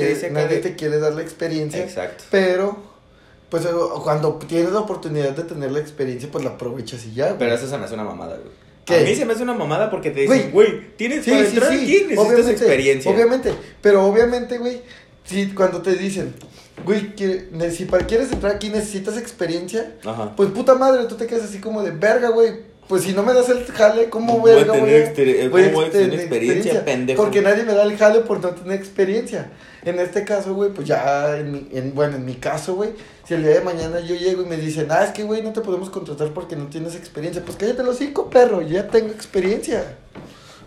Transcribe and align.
dice 0.00 0.30
nadie 0.30 0.58
te 0.58 0.74
quiere 0.74 0.98
dar 0.98 1.12
la 1.14 1.22
experiencia. 1.22 1.82
Exacto. 1.82 2.24
Pero, 2.30 2.76
pues 3.50 3.64
eh, 3.66 3.68
cuando 4.02 4.34
tienes 4.36 4.72
la 4.72 4.80
oportunidad 4.80 5.30
de 5.32 5.42
tener 5.44 5.70
la 5.70 5.80
experiencia, 5.80 6.28
pues 6.32 6.44
la 6.44 6.50
aprovechas 6.52 7.04
y 7.04 7.12
ya. 7.14 7.26
güey. 7.28 7.38
Pero 7.38 7.54
eso 7.54 7.68
se 7.68 7.76
me 7.78 7.84
hace 7.84 7.94
una 7.94 8.04
mamada, 8.04 8.36
güey. 8.36 8.62
¿Qué? 8.86 8.96
A 8.96 9.02
mí 9.02 9.14
se 9.14 9.24
me 9.26 9.34
hace 9.34 9.42
una 9.42 9.54
mamada 9.54 9.90
porque 9.90 10.10
te 10.10 10.22
dicen, 10.22 10.50
Güey. 10.50 10.70
güey, 10.70 10.96
tienes 10.96 11.24
para 11.24 11.38
entrar 11.38 11.70
aquí, 11.72 11.86
necesitas 11.86 12.18
obviamente, 12.26 12.50
experiencia. 12.52 13.10
Obviamente, 13.12 13.54
pero 13.80 14.04
obviamente, 14.06 14.58
güey, 14.58 14.80
si 15.24 15.52
cuando 15.54 15.82
te 15.82 15.94
dicen, 15.94 16.34
güey, 16.84 17.14
que- 17.14 17.48
si 17.70 17.84
para 17.84 18.06
quieres 18.06 18.32
entrar 18.32 18.56
aquí 18.56 18.70
necesitas 18.70 19.16
experiencia, 19.18 19.94
Ajá. 20.04 20.34
pues 20.34 20.50
puta 20.50 20.74
madre, 20.74 21.04
tú 21.04 21.14
te 21.16 21.26
quedas 21.28 21.44
así 21.44 21.58
como 21.60 21.82
de 21.84 21.92
verga, 21.92 22.30
güey. 22.30 22.71
Pues 22.88 23.04
si 23.04 23.12
no 23.12 23.22
me 23.22 23.32
das 23.32 23.48
el 23.48 23.64
jale, 23.64 24.10
¿cómo 24.10 24.38
Voy 24.38 24.50
a 24.52 24.66
tener 24.70 25.50
Voy 25.50 25.62
a 25.62 25.66
¿cómo 25.66 25.76
voy 25.76 25.86
a 25.86 25.90
tener 25.90 26.10
tener 26.10 26.20
experiencia, 26.20 26.84
pendejo? 26.84 27.22
Porque 27.22 27.40
nadie 27.40 27.62
me 27.64 27.74
da 27.74 27.84
el 27.84 27.96
jale 27.96 28.20
por 28.20 28.40
no 28.40 28.50
tener 28.50 28.78
experiencia. 28.78 29.50
En 29.84 29.98
este 29.98 30.24
caso, 30.24 30.54
güey, 30.54 30.70
pues 30.70 30.86
ya, 30.86 31.38
en 31.38 31.52
mi, 31.52 31.68
en, 31.72 31.94
bueno, 31.94 32.16
en 32.16 32.24
mi 32.24 32.34
caso, 32.34 32.74
güey, 32.74 32.90
si 33.26 33.34
el 33.34 33.42
día 33.42 33.54
de 33.54 33.60
mañana 33.62 34.00
yo 34.00 34.14
llego 34.14 34.42
y 34.42 34.46
me 34.46 34.56
dicen, 34.56 34.88
ah, 34.90 35.04
es 35.04 35.10
que, 35.10 35.24
güey, 35.24 35.42
no 35.42 35.52
te 35.52 35.60
podemos 35.60 35.90
contratar 35.90 36.32
porque 36.32 36.54
no 36.54 36.66
tienes 36.66 36.94
experiencia, 36.94 37.42
pues 37.44 37.56
cállate 37.56 37.82
los 37.82 37.96
cinco, 37.96 38.30
perro, 38.30 38.62
yo 38.62 38.74
ya 38.74 38.88
tengo 38.88 39.08
experiencia. 39.08 39.96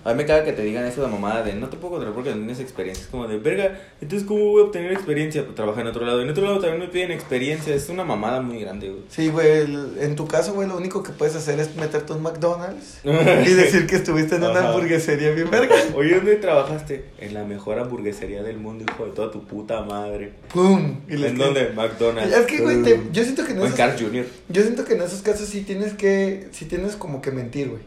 A 0.06 0.12
mí 0.12 0.18
me 0.18 0.26
caga 0.26 0.46
que 0.46 0.54
te 0.54 0.62
digan 0.62 0.86
eso 0.86 1.02
de 1.02 1.08
mamada 1.08 1.42
de 1.44 1.54
no 1.54 1.68
te 1.68 1.78
puedo 1.78 1.94
contratar 1.96 2.14
porque 2.14 2.30
no 2.30 2.38
tienes 2.38 2.60
experiencia. 2.60 3.04
Es 3.04 3.10
como 3.10 3.28
de 3.28 3.40
verga, 3.40 3.78
entonces 4.00 4.28
¿cómo 4.28 4.46
voy 4.52 4.62
a 4.62 4.66
obtener 4.66 4.92
experiencia? 4.94 5.44
Pues 5.44 5.56
trabajar 5.56 5.82
en 5.82 5.88
otro 5.88 6.06
lado. 6.06 6.22
En 6.22 6.30
otro 6.30 6.44
lado 6.46 6.60
también 6.60 6.80
me 6.80 6.88
piden 6.88 7.12
experiencia. 7.12 7.74
Es 7.74 7.90
una 7.90 8.04
mamada 8.04 8.40
muy 8.40 8.60
grande, 8.62 8.90
güey. 8.90 9.02
Sí, 9.10 9.30
güey, 9.30 9.64
en 10.00 10.16
tu 10.16 10.28
caso, 10.28 10.54
güey, 10.54 10.68
lo 10.68 10.78
único 10.78 11.02
que 11.02 11.12
puedes 11.12 11.36
hacer 11.36 11.60
es 11.60 11.76
meterte 11.76 12.14
un 12.14 12.22
McDonald's 12.22 13.00
y 13.04 13.10
decir 13.54 13.88
que 13.88 13.96
estuviste 13.96 14.36
en 14.36 14.44
una 14.44 14.60
Ajá. 14.60 14.70
hamburguesería 14.70 15.32
bien 15.32 15.50
verga. 15.50 15.76
Oye, 15.96 16.16
¿dónde 16.16 16.36
trabajaste? 16.36 17.06
En 17.20 17.34
la 17.34 17.44
mejor 17.44 17.80
hamburguesería 17.80 18.44
del 18.44 18.58
mundo, 18.58 18.86
hijo 18.88 19.06
de 19.08 19.12
toda 19.12 19.32
tu 19.32 19.44
puta 19.46 19.82
madre. 19.82 20.34
¡Pum! 20.54 21.02
Y 21.10 21.16
¿En 21.26 21.36
dónde? 21.36 21.72
McDonald's. 21.76 22.32
Es 22.36 22.46
que, 22.46 22.60
güey, 22.62 22.84
te- 22.84 23.02
yo 23.12 23.24
siento 23.24 23.44
que 23.44 23.54
en 23.54 23.60
O 23.60 23.66
esos, 23.66 23.76
Carl 23.76 23.98
Jr. 24.00 24.26
yo 24.50 24.62
siento 24.62 24.86
que 24.86 24.94
en 24.94 25.02
esos 25.02 25.24
casos 25.24 25.48
sí 25.50 25.62
tienes 25.62 25.94
que, 25.94 26.48
sí 26.52 26.66
tienes 26.66 26.96
como 26.96 27.24
que 27.24 27.32
mentir, 27.32 27.70
güey. 27.70 27.82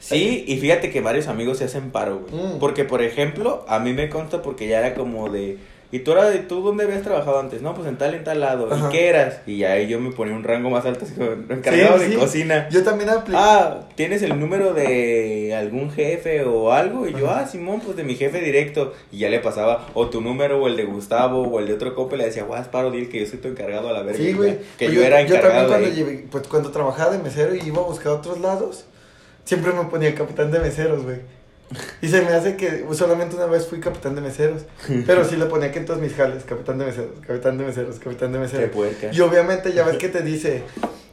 Sí, 0.00 0.44
y 0.48 0.56
fíjate 0.58 0.90
que 0.90 1.00
varios 1.00 1.28
amigos 1.28 1.58
se 1.58 1.64
hacen 1.64 1.90
paro, 1.92 2.22
güey. 2.28 2.42
Mm. 2.56 2.58
Porque, 2.58 2.84
por 2.84 3.02
ejemplo, 3.02 3.64
a 3.68 3.78
mí 3.78 3.92
me 3.92 4.08
consta 4.08 4.42
porque 4.42 4.66
ya 4.66 4.78
era 4.80 4.94
como 4.94 5.28
de... 5.30 5.58
¿Y 5.92 5.98
tú, 6.00 6.12
era 6.12 6.30
de, 6.30 6.38
tú 6.38 6.62
dónde 6.62 6.84
habías 6.84 7.02
trabajado 7.02 7.40
antes? 7.40 7.62
No, 7.62 7.74
pues 7.74 7.88
en 7.88 7.98
tal, 7.98 8.14
en 8.14 8.22
tal 8.22 8.38
lado. 8.38 8.72
Ajá. 8.72 8.86
¿Y 8.86 8.92
qué 8.92 9.08
eras? 9.08 9.40
Y 9.44 9.64
ahí 9.64 9.88
yo 9.88 9.98
me 9.98 10.12
ponía 10.12 10.36
un 10.36 10.44
rango 10.44 10.70
más 10.70 10.86
alto, 10.86 11.04
así 11.04 11.14
como 11.14 11.32
encargado 11.32 11.98
Sí, 11.98 12.04
de 12.04 12.10
sí. 12.10 12.16
cocina. 12.16 12.68
Yo 12.70 12.84
también 12.84 13.10
apliqué. 13.10 13.36
Ah, 13.42 13.88
¿tienes 13.96 14.22
el 14.22 14.38
número 14.38 14.72
de 14.72 15.52
algún 15.58 15.90
jefe 15.90 16.44
o 16.44 16.70
algo? 16.72 17.08
Y 17.08 17.12
yo, 17.14 17.28
Ajá. 17.28 17.40
ah, 17.40 17.46
Simón, 17.48 17.80
pues 17.84 17.96
de 17.96 18.04
mi 18.04 18.14
jefe 18.14 18.40
directo. 18.40 18.92
Y 19.10 19.18
ya 19.18 19.28
le 19.30 19.40
pasaba 19.40 19.88
o 19.94 20.08
tu 20.08 20.20
número 20.20 20.62
o 20.62 20.68
el 20.68 20.76
de 20.76 20.84
Gustavo 20.84 21.42
o 21.42 21.58
el 21.58 21.66
de 21.66 21.74
otro 21.74 21.92
compa. 21.96 22.14
y 22.14 22.18
Le 22.18 22.26
decía, 22.26 22.44
guau, 22.44 22.62
paro, 22.70 22.92
dile 22.92 23.08
que 23.08 23.18
yo 23.18 23.26
soy 23.26 23.40
tu 23.40 23.48
encargado 23.48 23.88
a 23.88 23.92
la 23.92 24.02
verga. 24.02 24.18
Sí, 24.22 24.32
güey. 24.32 24.58
Que 24.78 24.86
Pues 24.86 24.92
yo, 24.92 25.02
era 25.02 25.20
Yo 25.22 25.34
encargado 25.34 25.70
también 25.70 25.92
de 25.96 26.02
cuando, 26.02 26.12
llevé- 26.20 26.28
pues, 26.30 26.46
cuando 26.46 26.70
trabajaba 26.70 27.10
de 27.10 27.18
mesero 27.18 27.52
y 27.56 27.66
iba 27.66 27.78
a 27.82 27.86
buscar 27.86 28.12
otros 28.12 28.38
lados, 28.38 28.84
siempre 29.44 29.72
me 29.72 29.84
ponía 29.84 30.14
capitán 30.14 30.50
de 30.50 30.60
meseros, 30.60 31.02
güey. 31.02 31.18
Y 32.02 32.08
se 32.08 32.22
me 32.22 32.28
hace 32.28 32.56
que 32.56 32.84
solamente 32.92 33.36
una 33.36 33.46
vez 33.46 33.66
fui 33.66 33.80
capitán 33.80 34.14
de 34.14 34.20
meseros. 34.20 34.62
Pero 35.06 35.24
sí 35.24 35.36
le 35.36 35.46
ponía 35.46 35.70
que 35.70 35.78
en 35.78 35.86
todos 35.86 36.00
mis 36.00 36.14
jales, 36.14 36.44
capitán 36.44 36.78
de 36.78 36.86
meseros, 36.86 37.12
capitán 37.26 37.58
de 37.58 37.64
meseros, 37.64 37.98
capitán 37.98 38.32
de 38.32 38.38
meseros. 38.38 38.70
Y 39.12 39.20
obviamente 39.20 39.72
ya 39.72 39.84
ves 39.84 39.96
que 39.96 40.08
te 40.08 40.22
dice, 40.22 40.64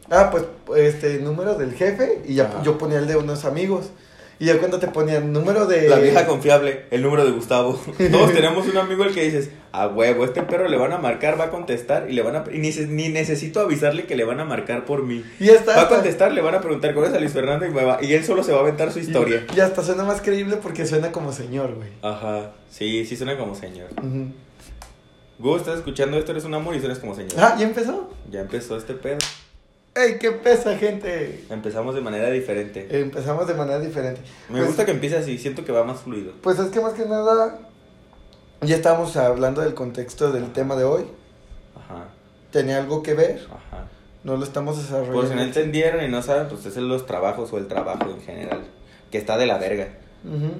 ah, 0.09 0.29
pues 0.31 0.45
este 0.77 1.19
número 1.19 1.55
del 1.55 1.73
jefe 1.73 2.21
y 2.25 2.35
ya 2.35 2.61
yo 2.63 2.77
ponía 2.77 2.99
el 2.99 3.07
de 3.07 3.15
unos 3.15 3.45
amigos. 3.45 3.91
Y 4.39 4.45
ya 4.45 4.59
cuando 4.59 4.77
te 4.79 4.87
ponían 4.87 5.33
número 5.33 5.65
de... 5.65 5.89
La 5.89 5.97
vieja 5.97 6.27
confiable, 6.27 6.85
el 6.91 7.01
número 7.01 7.25
de 7.25 7.31
Gustavo. 7.31 7.73
Todos 8.11 8.33
tenemos 8.33 8.67
un 8.67 8.77
amigo 8.77 9.03
al 9.03 9.11
que 9.13 9.23
dices, 9.23 9.49
a 9.71 9.87
huevo, 9.87 10.25
este 10.25 10.43
perro 10.43 10.67
le 10.67 10.77
van 10.77 10.91
a 10.93 10.99
marcar, 10.99 11.39
va 11.39 11.45
a 11.45 11.49
contestar 11.49 12.07
y 12.07 12.13
le 12.13 12.21
van 12.21 12.35
a 12.35 12.43
y 12.53 12.59
ni, 12.59 12.69
ni 12.69 13.09
necesito 13.09 13.59
avisarle 13.61 14.05
que 14.05 14.15
le 14.15 14.25
van 14.25 14.39
a 14.39 14.45
marcar 14.45 14.85
por 14.85 15.01
mí. 15.03 15.23
Y 15.39 15.49
está. 15.49 15.75
Va 15.75 15.81
a 15.83 15.89
contestar, 15.89 16.31
le 16.33 16.41
van 16.41 16.53
a 16.53 16.61
preguntar 16.61 16.93
cuál 16.93 17.07
es 17.07 17.13
a 17.13 17.19
Luis 17.19 17.31
Fernando 17.31 17.65
y, 17.65 17.69
me 17.71 17.83
va- 17.83 17.97
y 17.99 18.13
él 18.13 18.23
solo 18.23 18.43
se 18.43 18.51
va 18.51 18.59
a 18.59 18.61
aventar 18.61 18.91
su 18.91 18.99
historia. 18.99 19.43
Y, 19.53 19.57
y 19.57 19.59
hasta 19.59 19.81
suena 19.81 20.03
más 20.03 20.21
creíble 20.21 20.57
porque 20.57 20.85
suena 20.85 21.11
como 21.11 21.33
señor, 21.33 21.73
güey. 21.73 21.89
Ajá, 22.03 22.51
sí, 22.69 23.05
sí 23.07 23.15
suena 23.17 23.37
como 23.39 23.55
señor. 23.55 23.87
Gus, 25.39 25.57
estás 25.61 25.77
escuchando 25.77 26.17
esto, 26.17 26.31
eres 26.31 26.45
un 26.45 26.53
amor 26.53 26.75
y 26.75 26.79
suenas 26.79 26.99
como 26.99 27.15
señor. 27.15 27.33
Ah, 27.37 27.55
¿ya 27.59 27.65
empezó? 27.65 28.09
Ya 28.31 28.41
empezó 28.41 28.77
este 28.77 28.93
pedo. 28.93 29.17
¡Ey, 29.97 30.17
qué 30.19 30.31
pesa, 30.31 30.75
gente! 30.77 31.43
Empezamos 31.49 31.95
de 31.95 32.01
manera 32.01 32.29
diferente. 32.29 32.87
Empezamos 32.89 33.47
de 33.47 33.53
manera 33.55 33.79
diferente. 33.79 34.21
Me 34.49 34.57
Pues- 34.57 34.67
gusta 34.67 34.85
que 34.85 34.91
empiece 34.91 35.17
así, 35.17 35.37
siento 35.37 35.65
que 35.65 35.71
va 35.71 35.83
más 35.83 36.01
fluido. 36.01 36.33
Pues 36.41 36.59
es 36.59 36.69
que 36.69 36.79
más 36.79 36.93
que 36.93 37.05
nada, 37.05 37.59
ya 38.61 38.75
estábamos 38.75 39.15
hablando 39.17 39.61
del 39.61 39.73
contexto 39.73 40.31
del 40.31 40.51
tema 40.53 40.75
de 40.75 40.83
hoy. 40.83 41.05
Ajá, 41.75 42.05
Tenía 42.51 42.77
algo 42.77 43.01
que 43.03 43.13
ver, 43.13 43.45
ajá. 43.47 43.85
no 44.23 44.37
lo 44.37 44.43
estamos 44.43 44.77
desarrollando. 44.77 45.19
Por 45.19 45.27
si 45.29 45.35
no 45.35 45.41
entendieron 45.41 46.03
y 46.03 46.07
no 46.09 46.21
saben, 46.21 46.47
pues 46.47 46.65
es 46.65 46.77
los 46.77 47.05
trabajos 47.05 47.51
o 47.53 47.57
el 47.57 47.67
trabajo 47.67 48.09
en 48.09 48.21
general. 48.21 48.61
Que 49.11 49.17
está 49.17 49.37
de 49.37 49.45
la 49.47 49.57
verga. 49.57 49.87
Ujú. 50.25 50.51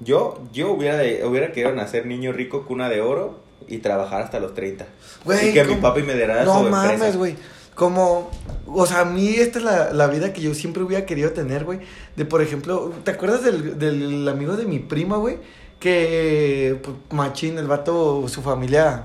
Yo, 0.00 0.38
yo 0.52 0.70
hubiera, 0.72 0.96
de- 0.96 1.24
hubiera 1.26 1.52
querido 1.52 1.74
nacer 1.74 2.06
niño 2.06 2.32
rico, 2.32 2.64
cuna 2.66 2.88
de 2.88 3.00
oro 3.00 3.40
y 3.68 3.78
trabajar 3.78 4.22
hasta 4.22 4.40
los 4.40 4.54
30. 4.54 4.86
Güey, 5.24 5.50
y 5.50 5.52
que 5.52 5.62
mi 5.64 5.70
¿cómo? 5.70 5.82
papi 5.82 6.02
me 6.02 6.14
diera 6.14 6.42
No 6.44 6.62
mames, 6.64 7.16
güey. 7.16 7.36
Como, 7.80 8.30
o 8.66 8.84
sea, 8.84 9.00
a 9.00 9.04
mí 9.06 9.36
esta 9.36 9.58
es 9.58 9.64
la, 9.64 9.90
la 9.94 10.06
vida 10.06 10.34
que 10.34 10.42
yo 10.42 10.52
siempre 10.52 10.82
hubiera 10.82 11.06
querido 11.06 11.30
tener, 11.30 11.64
güey. 11.64 11.78
De, 12.14 12.26
por 12.26 12.42
ejemplo, 12.42 12.92
¿te 13.04 13.12
acuerdas 13.12 13.42
del, 13.42 13.78
del 13.78 14.28
amigo 14.28 14.54
de 14.58 14.66
mi 14.66 14.80
prima, 14.80 15.16
güey? 15.16 15.38
Que, 15.78 16.78
pues, 16.82 16.94
machín, 17.08 17.56
el 17.56 17.66
vato, 17.66 18.28
su 18.28 18.42
familia, 18.42 19.04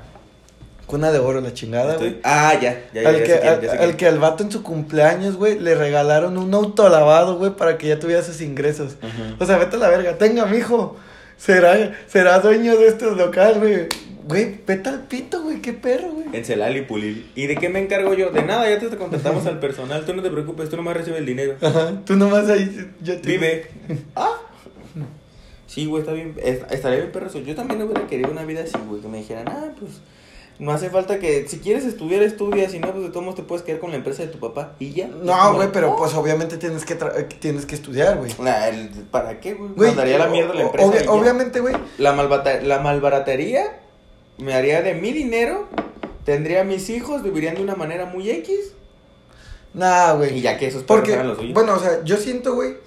cuna 0.87 1.13
de 1.13 1.19
oro, 1.19 1.39
la 1.39 1.53
chingada, 1.53 1.95
güey. 1.95 2.19
Ah, 2.25 2.53
ya, 2.61 2.83
ya, 2.93 3.03
ya, 3.03 3.07
Al 3.07 3.23
que, 3.23 3.33
al, 3.35 3.61
ya 3.61 3.95
que 3.95 4.07
al 4.07 4.19
vato 4.19 4.43
en 4.43 4.51
su 4.51 4.61
cumpleaños, 4.61 5.37
güey, 5.37 5.57
le 5.57 5.73
regalaron 5.75 6.37
un 6.37 6.53
auto 6.53 6.89
lavado, 6.89 7.37
güey, 7.37 7.51
para 7.51 7.77
que 7.77 7.87
ya 7.87 7.97
tuviera 7.97 8.23
sus 8.23 8.41
ingresos. 8.41 8.97
O 9.39 9.45
sea, 9.45 9.57
vete 9.57 9.77
a 9.77 9.79
la 9.79 9.87
verga, 9.87 10.17
tenga, 10.17 10.45
mijo. 10.47 10.97
Será, 11.37 11.95
será 12.07 12.39
dueño 12.39 12.75
de 12.75 12.87
este 12.87 13.09
local, 13.09 13.55
güey. 13.57 13.87
Güey, 14.27 14.59
vete 14.65 14.89
al 14.89 15.01
pito, 15.03 15.43
güey, 15.43 15.61
qué 15.61 15.73
perro, 15.73 16.09
güey. 16.11 16.25
En 16.33 16.43
Celal 16.45 16.75
y 16.75 16.81
Pulil. 16.81 17.29
¿Y 17.35 17.45
de 17.47 17.55
qué 17.57 17.69
me 17.69 17.79
encargo 17.79 18.13
yo? 18.15 18.31
De 18.31 18.41
nada, 18.41 18.67
ya 18.69 18.79
te 18.79 18.97
contratamos 18.97 19.45
al 19.45 19.59
personal. 19.59 20.03
Tú 20.05 20.15
no 20.15 20.23
te 20.23 20.31
preocupes, 20.31 20.67
tú 20.69 20.75
nomás 20.77 20.97
recibes 20.97 21.19
el 21.19 21.25
dinero. 21.27 21.55
Ajá, 21.61 22.01
tú 22.05 22.15
nomás 22.15 22.49
ahí, 22.49 22.91
yo 23.01 23.19
te... 23.21 23.27
Vive. 23.29 23.67
Ah. 24.15 24.33
Sí, 25.67 25.85
güey, 25.85 26.01
está 26.01 26.13
bien. 26.13 26.35
est- 26.41 26.71
Estaría 26.71 26.99
bien 26.99 27.11
perro 27.11 27.27
eso. 27.27 27.39
Yo 27.39 27.53
también 27.55 27.81
hubiera 27.81 28.07
querido 28.07 28.31
una 28.31 28.45
vida 28.45 28.61
así, 28.63 28.77
güey. 28.87 29.01
Que 29.01 29.07
me 29.07 29.17
dijeran, 29.17 29.47
ah, 29.49 29.71
pues. 29.79 29.91
No 30.57 30.71
hace 30.71 30.89
falta 30.89 31.19
que. 31.19 31.47
Si 31.49 31.59
quieres 31.59 31.83
estudiar, 31.85 32.23
estudia. 32.23 32.69
Si 32.69 32.79
no, 32.79 32.91
pues 32.91 33.03
de 33.03 33.09
todos 33.09 33.23
modos 33.23 33.35
te 33.35 33.43
puedes 33.43 33.63
quedar 33.65 33.79
con 33.81 33.91
la 33.91 33.97
empresa 33.97 34.23
de 34.23 34.29
tu 34.29 34.39
papá. 34.39 34.75
Y 34.79 34.91
ya. 34.93 35.07
No, 35.07 35.53
güey, 35.55 35.69
pero 35.73 35.95
pues 35.97 36.13
obviamente 36.13 36.57
tienes 36.57 36.85
que, 36.85 36.97
tra- 36.97 37.27
tienes 37.39 37.65
que 37.65 37.75
estudiar, 37.75 38.17
güey. 38.17 38.31
El- 38.69 38.89
¿Para 39.11 39.39
qué, 39.41 39.53
güey? 39.53 39.71
Mandaría 39.89 40.17
la 40.17 40.27
mierda 40.27 40.51
a 40.53 40.55
la 40.55 40.61
empresa. 40.63 41.03
y 41.03 41.07
obviamente, 41.07 41.59
güey. 41.59 41.75
La, 41.97 42.15
la 42.63 42.79
malbaratería 42.79 43.63
me 44.37 44.53
haría 44.53 44.81
de 44.81 44.93
mi 44.93 45.11
dinero. 45.11 45.67
Tendría 46.25 46.63
mis 46.63 46.89
hijos, 46.89 47.21
vivirían 47.23 47.55
de 47.55 47.61
una 47.61 47.75
manera 47.75 48.05
muy 48.05 48.29
X. 48.31 48.73
Nah, 49.73 50.13
güey. 50.13 50.37
Y 50.37 50.41
ya 50.41 50.57
que 50.57 50.67
esos 50.67 50.83
Porque, 50.83 51.13
hagan 51.13 51.27
lo 51.27 51.35
suyo. 51.35 51.53
bueno, 51.53 51.73
o 51.75 51.79
sea, 51.79 52.03
yo 52.03 52.17
siento, 52.17 52.55
güey, 52.55 52.77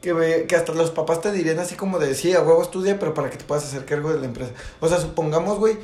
que, 0.00 0.44
que 0.48 0.56
hasta 0.56 0.72
los 0.74 0.90
papás 0.90 1.20
te 1.20 1.32
dirían 1.32 1.58
así 1.58 1.74
como 1.76 1.98
de, 1.98 2.14
sí, 2.14 2.34
a 2.34 2.42
huevo 2.42 2.60
estudia, 2.60 2.98
pero 2.98 3.14
para 3.14 3.30
que 3.30 3.36
te 3.38 3.44
puedas 3.44 3.64
hacer 3.64 3.84
cargo 3.84 4.12
de 4.12 4.18
la 4.20 4.26
empresa. 4.26 4.50
O 4.80 4.88
sea, 4.88 4.98
supongamos, 4.98 5.58
güey, 5.58 5.76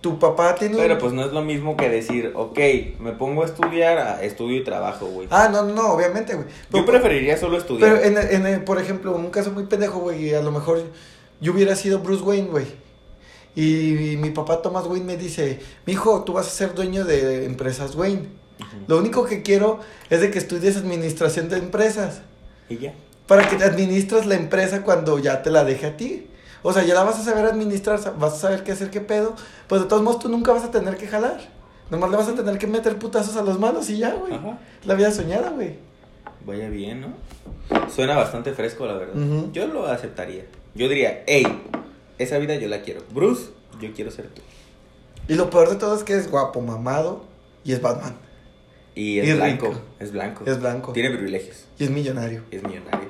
tu 0.00 0.18
papá 0.18 0.54
tiene 0.54 0.76
Pero 0.76 0.96
pues 0.98 1.12
no 1.12 1.24
es 1.24 1.32
lo 1.32 1.42
mismo 1.42 1.76
que 1.76 1.88
decir, 1.90 2.32
ok, 2.34 2.58
me 3.00 3.12
pongo 3.12 3.42
a 3.42 3.46
estudiar, 3.46 3.98
a 3.98 4.22
estudio 4.22 4.56
y 4.56 4.64
trabajo, 4.64 5.06
güey. 5.06 5.28
Ah, 5.30 5.48
no, 5.52 5.62
no, 5.64 5.92
obviamente, 5.92 6.34
güey. 6.34 6.46
Yo 6.72 6.86
preferiría 6.86 7.36
solo 7.36 7.58
estudiar. 7.58 7.92
Pero 8.00 8.04
en, 8.04 8.16
el- 8.42 8.46
en 8.46 8.64
por 8.64 8.80
ejemplo, 8.80 9.14
un 9.14 9.30
caso 9.30 9.50
muy 9.52 9.64
pendejo, 9.66 9.98
güey, 9.98 10.30
y 10.30 10.34
a 10.34 10.40
lo 10.40 10.50
mejor 10.50 10.82
yo 11.40 11.52
hubiera 11.52 11.76
sido 11.76 11.98
Bruce 11.98 12.22
Wayne, 12.24 12.48
güey. 12.48 12.66
Y, 13.60 14.16
mi 14.18 14.30
papá 14.30 14.62
Thomas 14.62 14.86
Wayne 14.86 15.04
me 15.04 15.16
dice, 15.16 15.58
mijo, 15.84 16.22
tú 16.22 16.34
vas 16.34 16.46
a 16.46 16.50
ser 16.50 16.74
dueño 16.74 17.04
de 17.04 17.44
empresas 17.44 17.96
Wayne. 17.96 18.28
Ujú. 18.60 18.76
Lo 18.86 18.98
único 18.98 19.24
que 19.24 19.42
quiero 19.42 19.80
es 20.10 20.20
de 20.20 20.30
que 20.30 20.38
estudies 20.38 20.76
administración 20.76 21.48
de 21.48 21.56
empresas. 21.56 22.22
Y 22.68 22.78
ya. 22.78 22.94
Para 23.26 23.48
que 23.48 23.56
te 23.56 23.64
administras 23.64 24.26
la 24.26 24.36
empresa 24.36 24.84
cuando 24.84 25.18
ya 25.18 25.42
te 25.42 25.50
la 25.50 25.64
deje 25.64 25.86
a 25.86 25.96
ti. 25.96 26.28
O 26.62 26.72
sea, 26.72 26.84
ya 26.84 26.94
la 26.94 27.02
vas 27.02 27.18
a 27.18 27.24
saber 27.24 27.46
administrar, 27.46 27.98
vas 28.16 28.34
a 28.34 28.36
saber 28.36 28.62
qué 28.62 28.70
hacer, 28.70 28.90
qué 28.90 29.00
pedo. 29.00 29.34
Pues 29.66 29.82
de 29.82 29.88
todos 29.88 30.02
modos 30.02 30.20
tú 30.20 30.28
nunca 30.28 30.52
vas 30.52 30.62
a 30.62 30.70
tener 30.70 30.96
que 30.96 31.08
jalar. 31.08 31.40
Nomás 31.90 32.10
le 32.12 32.16
vas 32.16 32.28
a 32.28 32.36
tener 32.36 32.58
que 32.58 32.68
meter 32.68 32.96
putazos 32.96 33.36
a 33.36 33.42
los 33.42 33.58
malos 33.58 33.90
y 33.90 33.98
ya, 33.98 34.14
güey. 34.14 34.38
La 34.84 34.94
vida 34.94 35.10
soñada, 35.10 35.50
güey. 35.50 35.74
Vaya 36.46 36.68
bien, 36.68 37.00
¿no? 37.00 37.88
Suena 37.90 38.16
bastante 38.16 38.52
fresco, 38.52 38.86
la 38.86 38.94
verdad. 38.94 39.14
Yo 39.52 39.66
lo 39.66 39.88
aceptaría. 39.88 40.44
Yo 40.76 40.88
diría, 40.88 41.24
hey, 41.26 41.44
esa 42.18 42.38
vida 42.38 42.54
yo 42.56 42.68
la 42.68 42.82
quiero. 42.82 43.02
Bruce, 43.12 43.50
yo 43.80 43.92
quiero 43.92 44.10
ser 44.10 44.28
tú. 44.28 44.42
Y 45.28 45.34
lo 45.34 45.50
peor 45.50 45.68
de 45.70 45.76
todo 45.76 45.96
es 45.96 46.04
que 46.04 46.14
es 46.14 46.30
guapo, 46.30 46.60
mamado 46.60 47.24
y 47.64 47.72
es 47.72 47.82
Batman. 47.82 48.16
Y 48.94 49.18
es 49.20 49.28
Y 49.28 49.32
blanco. 49.34 49.66
rico. 49.68 49.80
Es 50.00 50.12
blanco. 50.12 50.44
Es 50.46 50.58
blanco. 50.60 50.92
Tiene 50.92 51.10
privilegios. 51.10 51.64
Y 51.78 51.84
es 51.84 51.90
millonario. 51.90 52.42
Es 52.50 52.62
millonario. 52.62 53.08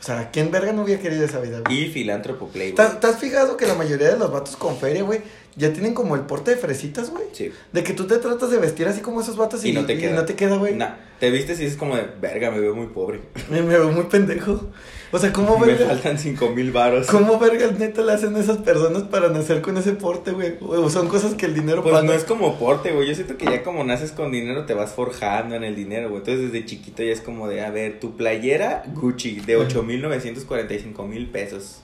sea, 0.00 0.30
¿quién 0.30 0.50
verga 0.50 0.72
no 0.72 0.82
hubiera 0.82 1.02
querido 1.02 1.24
esa 1.24 1.40
vida, 1.40 1.60
güey? 1.64 1.84
Y 1.84 1.90
filántropo 1.90 2.48
play, 2.48 2.72
¿Te, 2.72 2.84
güey. 2.84 3.00
te 3.00 3.06
has 3.06 3.18
fijado 3.18 3.56
que 3.56 3.66
la 3.66 3.74
mayoría 3.74 4.08
de 4.10 4.18
los 4.18 4.30
vatos 4.30 4.56
con 4.56 4.76
feria, 4.76 5.02
güey, 5.02 5.20
ya 5.56 5.72
tienen 5.72 5.94
como 5.94 6.14
el 6.14 6.22
porte 6.22 6.50
de 6.52 6.56
fresitas, 6.58 7.10
güey? 7.10 7.24
Sí. 7.32 7.50
De 7.72 7.82
que 7.82 7.92
tú 7.94 8.06
te 8.06 8.18
tratas 8.18 8.50
de 8.50 8.58
vestir 8.58 8.86
así 8.88 9.00
como 9.00 9.20
esos 9.22 9.36
vatos 9.36 9.64
y, 9.64 9.70
Y 9.70 9.72
no 9.72 9.86
te 9.86 9.96
queda. 9.98 10.14
no 10.14 10.24
te 10.26 10.34
queda, 10.34 10.56
güey. 10.56 10.74
Nah, 10.74 10.90
te 11.18 11.30
vistes 11.30 11.58
y 11.60 11.64
es 11.64 11.76
como 11.76 11.96
de, 11.96 12.06
verga, 12.20 12.50
me 12.50 12.60
veo 12.60 12.74
muy 12.74 12.88
pobre. 12.88 13.20
Me, 13.50 13.62
me 13.62 13.78
veo 13.78 13.90
muy 13.90 14.04
pendejo. 14.04 14.68
O 15.12 15.18
sea, 15.18 15.32
¿cómo 15.32 15.58
Me 15.60 15.68
verga? 15.68 15.86
faltan 15.86 16.18
cinco 16.18 16.50
mil 16.50 16.72
varos. 16.72 17.06
¿Cómo 17.06 17.38
verga 17.38 17.70
neta 17.78 18.02
le 18.02 18.12
hacen 18.12 18.36
a 18.36 18.40
esas 18.40 18.58
personas 18.58 19.04
para 19.04 19.28
nacer 19.30 19.62
con 19.62 19.78
ese 19.78 19.92
porte, 19.92 20.32
güey? 20.32 20.54
O 20.60 20.90
son 20.90 21.08
cosas 21.08 21.34
que 21.34 21.46
el 21.46 21.54
dinero 21.54 21.82
Pues 21.82 21.94
paga. 21.94 22.06
no 22.06 22.12
es 22.12 22.24
como 22.24 22.58
porte, 22.58 22.92
güey. 22.92 23.08
Yo 23.08 23.14
siento 23.14 23.38
que 23.38 23.46
ya 23.46 23.62
como 23.62 23.82
naces 23.82 24.12
con 24.12 24.30
dinero 24.32 24.66
te 24.66 24.74
vas 24.74 24.92
forjando 24.92 25.54
en 25.54 25.64
el 25.64 25.74
dinero, 25.74 26.08
güey. 26.10 26.18
Entonces 26.18 26.52
desde 26.52 26.66
chiquito 26.66 27.02
ya 27.02 27.12
es 27.12 27.20
como 27.22 27.48
de, 27.48 27.62
a 27.64 27.70
ver, 27.70 27.98
tu 27.98 28.14
playera 28.16 28.82
Gucci 28.94 29.40
de 29.40 29.56
8.945 29.58 31.06
mil 31.06 31.28
pesos. 31.30 31.80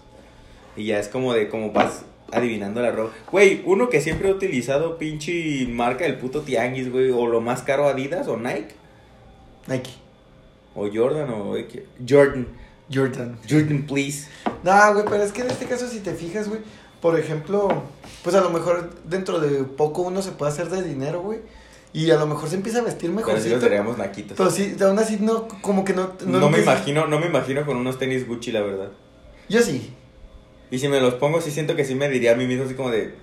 Y 0.76 0.86
ya 0.86 0.98
es 0.98 1.08
como 1.08 1.32
de, 1.34 1.48
como 1.48 1.72
vas 1.72 2.04
adivinando 2.32 2.80
la 2.82 2.90
ropa. 2.90 3.12
Güey, 3.30 3.62
uno 3.64 3.88
que 3.88 4.00
siempre 4.00 4.28
he 4.28 4.32
utilizado 4.32 4.98
pinche 4.98 5.66
marca 5.68 6.04
del 6.04 6.18
puto 6.18 6.40
tianguis, 6.40 6.90
güey. 6.90 7.10
O 7.10 7.26
lo 7.26 7.40
más 7.40 7.62
caro 7.62 7.86
Adidas 7.88 8.28
o 8.28 8.36
Nike. 8.36 8.74
Nike. 9.66 9.90
O 10.74 10.88
Jordan 10.92 11.30
o. 11.30 11.54
Jordan. 12.08 12.46
Jordan. 12.92 13.38
Jordan, 13.48 13.86
please. 13.86 14.28
No, 14.64 14.94
güey, 14.94 15.04
pero 15.08 15.22
es 15.22 15.32
que 15.32 15.42
en 15.42 15.50
este 15.50 15.66
caso 15.66 15.86
si 15.88 16.00
te 16.00 16.14
fijas, 16.14 16.48
güey, 16.48 16.60
por 17.00 17.18
ejemplo, 17.18 17.68
pues 18.22 18.34
a 18.34 18.40
lo 18.40 18.50
mejor 18.50 18.90
dentro 19.04 19.40
de 19.40 19.64
poco 19.64 20.02
uno 20.02 20.22
se 20.22 20.32
puede 20.32 20.52
hacer 20.52 20.68
de 20.68 20.82
dinero, 20.82 21.22
güey. 21.22 21.40
Y 21.94 22.10
a 22.10 22.16
lo 22.16 22.26
mejor 22.26 22.48
se 22.48 22.54
empieza 22.56 22.78
a 22.78 22.82
vestir 22.82 23.12
Pero 23.14 23.38
sí 23.38 23.54
veríamos 23.54 23.98
naquitos. 23.98 24.36
Pero 24.36 24.50
sí, 24.50 24.74
aún 24.82 24.98
así 24.98 25.18
no, 25.20 25.46
como 25.60 25.84
que 25.84 25.92
no... 25.92 26.14
No, 26.24 26.38
me 26.40 26.46
empieza- 26.46 26.72
imagino, 26.72 27.06
no 27.06 27.20
me 27.20 27.26
imagino 27.26 27.66
con 27.66 27.76
unos 27.76 27.98
tenis 27.98 28.26
Gucci, 28.26 28.50
la 28.50 28.62
verdad. 28.62 28.88
Yo 29.50 29.60
sí. 29.60 29.92
Y 30.72 30.78
si 30.80 30.88
me 30.88 31.00
los 31.00 31.14
pongo, 31.14 31.40
sí 31.40 31.52
siento 31.52 31.76
que 31.76 31.84
sí 31.84 31.94
me 31.94 32.08
diría 32.08 32.32
a 32.32 32.34
mí 32.34 32.46
mismo 32.48 32.64
así 32.64 32.74
como 32.74 32.90
de, 32.90 33.14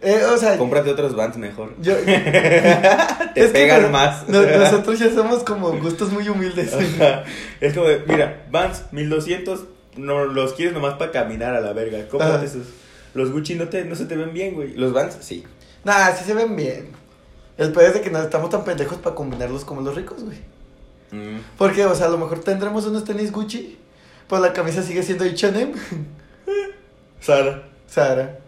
Eh, 0.00 0.22
o 0.24 0.36
sea, 0.36 0.56
cómprate 0.58 0.90
otros 0.90 1.14
Vans 1.14 1.36
mejor. 1.36 1.74
yo... 1.80 1.94
Te 3.34 3.48
pegan 3.52 3.92
más. 3.92 4.28
no- 4.28 4.42
nosotros 4.42 4.98
ya 4.98 5.10
somos 5.14 5.44
como 5.44 5.70
gustos 5.78 6.10
muy 6.10 6.28
humildes. 6.28 6.72
Ajá. 6.98 7.22
es 7.60 7.72
como 7.74 7.86
de, 7.86 8.02
mira, 8.06 8.46
Vans 8.50 8.82
1200, 8.92 9.60
no 9.96 10.24
los 10.24 10.54
quieres 10.54 10.74
nomás 10.74 10.94
para 10.94 11.12
caminar 11.12 11.54
a 11.54 11.60
la 11.60 11.72
verga. 11.72 12.08
Cómprate 12.08 12.46
esos. 12.46 12.66
Los 13.14 13.30
Gucci 13.30 13.54
no, 13.54 13.68
te, 13.68 13.84
no 13.84 13.94
se 13.94 14.06
te 14.06 14.16
ven 14.16 14.32
bien, 14.32 14.54
güey. 14.54 14.74
Los 14.74 14.92
Vans, 14.92 15.16
sí. 15.20 15.44
Nah, 15.84 16.12
sí 16.12 16.24
se 16.24 16.32
ven 16.34 16.56
bien. 16.56 16.88
El 17.58 17.72
peor 17.72 17.84
es 17.86 17.94
de 17.94 18.00
que 18.00 18.10
no 18.10 18.20
estamos 18.22 18.48
tan 18.50 18.64
pendejos 18.64 18.96
para 18.98 19.14
combinarlos 19.14 19.64
como 19.66 19.82
los 19.82 19.94
ricos, 19.94 20.24
güey. 20.24 20.38
Mm. 21.10 21.40
Porque, 21.58 21.84
o 21.84 21.94
sea, 21.94 22.06
a 22.06 22.10
lo 22.10 22.16
mejor 22.16 22.40
tendremos 22.40 22.86
unos 22.86 23.04
tenis 23.04 23.30
Gucci, 23.30 23.76
pues 24.28 24.40
la 24.40 24.54
camisa 24.54 24.82
sigue 24.82 25.02
siendo 25.02 25.24
H&M, 25.24 25.72
Sara. 27.20 27.62
Sara. 27.86 28.38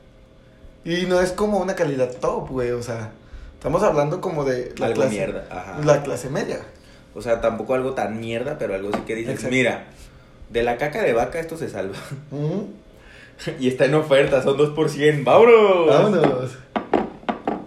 Y 0.84 1.06
no 1.06 1.20
es 1.20 1.32
como 1.32 1.58
una 1.58 1.74
calidad 1.74 2.12
top, 2.20 2.48
güey, 2.50 2.70
o 2.72 2.82
sea, 2.82 3.10
estamos 3.54 3.82
hablando 3.82 4.20
como 4.20 4.44
de 4.44 4.74
la 4.78 4.86
Algo 4.86 5.00
clase, 5.00 5.14
mierda. 5.16 5.46
Ajá. 5.50 5.80
la 5.84 6.02
clase 6.02 6.28
media. 6.30 6.60
O 7.14 7.22
sea, 7.22 7.40
tampoco 7.40 7.74
algo 7.74 7.92
tan 7.94 8.20
mierda, 8.20 8.58
pero 8.58 8.74
algo 8.74 8.90
sí 8.92 9.00
que 9.06 9.14
dices, 9.14 9.34
Exacto. 9.34 9.54
mira, 9.54 9.84
de 10.50 10.62
la 10.62 10.76
caca 10.76 11.02
de 11.02 11.12
vaca 11.12 11.38
esto 11.40 11.56
se 11.56 11.68
salva. 11.68 11.96
Y 13.58 13.66
está 13.66 13.86
en 13.86 13.94
oferta, 13.94 14.40
son 14.44 14.56
2 14.56 14.70
por 14.70 14.88
100. 14.88 15.24
¡Vámonos! 15.24 15.88
Vámonos. 15.88 16.50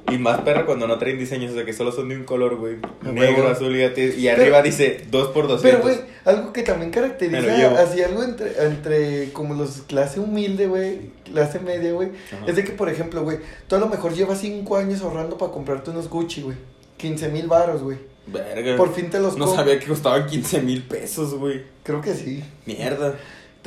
Y 0.10 0.18
más 0.18 0.42
perra 0.42 0.66
cuando 0.66 0.88
no 0.88 0.98
traen 0.98 1.20
diseños, 1.20 1.52
o 1.52 1.56
sea 1.56 1.66
que 1.66 1.74
solo 1.74 1.92
son 1.92 2.10
de 2.10 2.16
un 2.16 2.24
color, 2.24 2.56
güey. 2.56 2.78
Negro, 3.02 3.50
azul 3.50 3.76
y, 3.76 3.88
Pero- 3.90 4.42
arriba 4.42 4.62
dice 4.62 5.06
2 5.12 5.28
por 5.30 5.48
200. 5.48 5.62
Pero, 5.62 5.82
güey, 5.82 5.98
algo 6.24 6.54
que 6.54 6.64
también 6.64 6.92
caracteriza 6.92 7.82
así 7.82 8.02
algo 8.02 8.24
entre, 8.24 8.52
entre 8.66 9.34
como 9.34 9.54
los 9.54 9.82
clase 9.88 10.20
humilde, 10.20 10.68
güey, 10.68 11.12
clase 11.26 11.60
media, 11.60 11.92
güey, 11.92 12.10
es 12.48 12.56
de 12.56 12.64
que, 12.64 12.72
por 12.72 12.90
ejemplo, 12.90 13.24
güey, 13.24 13.40
tú 13.68 13.76
a 13.76 13.80
lo 13.80 13.88
mejor 13.88 14.14
llevas 14.14 14.40
cinco 14.40 14.78
años 14.78 15.02
ahorrando 15.02 15.38
para 15.38 15.52
comprarte 15.52 15.90
unos 15.90 16.10
Gucci, 16.10 16.42
güey, 16.42 16.58
15 16.98 17.28
mil 17.30 17.48
baros, 17.48 17.84
güey. 17.84 17.98
Verga. 18.28 18.76
Por 18.76 18.94
fin 18.94 19.10
te 19.10 19.20
los 19.20 19.38
No 19.38 19.54
sabía 19.54 19.80
que 19.80 19.88
costaban 19.88 20.28
15 20.28 20.62
mil 20.62 20.84
pesos, 20.84 21.34
güey. 21.34 21.64
Creo 21.84 22.02
que 22.02 22.14
sí. 22.14 22.44
Mierda. 22.66 23.16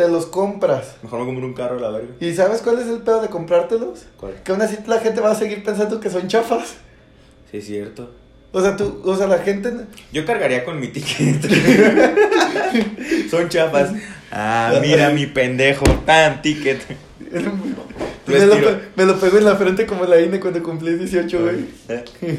Te 0.00 0.08
los 0.08 0.25
compras. 0.25 0.97
Mejor 1.02 1.20
me 1.20 1.26
compro 1.26 1.44
un 1.47 1.52
carro 1.52 1.76
a 1.76 1.81
la 1.81 1.91
verga. 1.91 2.14
¿Y 2.20 2.32
sabes 2.32 2.62
cuál 2.62 2.79
es 2.79 2.87
el 2.87 3.00
pedo 3.00 3.20
de 3.20 3.29
comprártelos? 3.29 4.06
¿Cuál? 4.17 4.32
Que 4.43 4.52
aún 4.52 4.62
así 4.62 4.79
la 4.87 4.99
gente 4.99 5.20
va 5.20 5.32
a 5.32 5.35
seguir 5.35 5.62
pensando 5.62 6.00
que 6.00 6.08
son 6.08 6.26
chafas. 6.26 6.76
Sí, 7.50 7.58
es 7.58 7.67
cierto. 7.67 8.11
O 8.50 8.62
sea, 8.62 8.76
tú, 8.79 9.02
o 9.05 9.14
sea, 9.14 9.26
la 9.26 9.41
gente... 9.41 9.70
Yo 10.11 10.25
cargaría 10.25 10.64
con 10.64 10.81
mi 10.81 10.88
ticket. 10.88 11.37
Son 13.31 13.47
chapas. 13.50 13.91
Ah, 14.32 14.79
mira 14.81 15.11
mi 15.11 15.26
pendejo. 15.26 15.85
Tan 16.06 16.41
ticket. 16.41 16.81
me, 17.31 18.38
lo, 18.38 18.55
estiro. 18.55 18.69
pe- 18.70 18.88
me 18.97 19.05
lo 19.05 19.20
pegó 19.20 19.37
en 19.37 19.44
la 19.44 19.56
frente 19.56 19.85
como 19.85 20.05
la 20.05 20.19
INE 20.19 20.41
cuando 20.41 20.62
cumplí 20.62 20.94
18, 20.94 21.43
güey. 21.43 21.67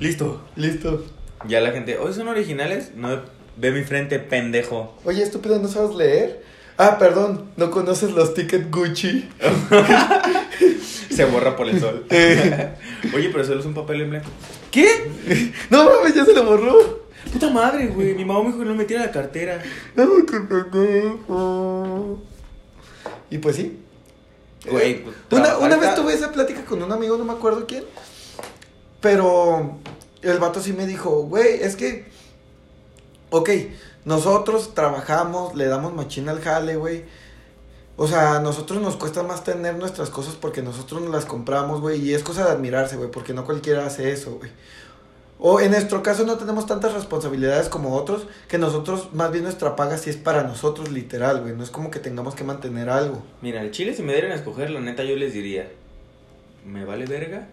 Listo. 0.00 0.44
Listo. 0.56 1.06
Ya 1.46 1.60
la 1.60 1.70
gente, 1.70 1.98
¿hoy 1.98 2.12
son 2.12 2.26
originales? 2.26 2.90
No, 2.96 3.20
ve 3.56 3.70
mi 3.70 3.82
frente, 3.84 4.18
pendejo. 4.18 4.98
Oye, 5.04 5.22
estúpido, 5.22 5.58
¿no 5.60 5.68
sabes 5.68 5.94
leer? 5.94 6.49
Ah, 6.82 6.96
perdón, 6.96 7.50
no 7.58 7.70
conoces 7.70 8.12
los 8.12 8.32
tickets 8.32 8.70
Gucci. 8.70 9.28
Se 11.10 11.26
borra 11.26 11.54
por 11.54 11.68
el 11.68 11.78
sol. 11.78 12.06
Eh. 12.10 12.74
Oye, 13.14 13.28
pero 13.28 13.44
solo 13.44 13.60
es 13.60 13.66
un 13.66 13.74
papel 13.74 14.00
en 14.00 14.08
blanco. 14.08 14.30
¿Qué? 14.70 15.10
No 15.68 15.84
mames, 15.84 16.14
ya 16.14 16.24
se 16.24 16.32
lo 16.32 16.42
borró. 16.42 17.04
Puta 17.30 17.50
madre, 17.50 17.88
güey. 17.88 18.14
Mi 18.14 18.24
mamá 18.24 18.40
me 18.40 18.46
dijo 18.46 18.60
que 18.60 18.64
no 18.64 18.70
me 18.70 18.78
metiera 18.78 19.04
la 19.04 19.10
cartera. 19.10 19.62
Y 23.28 23.36
pues 23.36 23.56
sí. 23.56 23.78
Güey, 24.70 25.04
pues, 25.04 25.16
Una, 25.32 25.58
una 25.58 25.76
vez 25.76 25.94
tuve 25.94 26.14
esa 26.14 26.32
plática 26.32 26.64
con 26.64 26.82
un 26.82 26.90
amigo, 26.90 27.18
no 27.18 27.24
me 27.26 27.34
acuerdo 27.34 27.66
quién. 27.66 27.84
Pero 29.02 29.76
el 30.22 30.38
vato 30.38 30.62
sí 30.62 30.72
me 30.72 30.86
dijo, 30.86 31.24
güey, 31.24 31.60
es 31.60 31.76
que, 31.76 32.06
ok, 33.28 33.50
nosotros 34.04 34.74
trabajamos, 34.74 35.54
le 35.54 35.66
damos 35.66 35.94
machina 35.94 36.32
al 36.32 36.40
jale, 36.40 36.76
güey. 36.76 37.04
O 37.96 38.06
sea, 38.06 38.36
a 38.36 38.40
nosotros 38.40 38.80
nos 38.80 38.96
cuesta 38.96 39.22
más 39.22 39.44
tener 39.44 39.74
nuestras 39.76 40.08
cosas 40.08 40.34
porque 40.34 40.62
nosotros 40.62 41.02
nos 41.02 41.10
las 41.10 41.26
compramos, 41.26 41.80
güey. 41.80 42.00
Y 42.00 42.14
es 42.14 42.22
cosa 42.22 42.44
de 42.44 42.50
admirarse, 42.50 42.96
güey, 42.96 43.10
porque 43.10 43.34
no 43.34 43.44
cualquiera 43.44 43.84
hace 43.84 44.10
eso, 44.10 44.36
güey. 44.36 44.50
O 45.38 45.60
en 45.60 45.70
nuestro 45.70 46.02
caso 46.02 46.24
no 46.24 46.36
tenemos 46.36 46.66
tantas 46.66 46.92
responsabilidades 46.92 47.70
como 47.70 47.96
otros, 47.96 48.26
que 48.48 48.58
nosotros, 48.58 49.08
más 49.14 49.32
bien 49.32 49.44
nuestra 49.44 49.74
paga 49.74 49.96
sí 49.96 50.10
es 50.10 50.16
para 50.16 50.42
nosotros, 50.42 50.90
literal, 50.90 51.40
güey. 51.40 51.54
No 51.54 51.62
es 51.62 51.70
como 51.70 51.90
que 51.90 51.98
tengamos 51.98 52.34
que 52.34 52.44
mantener 52.44 52.90
algo. 52.90 53.22
Mira, 53.40 53.62
el 53.62 53.70
chile, 53.70 53.94
si 53.94 54.02
me 54.02 54.12
dieran 54.12 54.32
a 54.32 54.36
escoger, 54.36 54.70
la 54.70 54.80
neta, 54.80 55.02
yo 55.02 55.16
les 55.16 55.32
diría: 55.32 55.70
¿Me 56.66 56.84
vale 56.84 57.06
verga? 57.06 57.48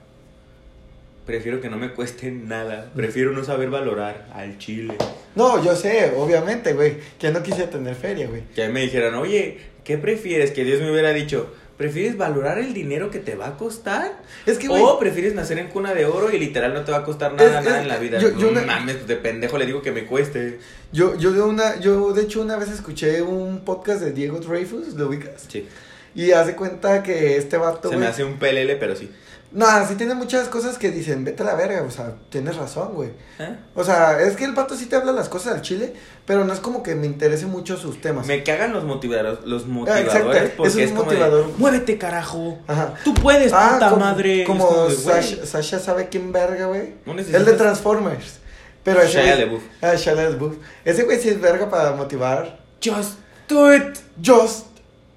Prefiero 1.27 1.61
que 1.61 1.69
no 1.69 1.77
me 1.77 1.91
cueste 1.91 2.31
nada. 2.31 2.89
Prefiero 2.95 3.31
no 3.33 3.43
saber 3.43 3.69
valorar 3.69 4.27
al 4.33 4.57
chile. 4.57 4.95
No, 5.35 5.63
yo 5.63 5.75
sé, 5.75 6.13
obviamente, 6.17 6.73
güey. 6.73 6.95
Que 7.19 7.29
no 7.31 7.43
quise 7.43 7.67
tener 7.67 7.93
feria, 7.95 8.27
güey. 8.27 8.43
Que 8.55 8.69
me 8.69 8.81
dijeran, 8.81 9.13
oye, 9.15 9.59
¿qué 9.83 9.97
prefieres? 9.99 10.51
Que 10.51 10.63
Dios 10.63 10.79
me 10.79 10.89
hubiera 10.89 11.11
dicho, 11.11 11.53
¿prefieres 11.77 12.17
valorar 12.17 12.57
el 12.59 12.73
dinero 12.73 13.11
que 13.11 13.19
te 13.19 13.35
va 13.35 13.47
a 13.49 13.57
costar? 13.57 14.13
Es 14.45 14.57
que, 14.57 14.69
güey. 14.69 14.81
O 14.81 14.97
prefieres 14.99 15.35
nacer 15.35 15.59
en 15.59 15.67
cuna 15.67 15.93
de 15.93 16.05
oro 16.05 16.31
y 16.31 16.39
literal 16.39 16.73
no 16.73 16.85
te 16.85 16.91
va 16.93 16.99
a 16.99 17.03
costar 17.03 17.33
nada, 17.33 17.59
Es- 17.59 17.65
nada 17.65 17.77
es- 17.77 17.83
en 17.83 17.87
la 17.89 17.97
vida. 17.97 18.19
yo- 18.19 18.29
yo 18.29 18.49
no 18.51 18.61
una- 18.61 18.65
mames, 18.65 19.05
de 19.05 19.15
pendejo 19.17 19.57
le 19.57 19.65
digo 19.65 19.81
que 19.81 19.91
me 19.91 20.05
cueste. 20.05 20.59
Yo, 20.93 21.17
yo 21.17 21.33
de 21.33 21.41
una, 21.41 21.77
yo 21.81 22.13
de 22.13 22.21
hecho 22.23 22.41
una 22.41 22.55
vez 22.55 22.69
escuché 22.71 23.21
un 23.21 23.65
podcast 23.65 24.01
de 24.01 24.13
Diego 24.13 24.39
Dreyfus, 24.39 24.93
¿lo 24.93 25.07
ubicas? 25.09 25.45
Sí. 25.49 25.67
Y 26.15 26.31
hace 26.31 26.55
cuenta 26.55 27.03
que 27.03 27.35
este 27.35 27.57
vato, 27.57 27.89
Se 27.89 27.97
me 27.97 28.07
hace 28.07 28.23
un 28.23 28.39
pelele, 28.39 28.77
pero 28.77 28.95
sí. 28.95 29.11
No, 29.51 29.65
sí 29.87 29.95
tiene 29.95 30.13
muchas 30.13 30.49
cosas 30.49 30.77
que 30.77 30.91
dicen, 30.91 31.23
vete 31.23 31.41
a 31.43 31.45
la 31.45 31.55
verga, 31.55 31.81
o 31.83 31.89
sea, 31.89 32.15
tienes 32.29 32.57
razón, 32.57 32.93
güey. 32.93 33.11
¿Eh? 33.39 33.55
O 33.75 33.83
sea, 33.83 34.19
es 34.21 34.35
que 34.35 34.43
el 34.43 34.51
vato 34.51 34.75
sí 34.75 34.87
te 34.87 34.97
habla 34.97 35.13
las 35.13 35.29
cosas 35.29 35.55
al 35.55 35.61
chile, 35.61 35.93
pero 36.25 36.43
no 36.43 36.51
es 36.51 36.59
como 36.59 36.83
que 36.83 36.95
me 36.95 37.05
interese 37.07 37.45
mucho 37.45 37.77
sus 37.77 38.01
temas. 38.01 38.27
Me 38.27 38.43
cagan 38.43 38.73
los 38.73 38.83
motivadores, 38.83 39.45
los 39.45 39.63
Ah, 39.63 39.67
motivadores 39.67 40.05
exacto, 40.13 40.53
porque 40.57 40.69
eso 40.69 40.79
es, 40.81 40.89
como 40.91 41.05
motivador. 41.05 41.47
de, 41.47 41.53
muévete 41.57 41.97
carajo. 41.97 42.59
Ajá. 42.67 42.93
Tú 43.05 43.13
puedes, 43.13 43.53
puta 43.53 43.89
como, 43.89 43.97
madre. 44.05 44.43
Como, 44.43 44.67
como 44.67 44.87
de, 44.89 44.95
güey, 44.95 45.23
Sasha, 45.23 45.45
Sasha 45.45 45.79
sabe 45.79 46.09
quién 46.09 46.33
verga, 46.33 46.65
güey. 46.65 46.95
No 47.05 47.13
El 47.13 47.45
de 47.45 47.53
Transformers. 47.53 48.39
Pero 48.83 49.01
ese 49.01 49.21
Shia 49.21 49.35
LaBeouf. 49.37 49.63
Ah, 49.81 49.95
Shia 49.95 50.13
LaBeouf. 50.13 50.55
Ese 50.83 51.03
güey 51.03 51.19
sí 51.19 51.29
es 51.29 51.39
verga 51.39 51.69
para 51.69 51.93
motivar. 51.93 52.59
Just 52.83 53.17
do 53.47 53.73
it. 53.73 53.97
Just 54.21 54.65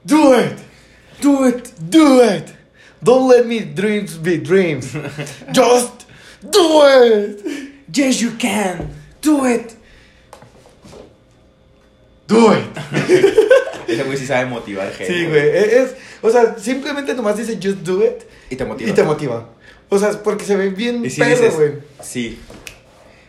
do 0.04 0.34
it. 0.38 0.58
Do 1.20 1.48
it. 1.48 1.68
Do 1.78 2.24
it. 2.24 2.59
Don't 3.02 3.30
let 3.30 3.44
me 3.46 3.60
dreams 3.60 4.16
be 4.20 4.38
dreams. 4.38 4.92
Just 5.52 6.06
do 6.42 6.82
it. 6.84 7.40
Yes, 7.92 8.20
you 8.20 8.32
can. 8.38 8.90
Do 9.22 9.44
it. 9.46 9.74
Do 12.26 12.52
it. 12.52 12.64
Ese 13.88 14.04
güey 14.04 14.16
sí 14.16 14.26
sabe 14.26 14.46
motivar 14.46 14.92
gente. 14.92 15.12
Sí, 15.12 15.26
güey. 15.26 15.48
e- 15.48 15.82
Es, 15.82 15.94
o 16.22 16.30
sea, 16.30 16.56
simplemente 16.58 17.12
nomás 17.14 17.36
dice 17.36 17.54
just 17.60 17.78
do 17.78 18.04
it 18.04 18.22
Y 18.48 18.56
te 18.56 18.64
motiva. 18.64 18.88
y 18.90 18.92
te 18.92 19.02
motiva. 19.02 19.48
O 19.88 19.98
sea, 19.98 20.10
es 20.10 20.16
porque 20.16 20.44
se 20.44 20.54
ve 20.54 20.68
bien 20.70 21.10
si 21.10 21.20
perro, 21.20 21.50
güey. 21.52 21.72
sí. 22.02 22.38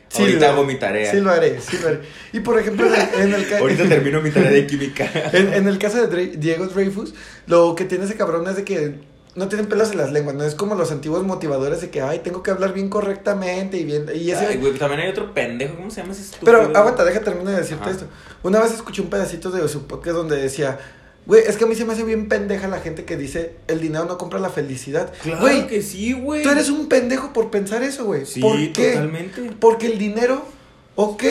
Sí, 0.10 0.24
Ahorita 0.24 0.48
lo- 0.48 0.54
hago 0.54 0.64
mi 0.66 0.76
tarea. 0.76 1.10
Sí 1.10 1.22
lo 1.22 1.32
haré, 1.32 1.60
sí 1.62 1.78
lo 1.82 1.88
haré. 1.88 2.02
Y 2.34 2.42
por 2.42 2.60
ejemplo, 2.60 2.86
en 2.86 2.94
el, 2.94 3.22
en 3.22 3.34
el 3.34 3.48
ca- 3.48 3.60
Ahorita 3.60 3.88
termino 3.88 4.22
mi 4.22 4.30
tarea 4.30 4.52
de 4.52 4.68
química. 4.68 5.10
en, 5.34 5.54
en 5.54 5.68
el 5.70 5.78
caso 5.80 6.06
de 6.06 6.10
Dre- 6.14 6.36
Diego 6.36 6.68
Dreyfus, 6.68 7.14
lo 7.48 7.74
que 7.76 7.86
tiene 7.86 8.04
ese 8.04 8.16
cabrón 8.16 8.46
es 8.50 8.58
de 8.58 8.64
que 8.66 8.96
no 9.36 9.48
tienen 9.48 9.68
pelos 9.68 9.92
en 9.92 9.98
las 9.98 10.12
lenguas, 10.12 10.36
no 10.36 10.44
es 10.44 10.56
como 10.56 10.76
los 10.76 10.92
antiguos 10.92 11.24
motivadores 11.24 11.80
de 11.82 11.90
que, 11.90 12.02
ay, 12.02 12.20
tengo 12.20 12.44
que 12.44 12.52
hablar 12.52 12.74
bien 12.74 12.90
correctamente 12.90 13.78
y 13.78 13.86
bien. 13.86 14.06
Y 14.14 14.32
ese, 14.32 14.46
Ay, 14.48 14.58
güey, 14.58 14.74
también 14.78 15.02
hay 15.02 15.10
otro 15.10 15.34
pendejo, 15.34 15.76
¿cómo 15.76 15.90
se 15.90 16.02
llama 16.02 16.14
ese 16.14 16.24
estúpido? 16.24 16.46
Pero 16.60 16.78
aguanta, 16.78 17.06
deja 17.06 17.22
terminar 17.22 17.54
de 17.56 17.62
decirte 17.62 17.84
Ajá. 17.84 17.92
esto. 17.92 18.06
Una 18.44 18.60
vez 18.60 18.74
escuché 18.74 19.02
un 19.02 19.10
pedacito 19.10 19.50
de 19.50 19.66
su 19.70 19.88
podcast 19.88 20.18
donde 20.18 20.36
decía, 20.36 20.80
güey, 21.26 21.44
es 21.48 21.56
que 21.56 21.64
a 21.64 21.68
mí 21.68 21.76
se 21.76 21.86
me 21.86 21.94
hace 21.94 22.04
bien 22.04 22.28
pendeja 22.28 22.68
la 22.68 22.80
gente 22.82 23.06
que 23.06 23.16
dice, 23.16 23.56
el 23.68 23.80
dinero 23.80 24.04
no 24.06 24.18
compra 24.18 24.40
la 24.40 24.50
felicidad. 24.50 25.14
Claro 25.24 25.40
Güey, 25.40 25.68
que 25.68 25.82
sí, 25.82 26.12
güey. 26.14 26.44
tú 26.44 26.50
eres 26.50 26.70
un 26.70 26.90
pendejo 26.90 27.32
por 27.32 27.50
pensar 27.52 27.84
eso, 27.84 28.04
güey. 28.06 28.26
Sí, 28.26 28.42
¿Por 28.42 28.58
qué? 28.74 28.90
totalmente. 28.92 29.52
Porque 29.62 29.88
el 29.88 29.98
dinero, 29.98 30.44
ok, 30.96 31.24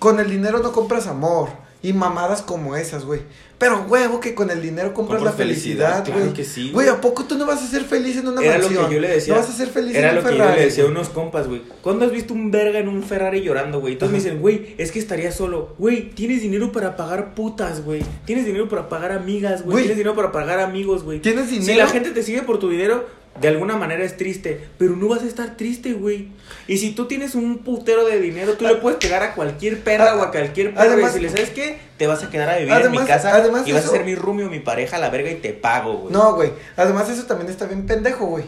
con 0.00 0.18
el 0.18 0.28
dinero 0.30 0.58
no 0.58 0.72
compras 0.72 1.06
amor 1.06 1.48
y 1.84 1.92
mamadas 1.92 2.42
como 2.42 2.74
esas, 2.76 3.04
güey. 3.04 3.20
Pero 3.58 3.82
huevo 3.88 4.18
que 4.18 4.34
con 4.34 4.50
el 4.50 4.60
dinero 4.60 4.92
compras 4.94 5.22
la 5.22 5.30
felicidad, 5.32 6.02
felicidad, 6.02 6.04
claro 6.04 6.20
güey. 6.22 6.32
que 6.32 6.44
sí, 6.44 6.70
Güey, 6.72 6.86
güey. 6.86 6.88
¿a 6.88 7.00
poco 7.00 7.24
tú 7.24 7.36
no 7.38 7.46
vas 7.46 7.62
a 7.62 7.66
ser 7.68 7.84
feliz 7.84 8.16
en 8.16 8.26
una 8.26 8.42
Era 8.42 8.58
lo 8.58 8.68
que 8.68 8.74
yo 8.74 9.00
le 9.00 9.08
decía. 9.08 9.34
No 9.34 9.40
vas 9.40 9.48
a 9.48 9.52
ser 9.52 9.68
feliz 9.68 9.94
Era 9.94 10.08
en 10.10 10.14
lo 10.16 10.20
un 10.22 10.26
que 10.26 10.32
yo 10.32 10.38
Ferrari. 10.38 10.58
le 10.60 10.64
decía 10.66 10.82
a 10.82 10.86
güey. 10.86 10.96
unos 10.96 11.08
compas, 11.10 11.46
güey. 11.46 11.62
¿Cuándo 11.82 12.04
has 12.04 12.10
visto 12.10 12.34
un 12.34 12.50
verga 12.50 12.78
en 12.80 12.88
un 12.88 13.02
Ferrari 13.04 13.42
llorando, 13.42 13.80
güey? 13.80 13.96
Todos 13.96 14.10
me 14.12 14.18
dicen, 14.18 14.40
güey, 14.40 14.74
es 14.76 14.90
que 14.90 14.98
estaría 14.98 15.30
solo. 15.30 15.74
Güey, 15.78 16.10
tienes 16.10 16.42
dinero 16.42 16.72
para 16.72 16.96
pagar 16.96 17.34
putas, 17.34 17.84
güey. 17.84 18.02
Tienes 18.24 18.44
dinero 18.44 18.68
para 18.68 18.88
pagar 18.88 19.12
amigas, 19.12 19.62
güey. 19.62 19.72
Güey. 19.72 19.84
Tienes 19.84 19.98
dinero 19.98 20.16
para 20.16 20.32
pagar 20.32 20.58
amigos, 20.58 21.04
güey. 21.04 21.20
¿Tienes 21.20 21.48
Si 21.48 21.58
dinero? 21.60 21.84
la 21.84 21.88
gente 21.90 22.10
te 22.10 22.22
sigue 22.22 22.42
por 22.42 22.58
tu 22.58 22.68
dinero, 22.70 23.06
de 23.40 23.48
alguna 23.48 23.76
manera 23.76 24.04
es 24.04 24.16
triste. 24.16 24.60
Pero 24.78 24.96
no 24.96 25.08
vas 25.08 25.22
a 25.22 25.26
estar 25.26 25.56
triste, 25.56 25.92
güey. 25.94 26.28
Y 26.68 26.78
si 26.78 26.92
tú 26.94 27.06
tienes 27.06 27.34
un 27.34 27.58
putero 27.58 28.04
de 28.06 28.20
dinero, 28.20 28.54
tú 28.54 28.64
le 28.66 28.76
puedes 28.76 28.98
pegar 28.98 29.22
a 29.22 29.34
cualquier 29.34 29.80
perra 29.82 30.12
Ah, 30.12 30.16
o 30.16 30.22
a 30.22 30.30
cualquier 30.30 30.72
perro. 30.74 30.92
además- 30.92 31.16
y 31.16 31.20
decirle, 31.20 31.28
¿sabes 31.30 31.50
qué? 31.50 31.78
Te 31.98 32.06
vas 32.06 32.22
a 32.22 32.30
quedar 32.30 32.48
a 32.50 32.56
vivir 32.58 32.72
en 32.72 32.90
mi 32.90 32.98
casa 32.98 33.34
además 33.34 33.66
y 33.66 33.72
vas 33.72 33.82
eso- 33.84 33.92
a 33.92 33.96
ser 33.96 34.04
mi 34.04 34.14
roomie 34.14 34.44
o 34.46 34.50
mi 34.50 34.60
pareja 34.60 34.98
la 34.98 35.10
verga 35.10 35.30
y 35.30 35.36
te 35.36 35.52
pago, 35.52 35.94
güey. 35.98 36.12
No, 36.12 36.34
güey. 36.34 36.52
Además, 36.76 37.08
eso 37.10 37.24
también 37.24 37.50
está 37.50 37.66
bien 37.66 37.86
pendejo, 37.86 38.26
güey. 38.26 38.44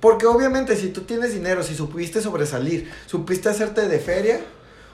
Porque 0.00 0.26
obviamente, 0.26 0.76
si 0.76 0.88
tú 0.88 1.02
tienes 1.02 1.32
dinero, 1.32 1.62
si 1.62 1.74
supiste 1.74 2.20
sobresalir, 2.20 2.90
supiste 3.06 3.48
hacerte 3.48 3.88
de 3.88 3.98
feria, 3.98 4.40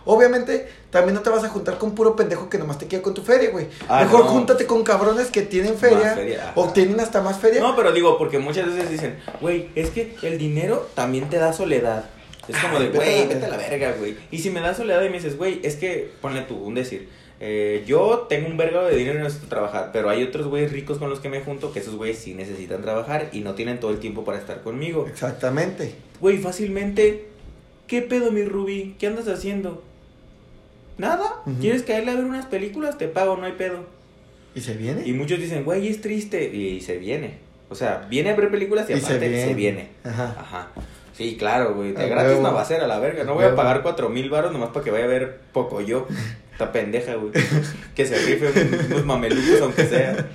obviamente 0.05 0.69
también 0.91 1.15
no 1.15 1.21
te 1.23 1.31
vas 1.31 1.45
a 1.45 1.49
juntar 1.49 1.79
con 1.79 1.95
puro 1.95 2.17
pendejo 2.17 2.49
que 2.49 2.59
nomás 2.59 2.79
te 2.79 2.87
queda 2.87 3.03
con 3.03 3.15
tu 3.15 3.23
feria, 3.23 3.51
güey. 3.51 3.67
Ah, 3.89 4.03
Mejor 4.05 4.21
no. 4.21 4.31
júntate 4.31 4.67
con 4.67 4.83
cabrones 4.85 5.31
que 5.31 5.43
tienen 5.43 5.77
feria, 5.77 6.53
o 6.55 6.69
tienen 6.71 7.01
hasta 7.01 7.21
más 7.21 7.39
feria. 7.39 7.61
No, 7.61 7.75
pero 7.77 7.93
digo, 7.93 8.19
porque 8.19 8.39
muchas 8.39 8.67
veces 8.67 8.91
dicen, 8.91 9.19
güey, 9.41 9.69
es 9.75 9.91
que 9.91 10.17
el 10.23 10.39
dinero 10.39 10.89
también 10.95 11.29
te 11.31 11.39
da 11.39 11.53
soledad. 11.53 12.05
Es 12.49 12.57
como 12.59 12.79
Ay, 12.79 12.89
de, 12.89 12.91
güey, 12.91 13.29
vete 13.29 13.45
a 13.45 13.49
la 13.49 13.57
verga, 13.57 13.95
güey. 13.99 14.17
Y 14.31 14.39
si 14.39 14.51
me 14.51 14.61
da 14.61 14.75
soledad 14.75 15.03
y 15.03 15.09
me 15.09 15.19
dices, 15.19 15.37
güey, 15.37 15.61
es 15.63 15.77
que, 15.77 16.11
ponle 16.21 16.43
tú, 16.43 16.57
un 16.57 16.75
decir, 16.75 17.09
eh, 17.45 17.83
yo 17.87 18.27
tengo 18.29 18.49
un 18.49 18.57
vergo 18.57 18.85
de 18.85 18.97
dinero 18.97 19.17
y 19.17 19.19
no 19.19 19.25
necesito 19.25 19.49
trabajar, 19.49 19.91
pero 19.93 20.11
hay 20.11 20.23
otros 20.23 20.47
güeyes 20.47 20.73
ricos 20.73 20.99
con 20.99 21.11
los 21.11 21.21
que 21.21 21.29
me 21.29 21.41
junto 21.41 21.73
que 21.73 21.81
esos 21.81 21.97
güeyes 21.97 22.19
sí 22.19 22.35
necesitan 22.35 22.83
trabajar 22.83 23.31
y 23.33 23.41
no 23.41 23.55
tienen 23.55 23.81
todo 23.81 23.91
el 23.91 23.99
tiempo 23.99 24.25
para 24.25 24.39
estar 24.39 24.63
conmigo. 24.63 25.07
Exactamente. 25.09 25.95
Güey, 26.21 26.39
fácilmente, 26.39 27.27
¿qué 27.87 28.03
pedo, 28.03 28.31
mi 28.31 28.45
Ruby? 28.45 28.95
¿Qué 28.99 29.07
andas 29.09 29.27
haciendo? 29.29 29.83
Nada. 31.03 31.43
Ujú. 31.47 31.61
¿Quieres 31.61 31.83
caerle 31.83 32.13
a 32.13 32.15
ver 32.15 32.25
unas 32.25 32.47
películas? 32.47 32.97
Te 32.97 33.09
pago, 33.09 33.37
no 33.37 33.45
hay 33.45 33.53
pedo. 33.53 33.85
¿Y 34.55 34.61
se 34.61 34.75
viene? 34.75 35.03
Y 35.07 35.13
muchos 35.13 35.39
dicen, 35.39 35.65
güey, 35.65 35.89
es 35.89 36.01
triste. 36.01 36.45
Y, 36.55 36.81
se 36.81 36.97
viene. 36.99 37.39
O 37.69 37.75
sea, 37.75 38.07
viene 38.09 38.31
a 38.31 38.37
ver 38.37 38.51
películas 38.51 38.89
y, 38.89 38.93
Y 38.95 38.97
aparte 38.97 39.47
se 39.49 39.55
viene. 39.55 39.89
Ajá. 40.05 40.35
Ajá. 40.39 40.69
Sí, 41.17 41.37
claro, 41.39 41.75
güey. 41.75 41.93
De 41.93 42.05
A 42.05 42.07
gratis 42.07 42.39
no 42.41 42.55
va 42.55 42.63
a 42.63 42.65
ser 42.65 42.81
a 42.83 42.87
la 42.87 42.99
verga. 42.99 43.25
No 43.25 43.35
voy 43.35 43.45
a 43.45 43.55
pagar 43.55 43.83
cuatro 43.83 44.09
mil 44.09 44.31
baros 44.31 44.53
nomás 44.53 44.71
para 44.71 44.85
que 44.85 44.91
vaya 44.91 45.05
a 45.05 45.09
ver 45.09 45.41
poco 45.53 45.81
yo. 45.81 46.07
Esta 46.53 46.71
pendeja, 46.73 47.15
güey. 47.17 47.33
Que 47.95 48.07
se 48.07 48.17
rife 48.19 48.47
un- 48.49 48.93
unos 48.93 49.05
mamelucos, 49.07 49.61
aunque 49.63 49.87
sea. 49.87 50.29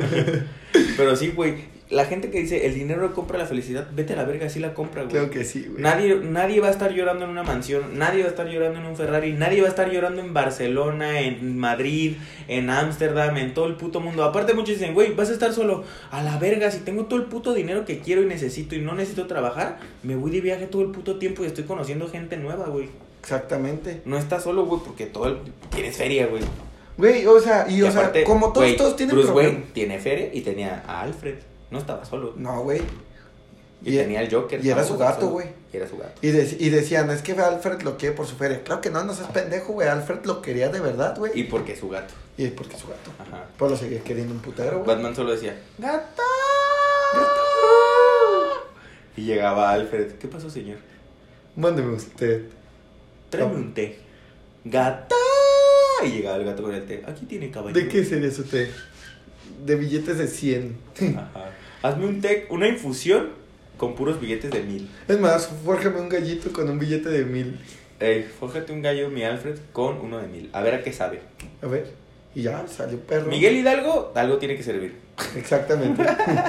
Pero 0.96 1.16
sí, 1.16 1.32
güey. 1.34 1.75
La 1.88 2.04
gente 2.04 2.30
que 2.30 2.40
dice, 2.40 2.66
el 2.66 2.74
dinero 2.74 3.14
compra 3.14 3.38
la 3.38 3.46
felicidad, 3.46 3.86
vete 3.94 4.14
a 4.14 4.16
la 4.16 4.24
verga, 4.24 4.48
sí 4.48 4.58
la 4.58 4.74
compra, 4.74 5.02
güey. 5.02 5.12
Creo 5.12 5.30
que 5.30 5.44
sí, 5.44 5.66
güey. 5.68 5.80
Nadie, 5.80 6.16
nadie 6.16 6.60
va 6.60 6.66
a 6.66 6.70
estar 6.72 6.92
llorando 6.92 7.24
en 7.24 7.30
una 7.30 7.44
mansión, 7.44 7.96
nadie 7.96 8.22
va 8.22 8.26
a 8.26 8.30
estar 8.30 8.48
llorando 8.48 8.80
en 8.80 8.86
un 8.86 8.96
Ferrari, 8.96 9.34
nadie 9.34 9.60
va 9.60 9.68
a 9.68 9.70
estar 9.70 9.88
llorando 9.88 10.20
en 10.20 10.34
Barcelona, 10.34 11.20
en 11.20 11.56
Madrid, 11.56 12.16
en 12.48 12.70
Ámsterdam, 12.70 13.36
en 13.36 13.54
todo 13.54 13.66
el 13.66 13.76
puto 13.76 14.00
mundo. 14.00 14.24
Aparte 14.24 14.52
muchos 14.52 14.78
dicen, 14.78 14.94
güey, 14.94 15.14
vas 15.14 15.30
a 15.30 15.34
estar 15.34 15.52
solo. 15.52 15.84
A 16.10 16.24
la 16.24 16.38
verga, 16.38 16.72
si 16.72 16.80
tengo 16.80 17.04
todo 17.04 17.20
el 17.20 17.26
puto 17.26 17.54
dinero 17.54 17.84
que 17.84 18.00
quiero 18.00 18.22
y 18.22 18.26
necesito 18.26 18.74
y 18.74 18.80
no 18.80 18.94
necesito 18.94 19.28
trabajar, 19.28 19.78
me 20.02 20.16
voy 20.16 20.32
de 20.32 20.40
viaje 20.40 20.66
todo 20.66 20.82
el 20.82 20.90
puto 20.90 21.20
tiempo 21.20 21.44
y 21.44 21.46
estoy 21.46 21.64
conociendo 21.64 22.08
gente 22.08 22.36
nueva, 22.36 22.66
güey. 22.66 22.88
Exactamente. 23.20 24.02
No 24.04 24.18
estás 24.18 24.42
solo, 24.42 24.66
güey, 24.66 24.80
porque 24.84 25.06
todo 25.06 25.28
el... 25.28 25.38
tienes 25.70 25.96
feria, 25.96 26.26
güey. 26.26 26.42
Güey, 26.96 27.26
o 27.26 27.38
sea, 27.40 27.66
y, 27.68 27.76
Y 27.76 27.82
o 27.82 27.92
sea, 27.92 28.12
como 28.24 28.52
todos, 28.52 28.66
güey, 28.66 28.76
todos 28.76 28.96
tienen 28.96 29.14
Bruce. 29.14 29.30
Wayne 29.30 29.64
tiene 29.72 29.98
feria 30.00 30.30
y 30.32 30.40
tenía 30.40 30.82
a 30.86 31.02
Alfred. 31.02 31.36
No 31.70 31.78
estaba 31.78 32.04
solo. 32.04 32.34
No, 32.36 32.62
güey. 32.62 32.80
Y, 33.84 33.94
Y- 33.94 33.98
tenía 33.98 34.20
al 34.20 34.30
Joker. 34.32 34.64
y 34.64 34.70
era 34.70 34.82
su 34.84 34.96
gato, 34.96 35.28
güey. 35.28 35.48
Y 35.72 35.76
era 35.76 35.86
su 35.88 35.96
gato. 35.98 36.12
Y, 36.22 36.28
dec- 36.30 36.56
y 36.58 36.70
decían, 36.70 37.10
es 37.10 37.22
que 37.22 37.32
Alfred 37.32 37.82
lo 37.82 37.98
quiere 37.98 38.14
por 38.14 38.26
su 38.26 38.36
feria. 38.36 38.62
Claro 38.64 38.80
que 38.80 38.90
no, 38.90 39.04
no 39.04 39.12
seas 39.14 39.30
pendejo, 39.30 39.72
güey. 39.74 39.88
Alfred 39.88 40.24
lo 40.24 40.40
quería 40.42 40.68
de 40.70 40.80
verdad, 40.80 41.16
güey. 41.18 41.32
Y 41.38 41.44
porque 41.44 41.72
es 41.72 41.80
su 41.80 41.88
gato. 41.88 42.14
Y 42.38 42.44
es 42.46 42.52
porque 42.52 42.74
es 42.76 42.80
su 42.80 42.88
gato. 42.88 43.10
Ajá. 43.18 43.44
Pues 43.58 43.70
lo 43.70 43.76
seguía 43.76 44.00
queriendo 44.00 44.32
un 44.32 44.40
putero, 44.40 44.78
güey. 44.78 44.86
Batman 44.86 45.14
solo 45.14 45.32
decía, 45.32 45.60
¡Gato! 45.78 46.22
Y 49.16 49.22
llegaba 49.22 49.70
Alfred. 49.70 50.12
¿Qué 50.18 50.28
pasó, 50.28 50.50
señor? 50.50 50.78
Mándeme 51.56 51.94
usted. 51.94 52.42
Tráeme 53.30 53.54
un 53.54 53.74
té. 53.74 53.98
¡Gato! 54.64 55.14
Y 56.04 56.08
llegaba 56.10 56.36
el 56.36 56.44
gato 56.44 56.62
con 56.62 56.74
el 56.74 56.84
té. 56.86 57.02
Aquí 57.06 57.24
tiene 57.26 57.50
caballero. 57.50 57.80
¿De 57.84 57.88
qué 57.90 58.04
sería 58.04 58.30
su 58.30 58.44
té? 58.44 58.70
De 59.64 59.76
billetes 59.76 60.18
de 60.18 60.26
100. 60.26 60.76
Ajá. 61.16 61.50
Hazme 61.82 62.06
un 62.06 62.20
té, 62.20 62.46
una 62.50 62.68
infusión 62.68 63.28
con 63.76 63.94
puros 63.94 64.20
billetes 64.20 64.50
de 64.50 64.62
mil. 64.62 64.88
Es 65.06 65.20
más, 65.20 65.48
fórjame 65.64 66.00
un 66.00 66.08
gallito 66.08 66.52
con 66.52 66.68
un 66.68 66.78
billete 66.78 67.10
de 67.10 67.24
mil. 67.24 67.60
Ey, 68.00 68.22
fójate 68.24 68.72
un 68.72 68.82
gallo, 68.82 69.08
mi 69.08 69.22
Alfred, 69.22 69.58
con 69.72 70.00
uno 70.00 70.18
de 70.18 70.26
mil. 70.26 70.50
A 70.52 70.62
ver 70.62 70.74
a 70.74 70.82
qué 70.82 70.92
sabe. 70.92 71.20
A 71.62 71.66
ver. 71.66 71.92
Y 72.34 72.42
ya, 72.42 72.66
salió 72.68 72.98
perro. 73.00 73.30
Miguel 73.30 73.56
Hidalgo, 73.56 74.12
algo 74.14 74.36
tiene 74.38 74.56
que 74.56 74.62
servir. 74.62 74.96
Exactamente. 75.36 76.02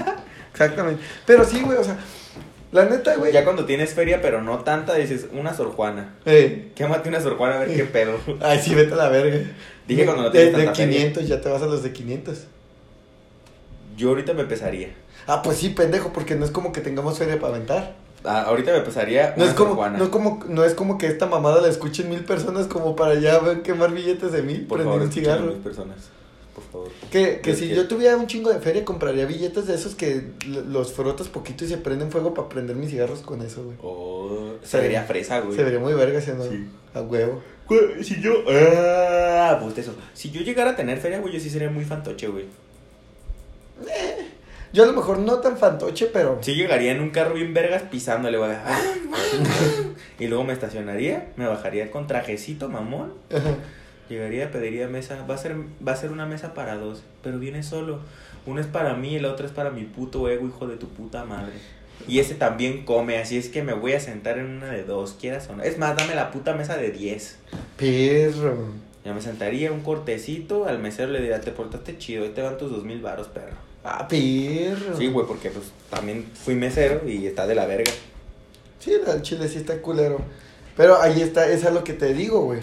Exactamente. 0.52 1.02
Pero 1.26 1.46
sí, 1.46 1.62
güey, 1.62 1.78
o 1.78 1.84
sea, 1.84 1.98
la 2.72 2.86
neta, 2.86 3.16
güey. 3.16 3.32
Ya 3.32 3.44
cuando 3.44 3.66
tienes 3.66 3.94
feria, 3.94 4.22
pero 4.22 4.42
no 4.42 4.60
tanta, 4.60 4.96
dices, 4.96 5.28
una 5.32 5.54
Sor 5.54 5.72
Juana. 5.72 6.16
Eh. 6.26 6.72
Quémate 6.76 7.08
una 7.08 7.22
Sor 7.22 7.38
Juana 7.38 7.56
a 7.56 7.60
ver 7.60 7.76
qué 7.76 7.84
pedo. 7.86 8.20
Ay, 8.42 8.60
sí, 8.60 8.76
vete 8.76 8.94
a 8.94 8.98
la 8.98 9.10
verga. 9.10 9.38
Dije 9.88 10.04
cuando 10.04 10.24
no 10.24 10.30
de, 10.30 10.40
tienes 10.40 10.58
de 10.58 10.64
tanta 10.66 10.76
feria. 10.76 10.98
500, 10.98 11.28
ya 11.28 11.40
te 11.42 11.50
vas 11.50 11.62
a 11.62 11.68
los 11.68 11.84
de 11.84 11.94
500. 11.94 12.48
Yo 13.98 14.10
ahorita 14.10 14.34
me 14.34 14.46
pesaría. 14.46 14.96
Ah, 15.28 15.42
pues 15.42 15.58
sí, 15.58 15.70
pendejo, 15.70 16.14
porque 16.14 16.36
no 16.36 16.46
es 16.46 16.52
como 16.52 16.72
que 16.72 16.80
tengamos 16.80 17.18
feria 17.18 17.38
para 17.40 17.56
aventar. 17.56 17.96
Ah, 18.24 18.44
ahorita 18.44 18.72
me 18.74 18.82
pesaría 18.82 19.34
No 19.38 19.44
es 19.46 19.54
como, 19.54 19.88
no, 19.90 20.12
como, 20.12 20.44
no 20.48 20.64
es 20.64 20.74
como 20.74 20.98
que 20.98 21.08
esta 21.08 21.26
mamada 21.28 21.62
la 21.62 21.68
escuchen 21.68 22.10
mil 22.10 22.24
personas 22.24 22.68
como 22.68 22.96
para 22.96 23.16
ya 23.16 23.40
quemar 23.64 23.92
billetes 23.94 24.32
de 24.32 24.42
mil, 24.42 24.66
Por 24.66 24.78
prender 24.80 24.94
favor, 24.94 25.02
un 25.08 25.12
cigarro. 25.12 25.46
mis 25.48 25.58
personas. 25.58 25.98
Por 26.56 26.64
favor. 26.72 26.90
Que, 27.12 27.40
que 27.42 27.52
Es 27.52 27.60
si 27.60 27.70
que- 27.70 27.76
yo 27.76 27.88
tuviera 27.88 28.18
un 28.18 28.26
chingo 28.28 28.52
de 28.52 28.60
feria, 28.60 28.84
compraría 28.84 29.26
billetes 29.26 29.68
de 29.68 29.76
esos 29.76 29.94
que 29.96 30.32
los 30.48 30.94
frotas 30.94 31.28
poquito 31.28 31.66
y 31.66 31.68
se 31.68 31.78
prenden 31.78 32.10
fuego 32.12 32.34
para 32.34 32.50
prender 32.50 32.76
mis 32.76 32.90
cigarros 32.90 33.20
con 33.22 33.42
eso, 33.44 33.64
güey. 33.64 33.78
Oh, 33.84 34.54
se 34.64 34.68
Se- 34.70 34.80
vería 34.82 35.04
fresa, 35.04 35.40
güey. 35.42 35.56
Se 35.56 35.64
vería 35.64 35.80
muy 35.80 35.94
verga 35.94 36.18
ese, 36.20 36.34
¿no? 36.34 36.44
Sí. 36.44 36.68
A 36.96 37.02
huevo. 37.02 37.42
Si 38.02 38.20
yo. 38.22 38.32
Ah, 38.50 39.60
pues 39.62 39.78
eso. 39.78 39.94
Si 40.14 40.32
yo 40.32 40.42
llegara 40.42 40.72
a 40.72 40.76
tener 40.76 40.98
feria, 41.00 41.20
güey, 41.20 41.34
yo 41.34 41.40
sí 41.40 41.50
sería 41.50 41.70
muy 41.70 41.86
fantoche, 41.86 42.28
güey. 42.28 42.46
Yo 44.74 44.84
a 44.84 44.86
lo 44.86 44.94
mejor 44.94 45.20
no 45.20 45.40
tan 45.40 45.58
fantoche, 45.58 46.08
pero... 46.08 46.40
Sí 46.42 46.56
llegaría 46.56 46.92
en 46.92 47.02
un 47.02 47.10
carro 47.10 47.34
bien 47.34 47.54
vergas 47.54 47.84
pisándole, 47.84 48.38
güey. 48.38 48.52
Ah, 48.52 48.80
y 50.20 50.28
luego 50.28 50.44
me 50.44 50.54
estacionaría, 50.54 51.32
me 51.36 51.48
bajaría 51.48 51.90
con 51.90 52.06
trajecito, 52.06 52.70
mamón. 52.70 53.14
Llegaría, 54.10 54.52
pediría 54.52 54.88
mesa. 54.88 55.26
Va 55.30 55.36
a 55.36 55.38
ser, 55.38 55.56
va 55.86 55.94
a 55.94 55.96
ser 55.96 56.12
una 56.12 56.26
mesa 56.26 56.54
para 56.54 56.76
dos, 56.76 57.04
pero 57.24 57.40
viene 57.40 57.64
solo. 57.64 58.00
Uno 58.46 58.62
es 58.62 58.68
para 58.68 58.94
mí 58.94 59.16
y 59.16 59.20
la 59.20 59.32
otra 59.32 59.46
es 59.46 59.52
para 59.52 59.72
mi 59.72 59.84
puto 59.84 60.30
ego, 60.30 60.48
hijo 60.48 60.68
de 60.68 60.78
tu 60.78 60.88
puta 60.88 61.26
madre. 61.26 61.54
Y 62.08 62.20
ese 62.20 62.36
también 62.36 62.86
come, 62.86 63.18
así 63.18 63.38
es 63.38 63.50
que 63.50 63.64
me 63.64 63.74
voy 63.74 63.94
a 63.94 64.00
sentar 64.00 64.38
en 64.38 64.46
una 64.46 64.70
de 64.70 64.84
dos, 64.84 65.18
quieras 65.20 65.50
o 65.50 65.56
no. 65.56 65.64
Es 65.64 65.78
más, 65.78 65.98
dame 65.98 66.16
la 66.16 66.32
puta 66.32 66.54
mesa 66.54 66.78
de 66.78 66.92
diez. 66.92 67.40
Perro. 67.76 68.74
Ya 69.04 69.14
me 69.14 69.22
sentaría 69.22 69.72
un 69.72 69.82
cortecito, 69.82 70.66
al 70.66 70.80
mesero 70.80 71.12
le 71.12 71.20
diría, 71.20 71.42
te 71.42 71.52
portaste 71.52 71.98
chido, 71.98 72.24
ahí 72.24 72.30
te 72.30 72.42
van 72.42 72.58
tus 72.58 72.72
dos 72.72 72.84
mil 72.84 73.02
varos, 73.02 73.28
perro. 73.28 73.67
Ah, 73.90 74.06
perro. 74.06 74.98
Sí, 74.98 75.08
güey, 75.08 75.26
porque 75.26 75.50
pues 75.50 75.68
también 75.90 76.30
fui 76.34 76.56
mesero 76.56 77.08
y 77.08 77.26
está 77.26 77.48
de 77.48 77.56
la 77.56 77.66
verga. 77.66 77.90
Sí, 78.80 78.92
el 78.94 79.22
chile 79.22 79.48
sí 79.48 79.60
está 79.60 79.82
culero. 79.82 80.20
Pero 80.76 81.02
ahí 81.02 81.22
está, 81.22 81.50
es 81.50 81.64
a 81.64 81.72
lo 81.72 81.86
que 81.86 81.94
te 81.94 82.14
digo, 82.14 82.42
güey. 82.42 82.60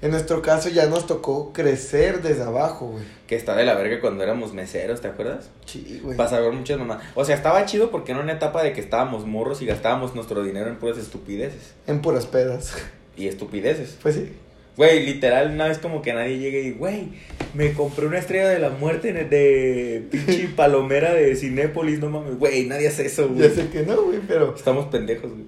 En 0.00 0.10
nuestro 0.10 0.40
caso 0.40 0.70
ya 0.70 0.86
nos 0.86 1.06
tocó 1.06 1.52
crecer 1.52 2.22
desde 2.22 2.42
abajo, 2.42 2.86
güey. 2.86 3.04
Que 3.26 3.36
está 3.36 3.54
de 3.54 3.64
la 3.66 3.74
verga 3.74 4.00
cuando 4.00 4.22
éramos 4.24 4.54
meseros, 4.54 5.02
¿te 5.02 5.08
acuerdas? 5.08 5.50
Sí, 5.66 6.00
güey. 6.02 6.16
Pasaron 6.16 6.56
muchas 6.56 6.78
mamás. 6.78 7.02
O 7.14 7.24
sea, 7.26 7.36
estaba 7.36 7.66
chido 7.66 7.90
porque 7.90 8.12
era 8.12 8.20
una 8.22 8.32
etapa 8.32 8.62
de 8.62 8.72
que 8.72 8.80
estábamos 8.80 9.26
morros 9.26 9.60
y 9.60 9.66
gastábamos 9.66 10.14
nuestro 10.14 10.42
dinero 10.42 10.70
en 10.70 10.76
puras 10.76 10.96
estupideces. 10.96 11.74
En 11.86 12.00
puras 12.00 12.24
pedas. 12.24 12.74
y 13.16 13.28
estupideces. 13.28 13.98
Pues 14.02 14.14
sí. 14.14 14.32
Güey, 14.76 15.04
literal, 15.04 15.50
una 15.50 15.66
vez 15.68 15.78
como 15.78 16.00
que 16.00 16.14
nadie 16.14 16.38
llegue 16.38 16.62
y, 16.62 16.70
güey, 16.72 17.08
me 17.54 17.74
compré 17.74 18.06
una 18.06 18.18
estrella 18.18 18.48
de 18.48 18.58
la 18.58 18.70
muerte 18.70 19.10
en 19.10 19.18
el- 19.18 19.28
de 19.30 20.06
pinche 20.10 20.48
palomera 20.56 21.12
de 21.12 21.36
Cinépolis, 21.36 21.98
no 22.00 22.08
mames. 22.08 22.38
Güey, 22.38 22.66
nadie 22.66 22.88
hace 22.88 23.04
eso, 23.06 23.28
Ya 23.28 23.34
güey. 23.34 23.50
sé 23.50 23.68
que 23.68 23.82
no, 23.82 24.02
güey, 24.02 24.20
pero. 24.26 24.54
Estamos 24.56 24.86
pendejos, 24.86 25.30
güey. 25.30 25.44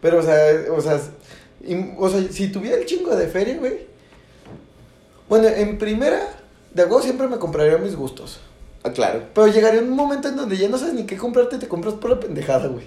Pero, 0.00 0.18
o 0.18 0.22
sea, 0.22 0.36
o 0.70 0.80
sea, 0.80 1.00
o 1.98 2.08
sea, 2.08 2.22
si 2.30 2.48
tuviera 2.48 2.76
el 2.76 2.86
chingo 2.86 3.16
de 3.16 3.26
feria, 3.26 3.56
güey. 3.58 3.88
Bueno, 5.28 5.48
en 5.48 5.76
primera, 5.78 6.20
de 6.72 6.82
algo 6.82 7.02
siempre 7.02 7.26
me 7.28 7.38
compraría 7.38 7.76
mis 7.78 7.96
gustos. 7.96 8.40
Ah, 8.84 8.92
claro. 8.92 9.22
Pero 9.34 9.48
llegaría 9.48 9.80
un 9.82 9.90
momento 9.90 10.28
en 10.28 10.36
donde 10.36 10.56
ya 10.56 10.68
no 10.68 10.78
sabes 10.78 10.94
ni 10.94 11.04
qué 11.04 11.16
comprarte, 11.16 11.58
te 11.58 11.68
compras 11.68 11.94
por 11.94 12.10
la 12.10 12.20
pendejada, 12.20 12.68
güey. 12.68 12.86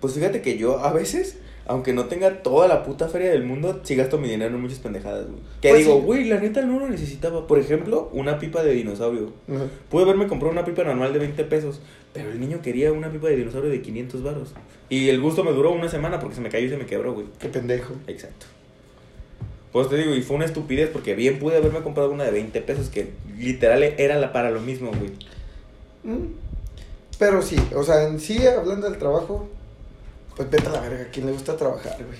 Pues 0.00 0.14
fíjate 0.14 0.42
que 0.42 0.58
yo 0.58 0.78
a 0.78 0.92
veces, 0.92 1.36
aunque 1.70 1.92
no 1.92 2.06
tenga 2.06 2.42
toda 2.42 2.66
la 2.66 2.82
puta 2.82 3.08
feria 3.08 3.30
del 3.30 3.44
mundo, 3.44 3.78
sí 3.84 3.94
gasto 3.94 4.18
mi 4.18 4.28
dinero 4.28 4.56
en 4.56 4.60
muchas 4.60 4.80
pendejadas, 4.80 5.26
güey. 5.26 5.38
Que 5.60 5.68
Pues 5.68 5.84
digo, 5.84 5.98
sí. 6.00 6.04
güey, 6.04 6.24
la 6.24 6.40
neta 6.40 6.62
no 6.62 6.80
lo 6.80 6.88
necesitaba. 6.88 7.46
Por 7.46 7.60
ejemplo, 7.60 8.10
una 8.12 8.40
pipa 8.40 8.64
de 8.64 8.72
dinosaurio. 8.72 9.32
Pude 9.88 10.02
haberme 10.02 10.26
comprado 10.26 10.50
una 10.50 10.64
pipa 10.64 10.82
normal 10.82 11.12
de 11.12 11.20
20 11.20 11.44
pesos, 11.44 11.80
pero 12.12 12.32
el 12.32 12.40
niño 12.40 12.60
quería 12.60 12.92
una 12.92 13.08
pipa 13.12 13.28
de 13.28 13.36
dinosaurio 13.36 13.70
de 13.70 13.82
500 13.82 14.20
varos. 14.24 14.52
Y 14.88 15.10
el 15.10 15.20
gusto 15.20 15.44
me 15.44 15.52
duró 15.52 15.70
una 15.70 15.88
semana 15.88 16.18
porque 16.18 16.34
se 16.34 16.40
me 16.40 16.48
cayó 16.48 16.66
y 16.66 16.70
se 16.70 16.76
me 16.76 16.86
quebró, 16.86 17.14
güey. 17.14 17.26
Qué 17.38 17.48
pendejo. 17.48 17.94
Exacto. 18.08 18.46
Pues 19.70 19.88
te 19.88 19.96
digo, 19.96 20.12
y 20.16 20.22
fue 20.22 20.34
una 20.34 20.46
estupidez 20.46 20.90
porque 20.90 21.14
bien 21.14 21.38
pude 21.38 21.56
haberme 21.56 21.82
comprado 21.82 22.10
una 22.10 22.24
de 22.24 22.32
20 22.32 22.62
pesos 22.62 22.88
que 22.88 23.10
literal 23.38 23.84
era 23.84 24.18
la 24.18 24.32
para 24.32 24.50
lo 24.50 24.60
mismo, 24.60 24.90
güey. 24.90 25.12
Mm. 26.02 26.32
Pero 27.16 27.42
sí, 27.42 27.54
o 27.76 27.84
sea, 27.84 28.08
en 28.08 28.18
sí, 28.18 28.44
hablando 28.44 28.90
del 28.90 28.98
trabajo, 28.98 29.48
pues 30.36 30.50
vete 30.50 30.66
a 30.68 30.70
la 30.72 30.80
verga, 30.80 31.02
¿a 31.04 31.08
quién 31.10 31.26
le 31.26 31.32
gusta 31.32 31.56
trabajar, 31.56 31.96
güey? 31.98 32.18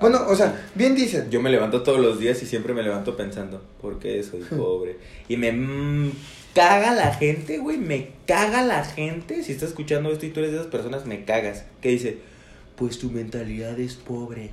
Bueno, 0.00 0.20
o 0.28 0.34
sea, 0.34 0.66
bien 0.74 0.94
dicen. 0.94 1.30
Yo 1.30 1.40
me 1.40 1.50
levanto 1.50 1.82
todos 1.82 2.00
los 2.00 2.18
días 2.18 2.42
y 2.42 2.46
siempre 2.46 2.74
me 2.74 2.82
levanto 2.82 3.16
pensando, 3.16 3.62
¿por 3.80 3.98
qué 4.00 4.22
soy 4.22 4.40
pobre? 4.40 4.96
Y 5.28 5.36
me 5.36 5.52
mm, 5.52 6.10
caga 6.54 6.92
la 6.94 7.14
gente, 7.14 7.58
güey, 7.58 7.78
me 7.78 8.10
caga 8.26 8.62
la 8.62 8.84
gente. 8.84 9.42
Si 9.44 9.52
estás 9.52 9.68
escuchando 9.70 10.10
esto 10.10 10.26
y 10.26 10.30
tú 10.30 10.40
eres 10.40 10.52
de 10.52 10.58
esas 10.58 10.70
personas, 10.70 11.06
me 11.06 11.24
cagas. 11.24 11.64
Que 11.80 11.90
dice, 11.90 12.18
pues 12.76 12.98
tu 12.98 13.10
mentalidad 13.10 13.78
es 13.78 13.94
pobre. 13.94 14.50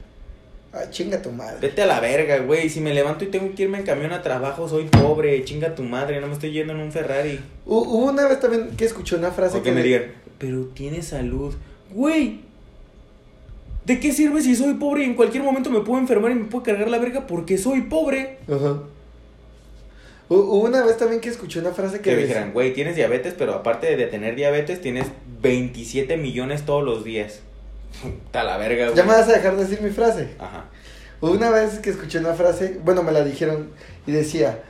Ah, 0.73 0.89
chinga 0.91 1.21
tu 1.23 1.31
madre. 1.31 1.57
Vete 1.59 1.81
a 1.81 1.85
la 1.87 1.99
verga, 1.99 2.37
güey. 2.39 2.69
Si 2.69 2.79
me 2.79 2.93
levanto 2.93 3.25
y 3.25 3.27
tengo 3.27 3.53
que 3.55 3.63
irme 3.63 3.79
en 3.79 3.83
camión 3.83 4.13
a 4.13 4.21
trabajo, 4.21 4.69
soy 4.69 4.85
pobre. 4.85 5.43
Chinga 5.43 5.73
tu 5.75 5.81
madre, 5.83 6.21
no 6.21 6.27
me 6.27 6.33
estoy 6.33 6.51
yendo 6.51 6.71
en 6.73 6.79
un 6.79 6.91
Ferrari. 6.93 7.39
Hu- 7.65 7.87
Hubo 7.87 8.05
una 8.11 8.27
vez 8.27 8.39
también 8.39 8.69
que 8.77 8.85
escuché 8.85 9.15
una 9.17 9.31
frase 9.31 9.57
O 9.57 9.63
que 9.63 9.71
me 9.71 9.81
de- 9.81 9.87
digan, 9.87 10.03
pero 10.37 10.65
tienes 10.67 11.07
salud. 11.07 11.55
Güey, 11.89 12.41
¿de 13.93 13.99
qué 13.99 14.11
sirve 14.11 14.41
si 14.41 14.55
soy 14.55 14.73
pobre 14.75 15.03
y 15.03 15.05
en 15.05 15.15
cualquier 15.15 15.43
momento 15.43 15.69
me 15.69 15.81
puedo 15.81 15.99
enfermar 15.99 16.31
y 16.31 16.35
me 16.35 16.45
puedo 16.45 16.63
cargar 16.63 16.89
la 16.89 16.97
verga 16.99 17.27
porque 17.27 17.57
soy 17.57 17.81
pobre? 17.81 18.37
Ajá. 18.47 18.83
Hu- 20.29 20.35
Hubo 20.35 20.61
una 20.61 20.83
vez 20.83 20.97
también 20.97 21.19
que 21.21 21.29
escuché 21.29 21.59
una 21.59 21.71
frase 21.71 21.97
que 21.97 22.03
Que 22.03 22.09
me 22.11 22.15
decía- 22.21 22.35
dijeran, 22.35 22.53
güey, 22.53 22.73
tienes 22.73 22.95
diabetes, 22.95 23.33
pero 23.37 23.53
aparte 23.53 23.95
de 23.97 24.07
tener 24.07 24.35
diabetes, 24.35 24.79
tienes 24.81 25.07
27 25.41 26.15
millones 26.17 26.65
todos 26.65 26.83
los 26.83 27.03
días. 27.03 27.39
Está 28.25 28.43
la 28.43 28.57
verga, 28.57 28.85
güey. 28.85 28.95
Ya 28.97 29.03
me 29.03 29.11
vas 29.13 29.27
a 29.27 29.33
dejar 29.33 29.55
de 29.57 29.63
decir 29.65 29.81
mi 29.81 29.89
frase. 29.89 30.29
Ajá. 30.39 30.65
Hubo 31.19 31.31
Una 31.31 31.49
vez 31.49 31.79
que 31.79 31.89
escuché 31.89 32.19
una 32.19 32.33
frase, 32.33 32.79
bueno, 32.83 33.03
me 33.03 33.11
la 33.11 33.23
dijeron 33.23 33.69
y 34.07 34.11
decía, 34.11 34.63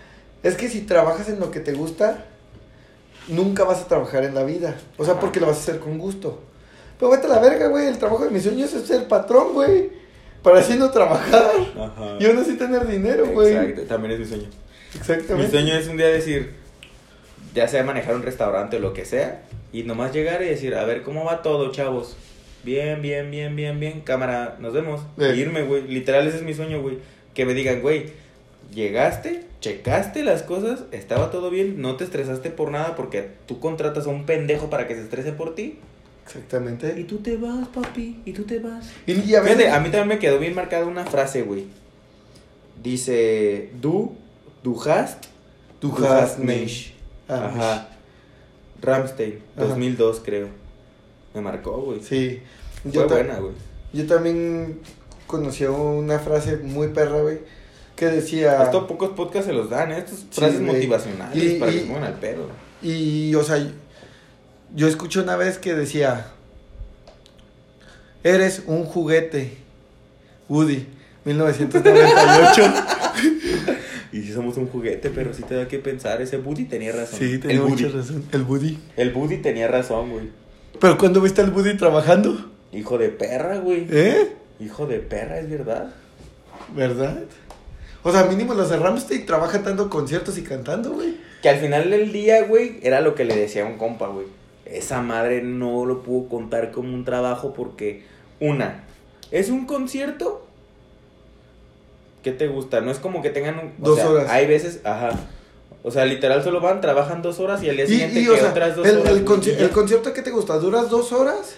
es 0.44 0.56
que 0.56 0.68
si 0.68 0.82
trabajas 0.82 1.30
en 1.30 1.40
lo 1.40 1.51
que 1.51 1.60
te 1.60 1.74
gusta, 1.74 2.25
nunca 3.28 3.63
vas 3.63 3.82
a 3.82 3.88
trabajar 3.88 4.24
en 4.25 4.34
la 4.36 4.44
vida. 4.44 4.75
O 4.98 5.06
sea, 5.06 5.13
Ajá. 5.13 5.22
porque 5.22 5.40
lo 5.40 5.46
vas 5.48 5.58
a 5.58 5.60
hacer 5.62 5.80
con 5.80 5.98
gusto. 6.00 6.42
Pero 7.01 7.13
vete 7.13 7.25
a 7.25 7.29
la 7.29 7.39
verga, 7.39 7.67
güey, 7.67 7.88
el 7.88 7.98
trabajo 7.98 8.25
de 8.25 8.29
mis 8.29 8.43
sueños 8.43 8.72
es 8.74 8.86
ser 8.86 9.08
patrón, 9.08 9.53
güey. 9.53 9.89
Para 10.43 10.60
así 10.60 10.75
no 10.77 10.91
trabajar. 10.91 11.51
Ajá. 11.75 12.17
Y 12.20 12.25
aún 12.27 12.38
así 12.38 12.53
tener 12.58 12.86
dinero, 12.86 13.25
güey. 13.25 13.55
Exacto, 13.55 13.81
también 13.88 14.13
es 14.13 14.20
mi 14.20 14.25
sueño. 14.27 14.48
Mi 14.93 15.00
Exactamente. 15.00 15.50
sueño 15.50 15.74
es 15.74 15.88
un 15.88 15.98
día 15.98 16.05
decir, 16.05 16.53
ya 17.55 17.67
sea 17.67 17.84
manejar 17.84 18.13
un 18.13 18.22
restaurante 18.22 18.77
o 18.77 18.79
lo 18.79 18.93
que 18.93 19.05
sea, 19.05 19.41
y 19.74 19.81
nomás 19.81 20.13
llegar 20.13 20.43
y 20.43 20.46
decir, 20.46 20.75
a 20.75 20.86
ver, 20.86 21.01
¿cómo 21.01 21.25
va 21.25 21.41
todo, 21.41 21.72
chavos? 21.72 22.15
Bien, 22.63 23.01
bien, 23.01 23.31
bien, 23.31 23.55
bien, 23.55 23.79
bien, 23.79 24.01
cámara, 24.01 24.58
nos 24.60 24.72
vemos. 24.72 25.01
Irme, 25.17 25.64
güey. 25.64 25.87
Literal, 25.87 26.27
ese 26.27 26.37
es 26.37 26.44
mi 26.44 26.53
sueño, 26.53 26.83
güey. 26.83 27.00
Que 27.33 27.48
me 27.48 27.55
digan, 27.55 27.81
güey, 27.81 28.11
llegaste, 28.75 29.44
checaste 29.59 30.24
las 30.24 30.44
cosas, 30.44 30.83
estaba 30.92 31.31
todo 31.31 31.50
bien, 31.50 31.81
no 31.81 31.96
te 31.96 32.03
estresaste 32.03 32.51
por 32.51 32.70
nada 32.70 32.96
porque 32.96 33.27
tú 33.48 33.59
contratas 33.59 34.05
a 34.05 34.09
un 34.09 34.27
pendejo 34.27 34.70
para 34.70 34.87
que 34.87 34.94
se 34.94 35.01
estrese 35.01 35.31
por 35.31 35.55
ti. 35.55 35.79
Y 36.24 36.27
Exactamente. 36.38 36.90
tú 37.05 37.18
te 37.18 37.36
vas, 37.38 37.68
papi, 37.70 38.22
y 38.25 38.31
tú 38.34 38.44
te 38.44 38.60
vas. 38.60 38.90
Y, 39.05 39.14
y 39.14 39.36
a 39.36 39.42
veces... 39.42 39.57
Fíjate, 39.57 39.72
a 39.75 39.79
mí 39.79 39.90
también 39.90 40.07
me 40.07 40.20
quedó 40.20 40.40
bien 40.40 40.55
marcada 40.55 40.86
una 40.86 41.05
frase, 41.05 41.42
güey. 41.42 41.66
Dice, 42.81 43.70
du, 43.81 44.16
du 44.64 44.79
hast, 44.90 45.25
Du 45.79 45.90
du 45.90 46.05
hast 46.05 46.38
mich. 46.40 46.94
Ah, 47.27 47.46
Ajá. 47.53 47.88
Ramstein, 48.81 49.40
Ajá. 49.55 49.68
2002 49.68 50.22
creo. 50.24 50.48
Me 51.34 51.42
marcó, 51.42 51.77
güey. 51.81 52.01
Sí. 52.01 52.42
Fue 52.84 52.92
Yo, 52.92 53.07
buena, 53.07 53.40
güey. 53.40 53.53
yo 53.94 54.05
también 54.07 54.79
conocí 55.27 55.66
una 55.66 56.20
frase 56.20 56.57
muy 56.57 56.88
perra, 56.90 57.22
güey, 57.22 57.40
que 57.96 58.05
decía... 58.07 58.64
Esto 58.64 58.88
pocos 58.88 59.10
podcasts 59.12 59.48
se 59.48 59.53
los 59.53 59.70
dan, 59.70 59.92
¿eh? 59.92 60.00
Estas 60.00 60.20
Sí, 60.20 60.27
frases 60.31 60.60
güey. 60.62 60.74
motivacionales 60.74 61.44
Y- 61.44 61.60
para 61.60 61.72
y- 61.72 61.75
que 61.75 61.81
se 61.81 61.86
pongan 61.88 62.03
al 62.03 62.20
pedo. 62.20 62.48
Y, 62.81 63.36
o 63.36 63.44
sea, 63.44 63.57
yo 64.75 64.88
escuché 64.88 65.20
una 65.20 65.36
vez 65.36 65.57
que 65.57 65.74
decía, 65.74 66.27
eres 68.24 68.64
un 68.68 68.84
juguete, 68.86 69.57
Woody, 70.50 70.88
1998. 71.25 72.64
Y 74.14 74.24
si 74.24 74.34
somos 74.34 74.57
un 74.57 74.68
juguete, 74.68 75.10
pero 75.10 75.34
sí 75.34 75.42
te 75.44 75.55
da 75.55 75.70
que 75.70 75.79
pensar. 75.79 76.22
Ese 76.22 76.36
Buddy 76.36 76.66
tenía 76.66 76.92
razón. 76.92 77.18
sí, 77.18 77.31
el 77.36 77.40
tenía 77.40 77.62
mucha 77.62 77.86
Buddy. 77.86 77.98
razón. 77.98 78.25
El 78.34 78.44
Woody. 78.44 78.77
El 78.98 79.12
Buddy 79.12 79.38
tenía 79.38 79.70
razón, 79.70 80.12
güey. 80.12 80.29
Pero 80.81 80.98
cuando 80.98 81.22
viste 81.22 81.40
al 81.40 81.51
Woody 81.53 81.77
trabajando, 81.77 82.51
Hijo 82.74 82.98
de 82.98 83.07
perra, 83.07 83.60
güey. 83.60 83.88
¿eh? 83.90 84.34
Hijo 84.60 84.86
de 84.86 85.00
perra, 85.00 85.40
es 85.40 85.50
verdad. 85.50 85.94
¿Verdad? 86.75 87.24
O 88.03 88.12
sea, 88.12 88.25
mínimo 88.25 88.53
los 88.53 88.70
de 88.70 88.75
Ramstein 88.77 89.25
trabajan 89.25 89.64
dando 89.64 89.90
conciertos 89.90 90.38
y 90.38 90.42
cantando, 90.44 90.92
güey. 90.92 91.16
Que 91.42 91.48
al 91.48 91.60
final 91.60 91.90
del 91.90 92.12
día, 92.12 92.44
güey, 92.44 92.79
era 92.84 93.00
lo 93.00 93.16
que 93.16 93.24
le 93.24 93.36
decía 93.38 93.64
a 93.64 93.66
un 93.68 93.77
compa, 93.77 94.07
güey. 94.07 94.25
Esa 94.72 95.01
madre 95.01 95.42
no 95.42 95.86
lo 95.86 96.01
pudo 96.01 96.29
contar 96.29 96.72
como 96.72 96.94
un 96.94 97.03
trabajo 97.05 97.53
porque, 97.53 98.03
una, 98.40 98.84
es 99.31 99.50
un 99.50 99.66
concierto. 99.66 100.46
¿Qué 102.24 102.31
te 102.31 102.48
gusta? 102.48 102.81
No 102.81 102.92
es 102.92 103.00
como 103.00 103.22
que 103.22 103.29
tengan 103.31 103.57
un. 103.60 103.74
Dos 103.79 103.98
sea, 103.98 104.10
horas. 104.10 104.29
Hay 104.29 104.46
veces, 104.48 104.79
ajá. 104.84 105.12
O 105.84 105.90
sea, 105.90 106.05
literal 106.05 106.44
solo 106.44 106.62
van, 106.62 106.79
trabajan 106.79 107.24
dos 107.24 107.40
horas 107.40 107.64
y 107.64 107.70
al 107.70 107.75
día 107.75 107.86
Y, 107.86 107.88
siguiente 107.88 108.20
y, 108.20 108.25
que 108.25 108.29
o 108.31 108.38
sea, 108.38 108.50
otras 108.51 108.75
dos 108.75 108.88
el, 108.88 108.98
horas. 109.00 109.14
el, 109.14 109.25
conci- 109.25 109.66
y 109.66 109.68
concierto 109.70 110.14
que 110.14 110.22
te 110.22 110.29
gusta, 110.29 110.57
duras 110.60 110.92
dos 110.92 111.12
horas, 111.12 111.55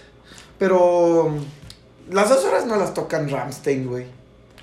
pero 0.57 1.27
mm, 1.29 2.13
las 2.13 2.29
dos 2.29 2.45
horas 2.45 2.65
no 2.65 2.77
las 2.77 2.93
tocan 2.93 3.29
Ramstein, 3.29 3.85
güey. 3.87 4.05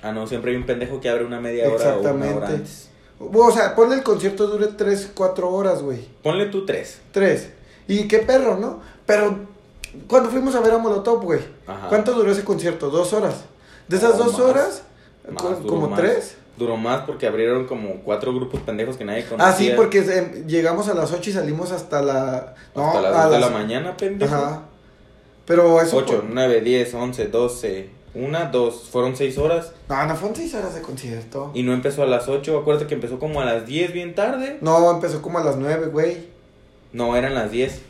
Ah, 0.01 0.11
no, 0.11 0.25
siempre 0.25 0.49
hay 0.51 0.57
un 0.57 0.65
pendejo 0.65 0.99
que 0.99 1.09
abre 1.09 1.23
una 1.25 1.39
media 1.39 1.69
hora 1.69 1.95
o 1.95 1.99
una 1.99 2.09
hora 2.09 2.09
Exactamente. 2.09 2.45
antes. 2.55 2.89
O 3.19 3.51
sea, 3.51 3.75
ponle 3.75 3.93
el 3.97 4.01
concierto 4.03 4.47
dure 4.47 4.65
tres, 4.75 5.11
cuatro 5.13 5.51
horas, 5.51 5.83
güey. 5.83 5.99
Ponle 6.23 6.47
tú 6.47 6.65
tres. 6.65 6.99
Tres. 7.11 7.51
Y 7.87 8.07
qué 8.07 8.19
perro, 8.19 8.57
¿no? 8.57 8.79
Pero 9.05 9.39
cuando 10.07 10.29
fuimos 10.29 10.55
a 10.55 10.61
ver 10.61 10.73
a 10.73 10.77
Molotov, 10.77 11.21
güey, 11.23 11.41
Ajá. 11.67 11.87
¿cuánto 11.89 12.13
duró 12.13 12.31
ese 12.31 12.43
concierto? 12.43 12.89
¿Dos 12.89 13.13
horas? 13.13 13.43
De 13.87 13.97
esas 13.97 14.17
No, 14.17 14.23
dos 14.25 14.33
más. 14.33 14.41
horas, 14.41 14.83
Más, 15.29 15.41
co- 15.41 15.67
como 15.67 15.89
más. 15.89 15.99
tres. 15.99 16.37
Duró 16.57 16.77
más 16.77 17.01
porque 17.05 17.27
abrieron 17.27 17.65
como 17.65 17.95
cuatro 18.03 18.33
grupos 18.33 18.59
pendejos 18.61 18.95
que 18.97 19.03
nadie 19.05 19.25
conocía. 19.25 19.47
Ah, 19.49 19.53
sí, 19.57 19.71
porque 19.75 19.99
eh, 19.99 20.43
llegamos 20.47 20.87
a 20.89 20.93
las 20.93 21.11
ocho 21.11 21.29
y 21.29 21.33
salimos 21.33 21.71
hasta 21.71 22.01
la... 22.01 22.55
no, 22.75 22.87
Hasta 22.87 23.01
las 23.01 23.15
a 23.15 23.23
2 23.23 23.31
de 23.33 23.39
la 23.39 23.49
mañana, 23.49 23.97
pendejo. 23.97 24.35
Ajá. 24.35 24.61
Pero 25.45 25.81
eso... 25.81 25.97
8, 25.97 26.15
por- 26.21 26.23
9, 26.29 26.61
10, 26.61 26.93
11, 26.93 27.27
12, 27.27 27.89
1, 28.13 28.49
2. 28.51 28.89
Fueron 28.91 29.15
6 29.15 29.37
horas 29.37 29.71
No, 29.89 30.05
no 30.05 30.15
fueron 30.15 30.35
seis 30.35 30.53
horas 30.53 30.75
de 30.75 30.81
concierto. 30.81 31.51
y 31.53 31.63
no 31.63 31.73
empezó 31.73 32.03
a 32.03 32.05
las 32.05 32.27
8. 32.27 32.59
Acuérdate 32.59 32.87
que 32.87 32.93
empezó 32.95 33.17
como 33.17 33.41
a 33.41 33.45
las 33.45 33.65
10 33.65 33.93
bien 33.93 34.13
tarde. 34.13 34.57
No, 34.61 34.91
empezó 34.91 35.21
como 35.21 35.39
a 35.39 35.43
las 35.43 35.55
nueve, 35.57 35.87
güey. 35.87 36.29
No, 36.93 37.15
eran 37.15 37.33
las 37.35 37.51
10. 37.51 37.81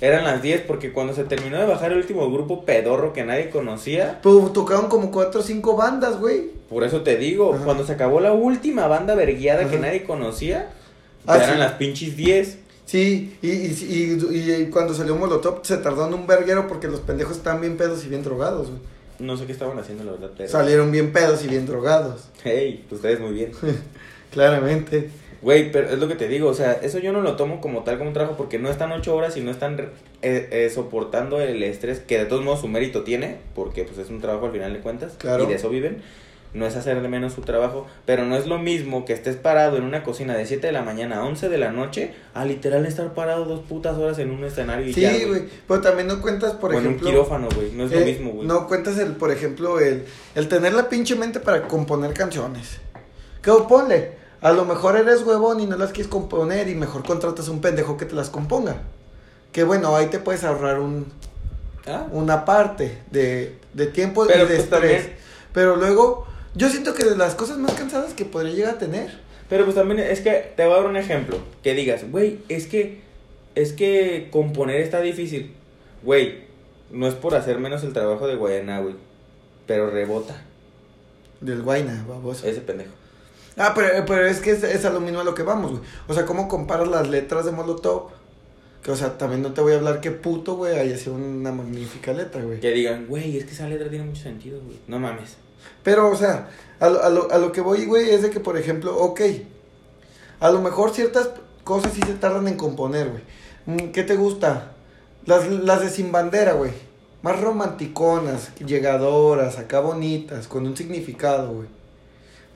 Eran 0.00 0.24
las 0.24 0.40
10 0.42 0.62
porque 0.62 0.92
cuando 0.92 1.12
se 1.14 1.24
terminó 1.24 1.58
de 1.58 1.66
bajar 1.66 1.92
el 1.92 1.98
último 1.98 2.30
grupo 2.32 2.64
pedorro 2.64 3.12
que 3.12 3.22
nadie 3.24 3.50
conocía, 3.50 4.18
Pero 4.22 4.50
tocaron 4.52 4.88
como 4.88 5.10
cuatro 5.10 5.40
o 5.40 5.42
cinco 5.42 5.76
bandas, 5.76 6.18
güey. 6.18 6.50
por 6.70 6.84
eso 6.84 7.02
te 7.02 7.16
digo, 7.16 7.54
Ajá. 7.54 7.64
cuando 7.64 7.84
se 7.84 7.92
acabó 7.92 8.20
la 8.20 8.32
última 8.32 8.86
banda 8.86 9.14
verguiada 9.14 9.68
que 9.68 9.78
nadie 9.78 10.04
conocía, 10.04 10.70
Ah, 11.26 11.36
eran 11.36 11.52
sí. 11.52 11.58
las 11.58 11.72
pinches 11.72 12.16
10. 12.16 12.58
Sí, 12.86 13.36
y, 13.42 13.48
y, 13.50 14.18
y, 14.30 14.52
y 14.62 14.66
cuando 14.70 14.94
salió 14.94 15.14
Molotov 15.16 15.60
se 15.62 15.76
tardó 15.76 16.06
en 16.08 16.14
un 16.14 16.26
verguero 16.26 16.66
porque 16.66 16.88
los 16.88 17.00
pendejos 17.00 17.36
estaban 17.36 17.60
bien 17.60 17.76
pedos 17.76 18.04
y 18.04 18.08
bien 18.08 18.22
drogados, 18.24 18.68
güey. 18.68 18.80
No 19.20 19.36
sé 19.36 19.44
qué 19.44 19.52
estaban 19.52 19.78
haciendo, 19.78 20.02
la 20.04 20.12
verdad, 20.12 20.30
pero. 20.36 20.48
Salieron 20.48 20.90
bien 20.90 21.12
pedos 21.12 21.44
y 21.44 21.48
bien 21.48 21.66
drogados. 21.66 22.30
Hey, 22.42 22.86
ustedes 22.90 23.20
muy 23.20 23.32
bien. 23.34 23.52
Claramente. 24.32 25.10
Güey, 25.42 25.72
pero 25.72 25.88
es 25.88 25.98
lo 25.98 26.06
que 26.06 26.16
te 26.16 26.28
digo, 26.28 26.48
o 26.48 26.54
sea, 26.54 26.72
eso 26.72 26.98
yo 26.98 27.12
no 27.12 27.22
lo 27.22 27.36
tomo 27.36 27.60
como 27.60 27.82
tal 27.82 27.96
como 27.96 28.08
un 28.10 28.14
trabajo 28.14 28.36
porque 28.36 28.58
no 28.58 28.68
están 28.70 28.92
ocho 28.92 29.16
horas 29.16 29.36
y 29.38 29.40
no 29.40 29.50
están 29.50 29.78
eh, 29.80 29.88
eh, 30.50 30.70
soportando 30.74 31.40
el 31.40 31.62
estrés 31.62 32.00
que 32.00 32.18
de 32.18 32.26
todos 32.26 32.44
modos 32.44 32.60
su 32.60 32.68
mérito 32.68 33.04
tiene, 33.04 33.38
porque 33.54 33.84
pues 33.84 33.96
es 33.98 34.10
un 34.10 34.20
trabajo 34.20 34.46
al 34.46 34.52
final 34.52 34.72
de 34.74 34.80
cuentas 34.80 35.14
Claro. 35.18 35.44
y 35.44 35.46
de 35.46 35.54
eso 35.54 35.70
viven. 35.70 36.02
no 36.52 36.66
es 36.66 36.74
hacer 36.76 37.00
de 37.00 37.08
menos 37.08 37.32
su 37.32 37.42
trabajo, 37.42 37.86
pero 38.04 38.24
no 38.26 38.36
es 38.36 38.46
lo 38.48 38.58
mismo 38.58 39.04
que 39.04 39.12
estés 39.12 39.36
parado 39.36 39.76
en 39.76 39.84
una 39.84 40.02
cocina 40.02 40.36
de 40.36 40.44
7 40.46 40.66
de 40.66 40.72
la 40.72 40.82
mañana 40.82 41.18
a 41.20 41.24
11 41.24 41.48
de 41.48 41.56
la 41.58 41.70
noche 41.70 42.10
a 42.34 42.44
literal 42.44 42.84
estar 42.86 43.14
parado 43.14 43.44
dos 43.44 43.60
putas 43.60 43.96
horas 43.96 44.18
en 44.18 44.32
un 44.32 44.44
escenario 44.44 44.88
y 44.88 44.92
Sí, 44.92 45.06
güey. 45.28 45.44
Pero 45.68 45.80
también 45.80 46.08
no 46.08 46.20
cuentas, 46.20 46.54
por 46.54 46.70
o 46.70 46.72
en 46.74 46.80
un 46.80 46.84
ejemplo. 46.86 47.08
quirófano, 47.08 47.48
güey, 47.54 47.70
no 47.72 47.84
es 47.84 47.92
lo 47.92 47.98
eh, 48.00 48.04
mismo, 48.04 48.32
güey. 48.32 48.46
No 48.48 48.66
cuentas 48.66 48.98
el, 48.98 49.12
por 49.12 49.30
ejemplo, 49.30 49.78
el, 49.78 50.04
el 50.34 50.48
tener 50.48 50.74
la 50.74 50.88
pinche 50.88 51.14
mente 51.14 51.38
para 51.40 51.68
componer 51.68 52.12
canciones. 52.14 52.78
Que 53.40 53.50
o 53.52 53.68
ponle, 53.68 54.18
a 54.42 54.52
lo 54.52 54.64
mejor 54.64 54.96
eres 54.96 55.22
huevón 55.22 55.60
y 55.60 55.66
no 55.66 55.76
las 55.76 55.90
quieres 55.92 56.10
componer 56.10 56.68
y 56.68 56.74
mejor 56.74 57.04
contratas 57.04 57.48
un 57.48 57.60
pendejo 57.60 57.96
que 57.96 58.06
te 58.06 58.14
las 58.14 58.30
componga. 58.30 58.76
Que 59.52 59.64
bueno, 59.64 59.94
ahí 59.96 60.06
te 60.06 60.18
puedes 60.18 60.44
ahorrar 60.44 60.80
un, 60.80 61.06
Ah, 61.86 62.06
una 62.12 62.44
parte 62.44 62.98
de, 63.10 63.56
de 63.74 63.86
tiempo 63.86 64.26
Pero, 64.26 64.38
y 64.44 64.46
de 64.46 64.46
pues, 64.48 64.58
estrés. 64.60 64.80
también- 65.02 65.16
Pero 65.54 65.76
luego, 65.76 66.26
yo 66.54 66.68
siento 66.68 66.94
que 66.94 67.04
de 67.04 67.16
las 67.16 67.34
cosas 67.34 67.56
más 67.58 67.72
cansadas 67.72 68.12
que 68.14 68.24
podría 68.26 68.52
llegar 68.54 68.74
a 68.74 68.78
tener. 68.78 69.18
Pero 69.48 69.64
pues 69.64 69.74
también 69.74 69.98
es 69.98 70.20
que 70.20 70.52
te 70.56 70.64
voy 70.64 70.74
a 70.74 70.76
dar 70.76 70.86
un 70.86 70.96
ejemplo. 70.96 71.38
Que 71.62 71.74
digas, 71.74 72.08
güey, 72.10 72.38
es 72.48 72.66
que, 72.66 73.00
es 73.56 73.72
que 73.72 74.28
componer 74.30 74.80
está 74.82 75.00
difícil. 75.00 75.54
Güey, 76.04 76.44
no 76.90 77.08
es 77.08 77.14
por 77.14 77.34
hacer 77.34 77.58
menos 77.58 77.82
el 77.82 77.92
trabajo 77.92 78.26
de 78.28 78.36
Guayana, 78.36 78.80
güey. 78.80 78.94
Pero 79.66 79.90
rebota 79.90 80.40
Del 81.40 81.62
guayna, 81.62 82.04
baboso. 82.08 82.46
ese 82.46 82.60
pendejo. 82.60 82.92
Ah, 83.60 83.72
pero, 83.74 84.06
pero 84.06 84.26
es 84.26 84.40
que 84.40 84.52
es, 84.52 84.62
es 84.62 84.86
a 84.86 84.90
lo 84.90 85.00
mismo 85.00 85.20
a 85.20 85.24
lo 85.24 85.34
que 85.34 85.42
vamos, 85.42 85.72
güey. 85.72 85.82
O 86.08 86.14
sea, 86.14 86.24
¿cómo 86.24 86.48
comparas 86.48 86.88
las 86.88 87.10
letras 87.10 87.44
de 87.44 87.52
Molotov? 87.52 88.08
Que, 88.82 88.90
o 88.90 88.96
sea, 88.96 89.18
también 89.18 89.42
no 89.42 89.52
te 89.52 89.60
voy 89.60 89.74
a 89.74 89.76
hablar 89.76 90.00
que 90.00 90.10
puto, 90.10 90.54
güey, 90.56 90.78
haya 90.78 90.96
sido 90.96 91.14
una 91.14 91.52
magnífica 91.52 92.14
letra, 92.14 92.42
güey. 92.42 92.60
Que 92.60 92.70
digan, 92.70 93.06
güey, 93.06 93.36
es 93.36 93.44
que 93.44 93.50
esa 93.50 93.68
letra 93.68 93.90
tiene 93.90 94.06
mucho 94.06 94.22
sentido, 94.22 94.58
güey. 94.64 94.78
No 94.88 94.98
mames. 94.98 95.36
Pero, 95.82 96.08
o 96.08 96.16
sea, 96.16 96.48
a 96.78 96.88
lo, 96.88 97.02
a 97.02 97.10
lo, 97.10 97.30
a 97.30 97.36
lo 97.36 97.52
que 97.52 97.60
voy, 97.60 97.84
güey, 97.84 98.08
es 98.08 98.22
de 98.22 98.30
que, 98.30 98.40
por 98.40 98.56
ejemplo, 98.56 98.96
ok, 98.96 99.20
a 100.40 100.50
lo 100.50 100.62
mejor 100.62 100.94
ciertas 100.94 101.28
cosas 101.62 101.92
sí 101.92 102.00
se 102.00 102.14
tardan 102.14 102.48
en 102.48 102.56
componer, 102.56 103.10
güey. 103.10 103.22
Mm, 103.66 103.92
¿Qué 103.92 104.04
te 104.04 104.16
gusta? 104.16 104.72
Las, 105.26 105.46
las 105.46 105.82
de 105.82 105.90
Sin 105.90 106.12
Bandera, 106.12 106.54
güey. 106.54 106.70
Más 107.20 107.38
romanticonas, 107.38 108.56
llegadoras, 108.56 109.58
acá 109.58 109.80
bonitas, 109.80 110.48
con 110.48 110.66
un 110.66 110.74
significado, 110.78 111.52
güey. 111.52 111.79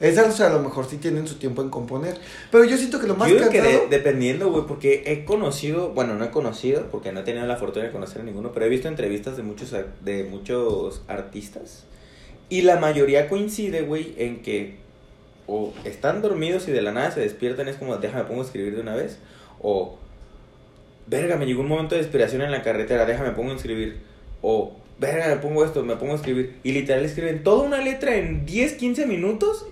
Esas, 0.04 0.34
o 0.34 0.36
sea, 0.36 0.46
a 0.48 0.52
lo 0.52 0.60
mejor 0.60 0.86
sí 0.86 0.96
tienen 0.98 1.26
su 1.26 1.36
tiempo 1.36 1.62
en 1.62 1.70
componer. 1.70 2.16
Pero 2.50 2.64
yo 2.64 2.76
siento 2.76 3.00
que 3.00 3.06
lo 3.06 3.14
más 3.16 3.30
Yo 3.30 3.48
que 3.50 3.60
de- 3.62 3.86
dependiendo, 3.90 4.50
güey, 4.50 4.64
porque 4.66 5.02
he 5.06 5.24
conocido, 5.24 5.90
bueno, 5.90 6.14
no 6.14 6.24
he 6.24 6.30
conocido, 6.30 6.88
porque 6.90 7.12
no 7.12 7.20
he 7.20 7.22
tenido 7.22 7.46
la 7.46 7.56
fortuna 7.56 7.86
de 7.86 7.90
conocer 7.92 8.20
a 8.22 8.24
ninguno, 8.24 8.52
pero 8.52 8.66
he 8.66 8.68
visto 8.68 8.88
entrevistas 8.88 9.36
de 9.36 9.42
muchos, 9.42 9.74
de 10.04 10.24
muchos 10.24 11.02
artistas. 11.08 11.84
Y 12.48 12.62
la 12.62 12.76
mayoría 12.78 13.28
coincide, 13.28 13.82
güey, 13.82 14.14
en 14.18 14.42
que 14.42 14.76
o 15.46 15.72
están 15.84 16.22
dormidos 16.22 16.68
y 16.68 16.72
de 16.72 16.80
la 16.82 16.92
nada 16.92 17.10
se 17.10 17.20
despiertan, 17.20 17.68
es 17.68 17.76
como, 17.76 17.96
déjame 17.96 18.24
pongo 18.24 18.42
a 18.42 18.44
escribir 18.44 18.74
de 18.74 18.80
una 18.80 18.94
vez. 18.94 19.18
O, 19.62 19.98
verga, 21.06 21.36
me 21.36 21.46
llegó 21.46 21.60
un 21.62 21.68
momento 21.68 21.94
de 21.94 22.00
inspiración 22.02 22.42
en 22.42 22.50
la 22.50 22.62
carretera, 22.62 23.04
déjame 23.06 23.30
pongo 23.32 23.52
a 23.52 23.56
escribir. 23.56 23.98
O, 24.42 24.74
verga, 24.98 25.28
me 25.28 25.36
pongo 25.36 25.64
esto, 25.64 25.82
me 25.84 25.96
pongo 25.96 26.12
a 26.12 26.16
escribir. 26.16 26.56
Y 26.62 26.72
literal 26.72 27.04
escriben 27.04 27.42
toda 27.42 27.64
una 27.66 27.78
letra 27.78 28.16
en 28.16 28.46
10, 28.46 28.74
15 28.74 29.06
minutos 29.06 29.66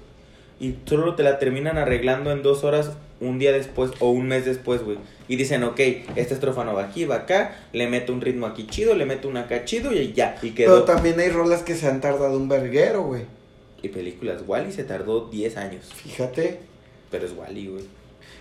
y 0.64 0.78
solo 0.86 1.14
te 1.14 1.22
la 1.22 1.38
terminan 1.38 1.76
arreglando 1.76 2.30
en 2.32 2.42
dos 2.42 2.64
horas 2.64 2.92
un 3.20 3.38
día 3.38 3.52
después 3.52 3.90
o 4.00 4.10
un 4.10 4.26
mes 4.28 4.44
después, 4.44 4.82
güey. 4.82 4.96
Y 5.28 5.36
dicen, 5.36 5.62
ok, 5.64 5.78
esta 6.16 6.34
estrofa 6.34 6.64
no 6.64 6.74
va 6.74 6.84
aquí, 6.84 7.04
va 7.04 7.16
acá, 7.16 7.56
le 7.72 7.86
meto 7.88 8.12
un 8.12 8.20
ritmo 8.20 8.46
aquí 8.46 8.66
chido, 8.66 8.94
le 8.94 9.04
meto 9.06 9.28
una 9.28 9.40
acá 9.42 9.64
chido 9.64 9.92
y 9.92 10.12
ya, 10.12 10.36
y 10.42 10.50
Pero 10.50 10.74
quedó. 10.74 10.84
también 10.84 11.18
hay 11.20 11.28
rolas 11.30 11.62
que 11.62 11.74
se 11.74 11.86
han 11.88 12.00
tardado 12.00 12.36
un 12.36 12.48
verguero, 12.48 13.02
güey. 13.04 13.22
Y 13.82 13.88
películas, 13.88 14.42
Wally 14.46 14.72
se 14.72 14.84
tardó 14.84 15.28
10 15.28 15.56
años, 15.56 15.86
Fíjate. 15.94 16.60
pero 17.10 17.26
es 17.26 17.32
Wally, 17.36 17.66
güey. 17.68 17.84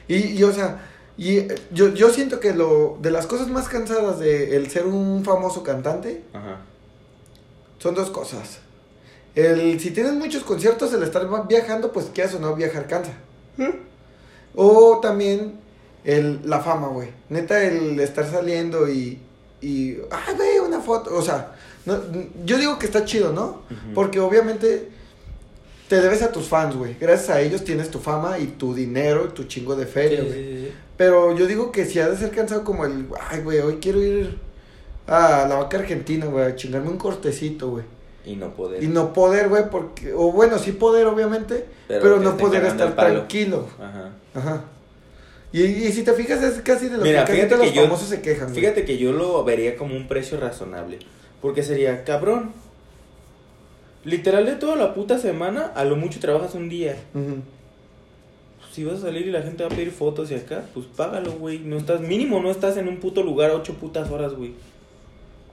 Y, 0.08 0.38
y, 0.40 0.44
o 0.44 0.52
sea, 0.52 0.88
y 1.18 1.38
eh, 1.40 1.48
yo, 1.72 1.94
yo 1.94 2.10
siento 2.10 2.40
que 2.40 2.54
lo 2.54 2.98
de 3.02 3.12
las 3.12 3.28
cosas 3.28 3.48
más 3.50 3.68
cansadas 3.70 4.20
de 4.20 4.56
el 4.56 4.70
ser 4.70 4.86
un 4.86 5.24
famoso 5.24 5.64
cantante 5.64 6.22
Ajá. 6.34 6.58
son 7.80 7.96
dos 7.96 8.10
cosas. 8.10 8.60
El, 9.36 9.80
si 9.80 9.92
tienes 9.92 10.14
muchos 10.14 10.44
conciertos, 10.44 10.94
el 10.94 11.04
estar 11.04 11.28
viajando, 11.48 11.92
pues 11.92 12.08
quieras 12.14 12.34
o 12.36 12.40
no, 12.40 12.56
viajar 12.56 12.88
cansa. 12.88 13.14
O 14.56 15.00
también 15.02 15.60
el, 16.04 16.42
la 16.46 16.60
fama, 16.60 16.88
güey. 16.88 17.10
Neta, 17.30 17.64
el 17.64 18.00
estar 18.00 18.30
saliendo 18.30 18.90
y, 18.90 19.20
y, 19.62 19.98
ay, 20.10 20.36
ve 20.38 20.60
una 20.60 20.82
foto. 20.82 21.16
O 21.16 21.22
sea, 21.22 21.56
no, 21.86 22.00
yo 22.46 22.58
digo 22.58 22.78
que 22.78 22.86
está 22.86 23.06
chido, 23.06 23.32
¿no? 23.32 23.62
Porque 23.94 24.20
obviamente 24.20 24.90
te 25.88 26.02
debes 26.02 26.22
a 26.22 26.32
tus 26.32 26.48
fans, 26.48 26.76
güey. 26.76 26.96
Gracias 27.00 27.30
a 27.30 27.42
ellos 27.42 27.64
tienes 27.64 27.90
tu 27.90 28.00
fama 28.00 28.40
y 28.40 28.48
tu 28.48 28.74
dinero 28.74 29.28
y 29.30 29.34
tu 29.34 29.46
chingo 29.46 29.76
de 29.76 29.86
feria, 29.86 30.22
sí, 30.22 30.28
güey. 30.28 30.44
sí, 30.44 30.66
sí. 30.66 30.74
Pero 30.98 31.36
yo 31.36 31.48
digo 31.48 31.72
que 31.72 31.86
si 31.86 32.00
ha 32.00 32.10
de 32.10 32.18
ser 32.18 32.32
cansado 32.32 32.64
como 32.64 32.86
el, 32.86 33.08
ay, 33.30 33.42
güey, 33.42 33.60
hoy 33.60 33.78
quiero 33.82 34.02
ir 34.04 34.38
a 35.08 35.48
la 35.48 35.56
vaca 35.56 35.80
argentina, 35.80 36.26
güey, 36.28 36.46
a 36.46 36.56
chingarme 36.56 36.90
un 36.90 36.98
cortecito, 36.98 37.72
güey. 37.72 37.86
Y 38.26 38.36
no 38.36 38.50
poder. 38.52 38.84
Y 38.84 38.88
no 38.88 39.14
poder, 39.14 39.50
güey, 39.50 39.64
porque, 39.72 40.14
o 40.14 40.32
bueno, 40.32 40.60
sí 40.60 40.72
poder, 40.74 41.08
obviamente, 41.08 41.66
Pero 41.88 42.20
no 42.20 42.38
poder 42.38 42.64
estar 42.66 42.96
tranquilo. 42.96 43.68
Ajá. 43.80 44.12
Ajá. 44.36 44.64
Y, 45.54 45.64
y 45.64 45.92
si 45.92 46.04
te 46.04 46.14
fijas, 46.14 46.42
es 46.44 46.62
casi 46.62 46.88
de 46.88 46.98
lo 46.98 47.04
Mira, 47.04 47.26
que 47.26 47.34
fíjate 47.34 47.58
los 47.58 47.74
yo- 47.74 47.84
famosos 47.84 48.08
se 48.08 48.22
quejan, 48.22 48.50
güey. 48.50 48.62
Fíjate 48.62 48.86
que 48.86 48.98
yo 48.98 49.12
lo 49.12 49.44
vería 49.44 49.76
como 49.76 49.96
un 49.96 50.08
precio 50.08 50.40
razonable. 50.40 51.00
Porque 51.42 51.64
sería, 51.64 52.04
cabrón. 52.04 52.52
Literal 54.06 54.46
de 54.46 54.54
toda 54.56 54.76
la 54.76 54.94
puta 54.94 55.18
semana, 55.20 55.72
a 55.76 55.84
lo 55.84 55.96
mucho 55.96 56.20
trabajas 56.20 56.56
un 56.56 56.70
día. 56.70 56.96
Si 58.72 58.84
vas 58.86 59.00
a 59.00 59.02
salir 59.02 59.28
y 59.28 59.32
la 59.32 59.42
gente 59.42 59.64
va 59.64 59.70
a 59.70 59.76
pedir 59.76 59.92
fotos 59.92 60.32
y 60.32 60.36
acá, 60.36 60.64
pues 60.74 60.86
págalo, 60.96 61.34
güey. 61.34 61.60
No 61.60 61.78
estás, 61.78 62.00
mínimo 62.02 62.40
no 62.40 62.50
estás 62.50 62.78
en 62.78 62.88
un 62.88 62.98
puto 62.98 63.22
lugar 63.22 63.52
ocho 63.52 63.74
putas 63.74 64.10
horas, 64.10 64.34
güey. 64.34 64.54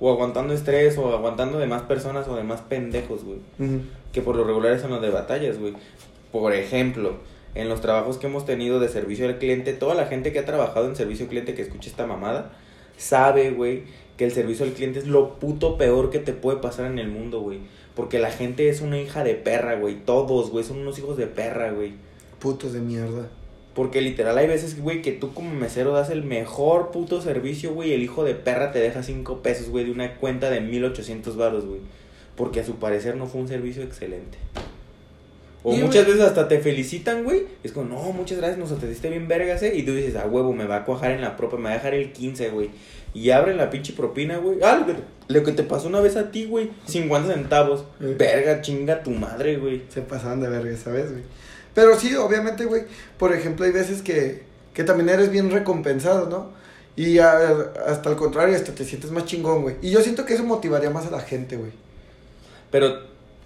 O 0.00 0.12
aguantando 0.12 0.54
estrés, 0.54 0.96
o 0.98 1.12
aguantando 1.12 1.58
de 1.58 1.66
más 1.66 1.82
personas 1.82 2.28
o 2.28 2.36
de 2.36 2.44
más 2.44 2.60
pendejos, 2.60 3.24
güey. 3.24 3.38
Que 4.12 4.22
por 4.22 4.36
lo 4.36 4.44
regular 4.44 4.78
son 4.78 4.90
los 4.90 5.02
de 5.02 5.10
batallas, 5.10 5.58
güey. 5.58 5.74
Por 6.30 6.54
ejemplo, 6.54 7.16
en 7.54 7.68
los 7.68 7.80
trabajos 7.80 8.18
que 8.18 8.26
hemos 8.26 8.44
tenido 8.46 8.78
de 8.80 8.88
servicio 8.88 9.26
al 9.26 9.38
cliente, 9.38 9.72
toda 9.72 9.94
la 9.94 10.06
gente 10.06 10.32
que 10.32 10.38
ha 10.38 10.44
trabajado 10.44 10.86
en 10.86 10.96
servicio 10.96 11.24
al 11.24 11.30
cliente 11.30 11.54
que 11.54 11.62
escucha 11.62 11.90
esta 11.90 12.06
mamada, 12.06 12.52
sabe, 12.96 13.50
güey, 13.50 13.84
que 14.16 14.24
el 14.24 14.32
servicio 14.32 14.64
al 14.64 14.72
cliente 14.72 14.98
es 14.98 15.06
lo 15.06 15.38
puto 15.38 15.78
peor 15.78 16.10
que 16.10 16.18
te 16.18 16.32
puede 16.32 16.58
pasar 16.58 16.86
en 16.86 16.98
el 16.98 17.08
mundo, 17.08 17.40
güey. 17.40 17.60
Porque 17.94 18.18
la 18.18 18.30
gente 18.30 18.68
es 18.68 18.80
una 18.80 19.00
hija 19.00 19.24
de 19.24 19.34
perra, 19.34 19.74
güey. 19.74 19.96
Todos, 20.04 20.50
güey, 20.50 20.64
son 20.64 20.78
unos 20.78 20.98
hijos 20.98 21.16
de 21.16 21.26
perra, 21.26 21.72
güey. 21.72 21.94
Putos 22.38 22.72
de 22.72 22.80
mierda. 22.80 23.28
Porque 23.78 24.00
literal 24.00 24.36
hay 24.36 24.48
veces, 24.48 24.82
güey, 24.82 25.02
que 25.02 25.12
tú 25.12 25.32
como 25.32 25.54
mesero 25.54 25.92
das 25.92 26.10
el 26.10 26.24
mejor 26.24 26.90
puto 26.90 27.22
servicio, 27.22 27.72
güey, 27.74 27.90
y 27.90 27.92
el 27.92 28.02
hijo 28.02 28.24
de 28.24 28.34
perra 28.34 28.72
te 28.72 28.80
deja 28.80 29.04
cinco 29.04 29.40
pesos, 29.40 29.68
güey, 29.68 29.84
de 29.84 29.92
una 29.92 30.16
cuenta 30.16 30.50
de 30.50 30.60
1800 30.60 31.36
varos, 31.36 31.64
güey. 31.64 31.78
Porque 32.34 32.58
a 32.58 32.64
su 32.64 32.74
parecer 32.80 33.14
no 33.14 33.28
fue 33.28 33.40
un 33.40 33.46
servicio 33.46 33.84
excelente. 33.84 34.36
O 35.62 35.76
muchas 35.76 36.06
veces 36.06 36.22
hasta 36.22 36.48
te 36.48 36.58
felicitan, 36.58 37.22
güey. 37.22 37.44
Es 37.62 37.70
como, 37.70 37.88
no, 37.88 38.02
muchas 38.12 38.38
gracias, 38.38 38.58
nos 38.58 38.72
atendiste 38.72 39.10
bien 39.10 39.28
vergas, 39.28 39.62
eh. 39.62 39.72
Y 39.76 39.84
tú 39.84 39.94
dices, 39.94 40.16
a 40.16 40.26
huevo, 40.26 40.52
me 40.52 40.66
va 40.66 40.78
a 40.78 40.84
cuajar 40.84 41.12
en 41.12 41.20
la 41.20 41.36
propa, 41.36 41.56
me 41.56 41.66
va 41.66 41.70
a 41.70 41.74
dejar 41.74 41.94
el 41.94 42.10
15, 42.10 42.50
güey. 42.50 42.70
Y 43.14 43.30
abren 43.30 43.58
la 43.58 43.70
pinche 43.70 43.92
propina, 43.92 44.38
güey. 44.38 44.58
Ah, 44.60 44.84
lo 44.84 44.86
que, 44.86 45.00
lo 45.28 45.44
que 45.44 45.52
te 45.52 45.62
pasó 45.62 45.86
una 45.86 46.00
vez 46.00 46.16
a 46.16 46.32
ti, 46.32 46.46
güey. 46.46 46.70
50 46.86 47.32
centavos. 47.32 47.84
Verga, 48.00 48.60
chinga 48.60 49.04
tu 49.04 49.12
madre, 49.12 49.56
güey. 49.56 49.82
Se 49.88 50.02
pasaban 50.02 50.40
de 50.40 50.48
verga, 50.48 50.76
¿sabes, 50.76 51.12
güey? 51.12 51.22
Pero 51.78 51.96
sí, 51.96 52.12
obviamente, 52.16 52.64
güey, 52.64 52.82
por 53.18 53.32
ejemplo, 53.32 53.64
hay 53.64 53.70
veces 53.70 54.02
que, 54.02 54.42
que 54.74 54.82
también 54.82 55.10
eres 55.10 55.30
bien 55.30 55.48
recompensado, 55.48 56.28
¿no? 56.28 56.50
Y 56.96 57.20
a- 57.20 57.70
hasta 57.86 58.10
al 58.10 58.16
contrario, 58.16 58.56
hasta 58.56 58.74
te 58.74 58.84
sientes 58.84 59.12
más 59.12 59.26
chingón, 59.26 59.62
güey. 59.62 59.76
Y 59.80 59.92
yo 59.92 60.00
siento 60.00 60.24
que 60.24 60.34
eso 60.34 60.42
motivaría 60.42 60.90
más 60.90 61.06
a 61.06 61.12
la 61.12 61.20
gente, 61.20 61.56
güey. 61.56 61.70
Pero 62.72 62.98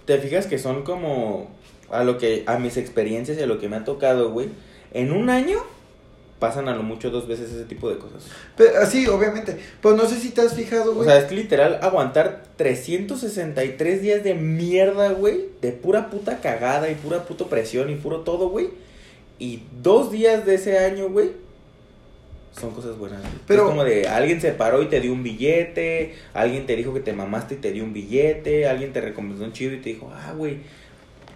te 0.05 0.17
fijas 0.17 0.47
que 0.47 0.57
son 0.57 0.81
como 0.81 1.51
a 1.91 2.03
lo 2.03 2.17
que 2.17 2.43
a 2.47 2.57
mis 2.57 2.75
experiencias 2.77 3.37
y 3.37 3.43
a 3.43 3.45
lo 3.45 3.59
que 3.59 3.69
me 3.69 3.75
ha 3.75 3.83
tocado, 3.83 4.31
güey. 4.31 4.49
En 4.95 5.11
un 5.11 5.29
año 5.29 5.59
pasan 6.43 6.67
a 6.67 6.75
lo 6.75 6.83
mucho 6.83 7.09
dos 7.09 7.25
veces 7.25 7.49
ese 7.53 7.63
tipo 7.63 7.89
de 7.89 7.97
cosas. 7.97 8.25
Pero, 8.57 8.71
ah, 8.81 8.85
sí, 8.85 9.07
obviamente. 9.07 9.57
Pero 9.81 9.95
no 9.95 10.05
sé 10.05 10.19
si 10.19 10.31
te 10.31 10.41
has 10.41 10.53
fijado, 10.53 10.91
O 10.91 10.95
güey. 10.95 11.07
sea, 11.07 11.17
es 11.19 11.31
literal 11.31 11.79
aguantar 11.81 12.43
363 12.57 14.01
días 14.01 14.23
de 14.25 14.33
mierda, 14.33 15.11
güey, 15.13 15.45
de 15.61 15.71
pura 15.71 16.09
puta 16.09 16.41
cagada 16.41 16.91
y 16.91 16.95
pura 16.95 17.23
puta 17.23 17.45
presión 17.45 17.89
y 17.89 17.95
puro 17.95 18.19
todo, 18.19 18.49
güey. 18.49 18.71
Y 19.39 19.61
dos 19.81 20.11
días 20.11 20.45
de 20.45 20.55
ese 20.55 20.79
año, 20.79 21.07
güey, 21.09 21.31
son 22.59 22.71
cosas 22.71 22.97
buenas. 22.97 23.21
güey. 23.21 23.31
Pero- 23.47 23.63
es 23.63 23.69
como 23.69 23.83
de 23.85 24.07
alguien 24.09 24.41
se 24.41 24.51
paró 24.51 24.81
y 24.83 24.87
te 24.87 24.99
dio 24.99 25.13
un 25.13 25.23
billete, 25.23 26.13
alguien 26.33 26.65
te 26.65 26.75
dijo 26.75 26.93
que 26.93 26.99
te 26.99 27.13
mamaste 27.13 27.55
y 27.55 27.57
te 27.57 27.71
dio 27.71 27.85
un 27.85 27.93
billete, 27.93 28.67
alguien 28.67 28.91
te 28.91 28.99
recompensó 28.99 29.45
un 29.45 29.53
chido 29.53 29.73
y 29.73 29.77
te 29.79 29.89
dijo, 29.91 30.11
ah, 30.13 30.33
güey, 30.37 30.57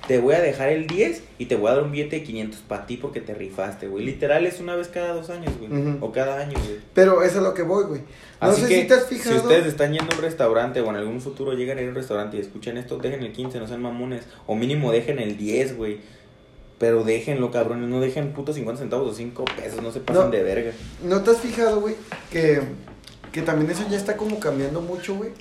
te 0.08 0.20
voy 0.20 0.36
a 0.36 0.42
dejar 0.42 0.70
el 0.70 0.88
10 0.88 1.24
y 1.40 1.46
te 1.48 1.56
voy 1.56 1.70
a 1.72 1.76
dar 1.76 1.84
un 1.84 1.92
billete 1.92 2.18
de 2.18 2.24
500 2.24 2.60
para 2.62 2.86
ti 2.86 2.98
porque 2.98 3.20
te 3.22 3.34
rifaste, 3.34 3.88
güey. 3.88 4.06
Literal 4.06 4.46
es 4.46 4.60
una 4.60 4.76
vez 4.76 4.88
cada 4.90 5.14
dos 5.14 5.30
años, 5.30 5.54
güey. 5.60 5.98
O 6.02 6.12
cada 6.12 6.40
año, 6.40 6.54
güey. 6.58 6.80
Pero 6.94 7.24
eso 7.24 7.38
es 7.38 7.44
lo 7.44 7.54
que 7.54 7.64
voy, 7.64 7.84
güey. 7.86 8.02
No 8.42 8.48
Así 8.50 8.62
sé 8.62 8.68
que 8.68 8.82
si 8.84 8.88
te 8.88 8.94
has 8.94 9.06
fijado. 9.08 9.32
si 9.36 9.42
ustedes 9.42 9.66
están 9.66 9.92
yendo 9.94 10.14
a 10.14 10.16
un 10.18 10.22
restaurante 10.22 10.80
o 10.82 10.90
en 10.90 10.96
algún 10.98 11.20
futuro 11.20 11.54
llegan 11.54 11.78
a 11.78 11.82
ir 11.82 11.88
a 11.88 11.90
un 11.90 11.96
restaurante 11.96 12.38
y 12.38 12.40
escuchan 12.42 12.78
esto, 12.78 12.98
dejen 13.00 13.24
el 13.24 13.32
15, 13.34 13.60
no 13.60 13.68
sean 13.68 13.82
mamones. 13.82 14.24
O 14.46 14.56
mínimo 14.56 14.92
dejen 14.92 15.20
el 15.20 15.38
10, 15.38 15.76
güey. 15.76 16.00
Pero 16.78 17.04
déjenlo, 17.04 17.50
cabrones. 17.52 17.90
No 17.90 18.00
dejen 18.00 18.34
putos 18.34 18.56
50 18.56 18.80
centavos 18.80 19.12
o 19.12 19.14
5 19.16 19.46
pesos. 19.58 19.82
No 19.82 19.92
se 19.92 20.00
pasen 20.00 20.24
No. 20.26 20.30
de 20.30 20.44
verga. 20.44 20.72
¿No 21.04 21.22
te 21.24 21.32
has 21.32 21.40
fijado, 21.42 21.82
güey? 21.82 21.96
Que, 22.32 22.62
que 23.32 23.42
también 23.42 23.72
eso 23.72 23.84
ya 23.90 23.98
está 23.98 24.16
como 24.16 24.40
cambiando 24.40 24.80
mucho, 24.82 25.16
güey. 25.16 25.32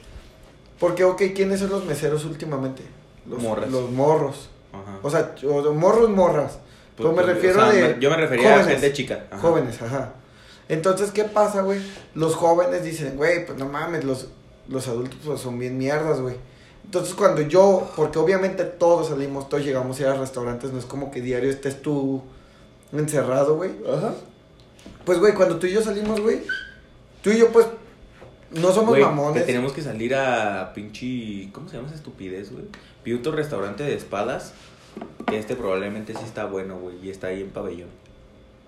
Porque, 0.80 1.04
ok, 1.04 1.22
¿quiénes 1.34 1.60
son 1.60 1.70
los 1.70 1.84
meseros 1.84 2.24
últimamente? 2.24 2.82
Los 3.28 3.42
Morras. 3.42 3.70
Los 3.70 3.90
morros. 3.90 4.48
Ajá. 4.72 4.98
O 5.02 5.10
sea, 5.10 5.34
morros, 5.72 6.10
morras. 6.10 6.58
Pues, 6.96 7.08
Pero 7.08 7.12
me 7.12 7.22
pues, 7.22 7.26
refiero 7.26 7.62
o 7.62 7.70
sea, 7.70 7.88
de. 7.88 7.96
Yo 8.00 8.10
me 8.10 8.16
refería 8.16 8.48
a 8.48 8.58
jóvenes. 8.58 8.80
gente 8.80 8.92
chica. 8.94 9.26
Ajá. 9.30 9.40
Jóvenes, 9.40 9.82
ajá. 9.82 10.12
Entonces, 10.68 11.10
¿qué 11.10 11.24
pasa, 11.24 11.62
güey? 11.62 11.80
Los 12.14 12.34
jóvenes 12.34 12.82
dicen, 12.82 13.16
güey, 13.16 13.46
pues 13.46 13.58
no 13.58 13.66
mames, 13.66 14.04
los, 14.04 14.28
los 14.68 14.88
adultos 14.88 15.18
pues, 15.24 15.40
son 15.40 15.58
bien 15.58 15.78
mierdas, 15.78 16.20
güey. 16.20 16.36
Entonces, 16.84 17.14
cuando 17.14 17.42
yo, 17.42 17.90
porque 17.96 18.18
obviamente 18.18 18.64
todos 18.64 19.08
salimos, 19.08 19.48
todos 19.48 19.64
llegamos 19.64 19.98
a 19.98 20.02
ir 20.02 20.08
a 20.08 20.14
restaurantes, 20.14 20.72
no 20.72 20.78
es 20.78 20.84
como 20.84 21.10
que 21.10 21.20
diario 21.20 21.50
estés 21.50 21.82
tú 21.82 22.22
encerrado, 22.92 23.56
güey. 23.56 23.72
Ajá. 23.88 24.14
Pues, 25.04 25.18
güey, 25.18 25.34
cuando 25.34 25.56
tú 25.58 25.66
y 25.66 25.72
yo 25.72 25.82
salimos, 25.82 26.20
güey, 26.20 26.42
tú 27.22 27.30
y 27.30 27.38
yo, 27.38 27.48
pues, 27.50 27.66
no 28.52 28.72
somos 28.72 28.98
mamones. 28.98 29.42
que 29.42 29.46
tenemos 29.46 29.72
que 29.72 29.82
salir 29.82 30.14
a 30.14 30.72
pinche. 30.74 31.50
¿Cómo 31.52 31.68
se 31.68 31.76
llama 31.76 31.88
esa 31.88 31.96
estupidez, 31.96 32.52
güey? 32.52 32.64
Vi 33.06 33.14
otro 33.14 33.32
restaurante 33.32 33.84
de 33.84 33.94
espadas. 33.94 34.52
Que 35.26 35.38
este 35.38 35.56
probablemente 35.56 36.12
sí 36.14 36.24
está 36.24 36.44
bueno, 36.46 36.78
güey. 36.78 36.96
Y 37.02 37.10
está 37.10 37.28
ahí 37.28 37.40
en 37.40 37.50
pabellón. 37.50 37.88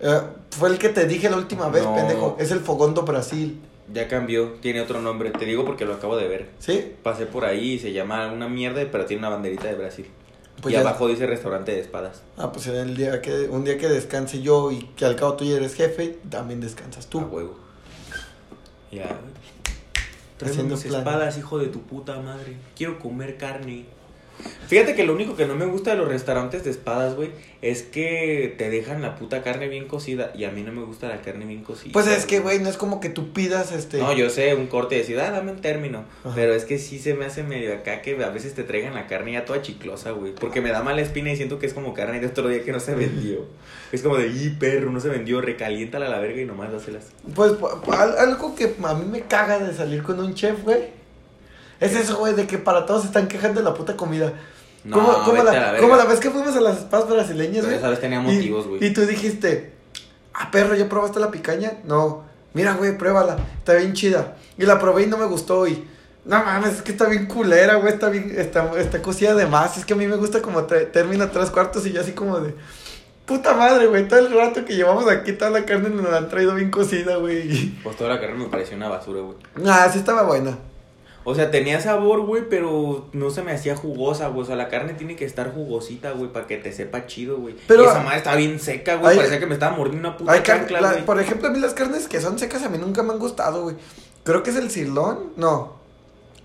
Eh, 0.01 0.21
fue 0.51 0.69
el 0.71 0.79
que 0.79 0.89
te 0.91 1.07
dije 1.07 1.29
la 1.29 1.37
última 1.37 1.69
vez, 1.69 1.83
No. 1.85 1.95
pendejo. 1.95 2.37
Es 2.39 2.51
el 2.53 2.61
Fogón 2.61 2.95
do 2.95 3.03
Brasil. 3.03 3.61
Ya 3.93 4.07
cambió, 4.07 4.53
tiene 4.61 4.81
otro 4.81 5.01
nombre. 5.01 5.31
Te 5.31 5.45
digo 5.45 5.65
porque 5.65 5.85
lo 5.85 5.95
acabo 5.95 6.17
de 6.17 6.29
ver. 6.29 6.51
¿Sí? 6.59 6.93
Pasé 7.03 7.27
por 7.27 7.45
ahí 7.45 7.73
y 7.73 7.79
se 7.79 7.93
llama 7.93 8.31
una 8.33 8.49
mierda, 8.49 8.83
pero 8.93 9.07
tiene 9.07 9.21
una 9.21 9.31
banderita 9.31 9.67
de 9.69 9.75
Brasil. 9.75 10.07
Pues 10.61 10.73
y 10.73 10.77
ya- 10.77 10.83
abajo 10.83 11.09
dice 11.09 11.27
restaurante 11.27 11.73
de 11.73 11.81
espadas. 11.81 12.23
Ah, 12.37 12.53
pues 12.53 12.67
el 12.67 12.97
día 12.97 13.21
que, 13.23 13.49
un 13.49 13.65
día 13.65 13.79
que 13.79 13.89
descanse 13.89 14.43
yo 14.43 14.71
y 14.71 14.81
que 14.97 15.05
al 15.05 15.17
cabo 15.17 15.35
tú 15.35 15.45
ya 15.45 15.57
eres 15.57 15.75
jefe, 15.75 16.19
también 16.29 16.61
descansas 16.61 17.07
tú. 17.07 17.21
A 17.21 17.25
huevo. 17.25 17.57
Ya, 18.93 19.19
Haciendo 20.45 20.77
plan. 20.77 20.95
espadas, 20.95 21.39
hijo 21.39 21.59
de 21.59 21.67
tu 21.69 21.81
puta 21.83 22.21
madre. 22.21 22.57
Quiero 22.77 22.99
comer 22.99 23.37
carne. 23.37 23.87
Fíjate 24.67 24.95
que 24.95 25.05
lo 25.05 25.15
único 25.15 25.35
que 25.35 25.47
no 25.47 25.55
me 25.55 25.65
gusta 25.65 25.93
de 25.93 25.97
los 25.97 26.09
restaurantes 26.09 26.63
de 26.63 26.71
espadas, 26.71 27.15
güey, 27.15 27.31
es 27.63 27.83
que 27.83 28.55
te 28.59 28.69
dejan 28.69 29.01
la 29.01 29.17
puta 29.17 29.43
carne 29.43 29.67
bien 29.69 29.89
cocida. 29.89 30.31
Y 30.35 30.45
a 30.45 30.51
mí 30.51 30.63
no 30.63 30.73
me 30.73 30.83
gusta 30.83 31.09
la 31.09 31.23
carne 31.23 31.47
bien 31.47 31.65
cocida. 31.65 31.93
Pues 31.93 32.07
es 32.07 32.27
que, 32.27 32.41
güey, 32.41 32.59
no 32.59 32.69
es 32.69 32.77
como 32.77 33.01
que 33.01 33.09
tú 33.09 33.33
pidas 33.33 33.73
este. 33.73 33.99
No, 33.99 34.13
yo 34.13 34.29
sé, 34.29 34.55
un 34.55 34.67
corte 34.67 34.97
de 34.97 35.01
decir, 35.01 35.19
ah, 35.21 35.31
dame 35.31 35.53
un 35.53 35.61
término. 35.61 36.05
Ajá. 36.23 36.35
Pero 36.35 36.53
es 36.55 36.65
que 36.65 36.79
sí 36.79 36.99
se 36.99 37.15
me 37.15 37.25
hace 37.25 37.43
medio 37.43 37.73
acá 37.73 38.03
que 38.03 38.23
a 38.23 38.29
veces 38.29 38.55
te 38.55 38.63
traigan 38.63 38.95
la 38.95 39.07
carne 39.07 39.33
ya 39.33 39.45
toda 39.45 39.63
chiclosa, 39.63 40.11
güey. 40.11 40.35
Porque 40.35 40.61
me 40.61 40.71
da 40.71 40.83
mala 40.83 41.01
espina 41.01 41.33
y 41.33 41.37
siento 41.37 41.59
que 41.59 41.67
es 41.67 41.73
como 41.73 41.95
carne 41.95 42.21
de 42.21 42.27
otro 42.27 42.49
día 42.49 42.63
que 42.63 42.73
no 42.73 42.81
se 42.81 42.95
vendió. 42.95 43.47
Es 43.91 44.03
como 44.03 44.19
de, 44.19 44.29
y 44.29 44.51
perro, 44.51 44.91
no 44.91 45.01
se 45.01 45.09
vendió, 45.09 45.41
recaliéntala 45.41 46.09
a 46.09 46.11
la 46.11 46.19
verga 46.19 46.43
y 46.43 46.45
nomás 46.45 46.71
dáselas. 46.71 47.07
Pues 47.35 47.53
algo 48.19 48.55
que 48.55 48.75
a 48.85 48.95
mí 48.95 49.07
me 49.11 49.23
caga 49.23 49.59
de 49.61 49.73
salir 49.73 50.03
con 50.03 50.21
un 50.21 50.35
chef, 50.35 50.63
güey. 50.63 50.98
Es 51.81 51.95
eso, 51.95 52.17
güey, 52.17 52.35
de 52.35 52.47
que 52.47 52.59
para 52.59 52.87
todos 52.87 53.03
se 53.03 53.07
están 53.09 53.29
quejando 53.29 53.61
de 53.61 53.65
la 53.65 53.75
puta 53.75 53.97
comida. 53.97 54.33
No, 54.85 54.97
¿Cómo, 54.97 55.25
cómo 55.25 55.43
la, 55.43 55.73
la 55.73 55.79
cómo 55.81 55.97
la 55.97 56.05
vez 56.05 56.21
que 56.21 56.31
fuimos 56.31 56.55
a 56.57 56.61
las 56.61 56.79
espadas 56.79 57.09
brasileñas, 57.09 57.65
güey? 57.65 57.77
esa 57.77 57.89
vez 57.91 58.01
tenía 58.01 58.21
motivos, 58.21 58.67
güey. 58.67 58.85
Y, 58.85 58.93
tú 58.93 59.03
dijiste, 59.03 59.73
ah, 60.35 60.51
perro, 60.51 60.75
¿ya 60.75 60.89
probaste 60.89 61.21
la 61.21 61.31
picaña? 61.31 61.75
No. 61.85 62.25
Mira, 62.55 62.75
güey, 62.75 62.97
pruébala. 62.97 63.37
Está 63.59 63.75
bien 63.75 63.93
chida. 63.93 64.37
Y 64.57 64.65
la 64.65 64.79
probé 64.79 65.03
y 65.03 65.07
no 65.07 65.19
me 65.19 65.27
gustó 65.27 65.67
y... 65.67 65.87
No 66.25 66.45
mames, 66.45 66.75
es 66.75 66.83
que 66.83 66.93
está 66.93 67.07
bien 67.09 67.27
culera, 67.27 67.77
güey. 67.77 67.93
Está 67.93 68.09
bien, 68.09 68.33
está, 68.37 68.73
está 68.79 69.01
cocida 69.01 69.35
de 69.35 69.47
más. 69.47 69.77
Es 69.79 69.85
que 69.85 69.93
a 69.95 69.97
mí 69.97 70.07
me 70.07 70.17
gusta 70.17 70.43
como 70.43 70.67
tre- 70.67 70.91
término 70.91 71.29
tres 71.31 71.51
cuartos 71.51 71.87
y 71.87 71.93
yo 71.93 72.01
así 72.01 72.13
como 72.13 72.39
de... 72.41 72.55
Puta 73.27 73.55
madre, 73.55 73.87
güey. 73.87 74.09
Todo 74.09 74.21
el 74.21 74.33
rato 74.33 74.65
que 74.65 74.75
llevamos 74.75 75.07
aquí, 75.09 75.33
toda 75.33 75.51
la 75.51 75.65
carne 75.67 75.91
nos 75.91 76.11
la 76.11 76.17
han 76.19 76.29
traído 76.29 76.55
bien 76.55 76.71
cocida, 76.71 77.17
güey. 77.17 77.71
Pues 77.83 77.97
toda 77.97 78.15
la 78.15 78.21
carne 78.21 78.37
me 78.37 78.47
pareció 78.47 78.77
una 78.77 78.89
basura, 78.89 79.21
güey. 79.21 79.37
Ah, 79.67 79.89
sí 79.93 79.99
estaba 79.99 80.23
buena. 80.23 80.57
O 81.31 81.35
sea, 81.35 81.51
tenía 81.51 81.79
sabor, 81.81 82.23
güey, 82.23 82.49
pero 82.49 83.07
no 83.13 83.29
se 83.29 83.43
me 83.43 83.53
hacía 83.53 83.77
jugosa, 83.77 84.29
güey. 84.29 84.43
O 84.43 84.47
sea, 84.47 84.57
la 84.57 84.69
carne 84.69 84.95
tiene 84.95 85.15
que 85.15 85.27
estar 85.27 85.53
jugosita, 85.53 86.13
güey, 86.13 86.33
para 86.33 86.47
que 86.47 86.57
te 86.57 86.73
sepa 86.73 87.07
chido, 87.07 87.37
güey. 87.37 87.55
Pero- 87.67 87.83
y 87.85 87.87
esa 87.87 88.01
madre 88.01 88.17
estaba 88.17 88.37
bien 88.37 88.59
seca, 88.59 88.95
güey. 88.97 89.15
Parecía 89.17 89.39
que 89.39 89.47
me 89.47 89.53
estaba 89.55 89.77
mordiendo 89.77 90.09
una 90.09 90.17
puta 90.17 90.43
chancla, 90.43 90.81
la- 90.81 90.93
güey. 90.93 91.05
por 91.05 91.21
ejemplo, 91.21 91.49
a 91.49 91.51
mí 91.51 91.59
las 91.61 91.75
carnes 91.75 92.09
que 92.09 92.21
son 92.23 92.39
secas 92.39 92.63
a 92.63 92.71
mí 92.71 92.79
nunca 92.79 93.03
me 93.03 93.13
han 93.13 93.19
gustado, 93.19 93.65
güey. 93.65 93.77
Creo 94.25 94.43
que 94.43 94.49
es 94.51 94.57
el 94.57 94.71
sirloin. 94.71 95.19
No. 95.37 95.75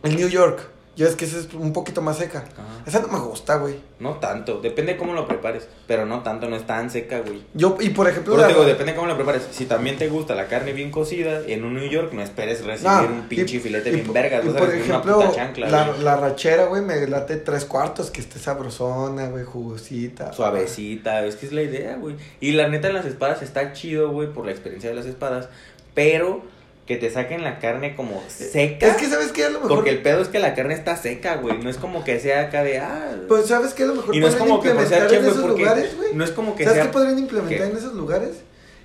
El 0.04 0.18
New 0.18 0.28
York. 0.28 0.70
Ya 0.96 1.08
es 1.08 1.16
que 1.16 1.26
esa 1.26 1.40
es 1.40 1.52
un 1.56 1.74
poquito 1.74 2.02
más 2.04 2.18
seca. 2.20 2.40
Ajá. 2.54 2.84
Esa 2.86 3.00
no 3.02 3.08
me 3.08 3.18
gusta, 3.20 3.56
güey. 3.56 3.76
No 4.00 4.20
tanto, 4.20 4.62
depende 4.62 4.94
de 4.94 4.98
cómo 5.00 5.14
lo 5.14 5.28
prepares. 5.28 5.68
Pero 5.88 6.06
no 6.06 6.22
tanto, 6.22 6.48
no 6.50 6.56
es 6.56 6.68
tan 6.68 6.92
seca, 6.92 7.22
güey. 7.22 7.42
Yo, 7.56 7.78
y 7.80 7.90
por 7.90 8.08
ejemplo, 8.08 8.34
Por 8.34 8.42
la- 8.42 8.48
digo, 8.48 8.64
depende 8.64 8.92
de 8.92 8.98
cómo 8.98 9.08
lo 9.08 9.16
prepares. 9.16 9.48
Si 9.52 9.66
también 9.66 9.98
te 9.98 10.08
gusta 10.08 10.36
la 10.36 10.48
carne 10.48 10.72
bien 10.74 10.92
cocida, 10.92 11.42
en 11.48 11.64
un 11.64 11.74
New 11.74 11.90
York 11.90 12.14
no 12.14 12.22
esperes 12.22 12.64
recibir 12.64 12.92
No, 12.92 13.08
un 13.08 13.28
pinche 13.28 13.58
y- 13.58 13.60
filete 13.60 13.90
y 13.90 13.94
bien 13.94 14.06
por- 14.06 14.14
vergas. 14.14 14.44
y 14.44 14.48
Vas 14.48 14.56
a 14.56 14.60
por 14.60 14.68
recibir 14.68 14.90
ejemplo, 14.92 15.18
una 15.18 15.26
puta 15.28 15.36
chancla, 15.38 15.70
la, 15.70 15.88
güey. 15.88 16.02
la 16.04 16.16
rachera, 16.18 16.66
güey, 16.66 16.82
me 16.84 17.08
late 17.08 17.38
tres 17.38 17.66
cuartos, 17.66 18.12
que 18.12 18.22
esté 18.22 18.38
sabrosona, 18.38 19.30
güey, 19.30 19.46
jugosita. 19.46 20.32
Suavecita, 20.34 21.26
es 21.26 21.36
que 21.38 21.48
es 21.48 21.54
la 21.54 21.64
idea, 21.64 21.96
güey. 21.96 22.18
Y 22.40 22.52
la 22.52 22.68
neta 22.68 22.90
en 22.90 22.94
las 22.94 23.06
espadas 23.06 23.42
está 23.42 23.74
chido, 23.74 24.12
güey, 24.12 24.28
por 24.32 24.46
la 24.46 24.52
experiencia 24.52 24.90
de 24.92 24.96
las 24.96 25.06
espadas. 25.08 25.50
Pero 25.96 26.44
que 26.86 26.98
te 26.98 27.10
saquen 27.10 27.44
la 27.44 27.60
carne 27.60 27.96
como 27.96 28.22
seca. 28.28 28.88
Es 28.88 28.98
que, 28.98 29.08
¿sabes 29.08 29.32
qué? 29.32 29.46
A 29.46 29.50
lo 29.50 29.62
mejor... 29.62 29.78
Porque 29.78 29.90
el 29.90 30.02
pedo 30.02 30.22
es 30.22 30.28
que 30.28 30.40
la 30.40 30.54
carne 30.54 30.74
está 30.74 30.98
seca, 30.98 31.38
güey. 31.38 31.58
No 31.60 31.70
es 31.70 31.78
como 31.78 32.04
que 32.04 32.20
sea 32.20 32.42
acá 32.42 32.64
de 32.64 32.80
ah. 32.80 33.16
Pues, 33.28 33.46
¿sabes 33.48 33.74
qué? 33.74 33.84
A 33.84 33.88
lo 33.88 33.96
mejor 33.96 34.16
y 34.16 34.20
no 34.20 34.28
es 34.28 34.36
como 34.36 34.62
que 34.62 34.72
por 34.72 34.86
ser 34.86 35.08
chef, 35.08 35.26
en 35.26 35.34
güey, 35.34 35.48
lugares, 35.48 35.96
güey. 35.96 36.14
no 36.14 36.24
es 36.24 36.32
como 36.32 36.56
que 36.56 36.64
¿Sabes 36.66 36.78
sea 36.80 36.88
qué 36.88 36.94
podrían 36.94 37.20
implementar 37.20 37.68
¿Qué? 37.68 37.72
en 37.72 37.78
esos 37.78 37.94
lugares? 37.94 38.32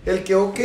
El 0.06 0.22
que, 0.22 0.36
ok, 0.36 0.60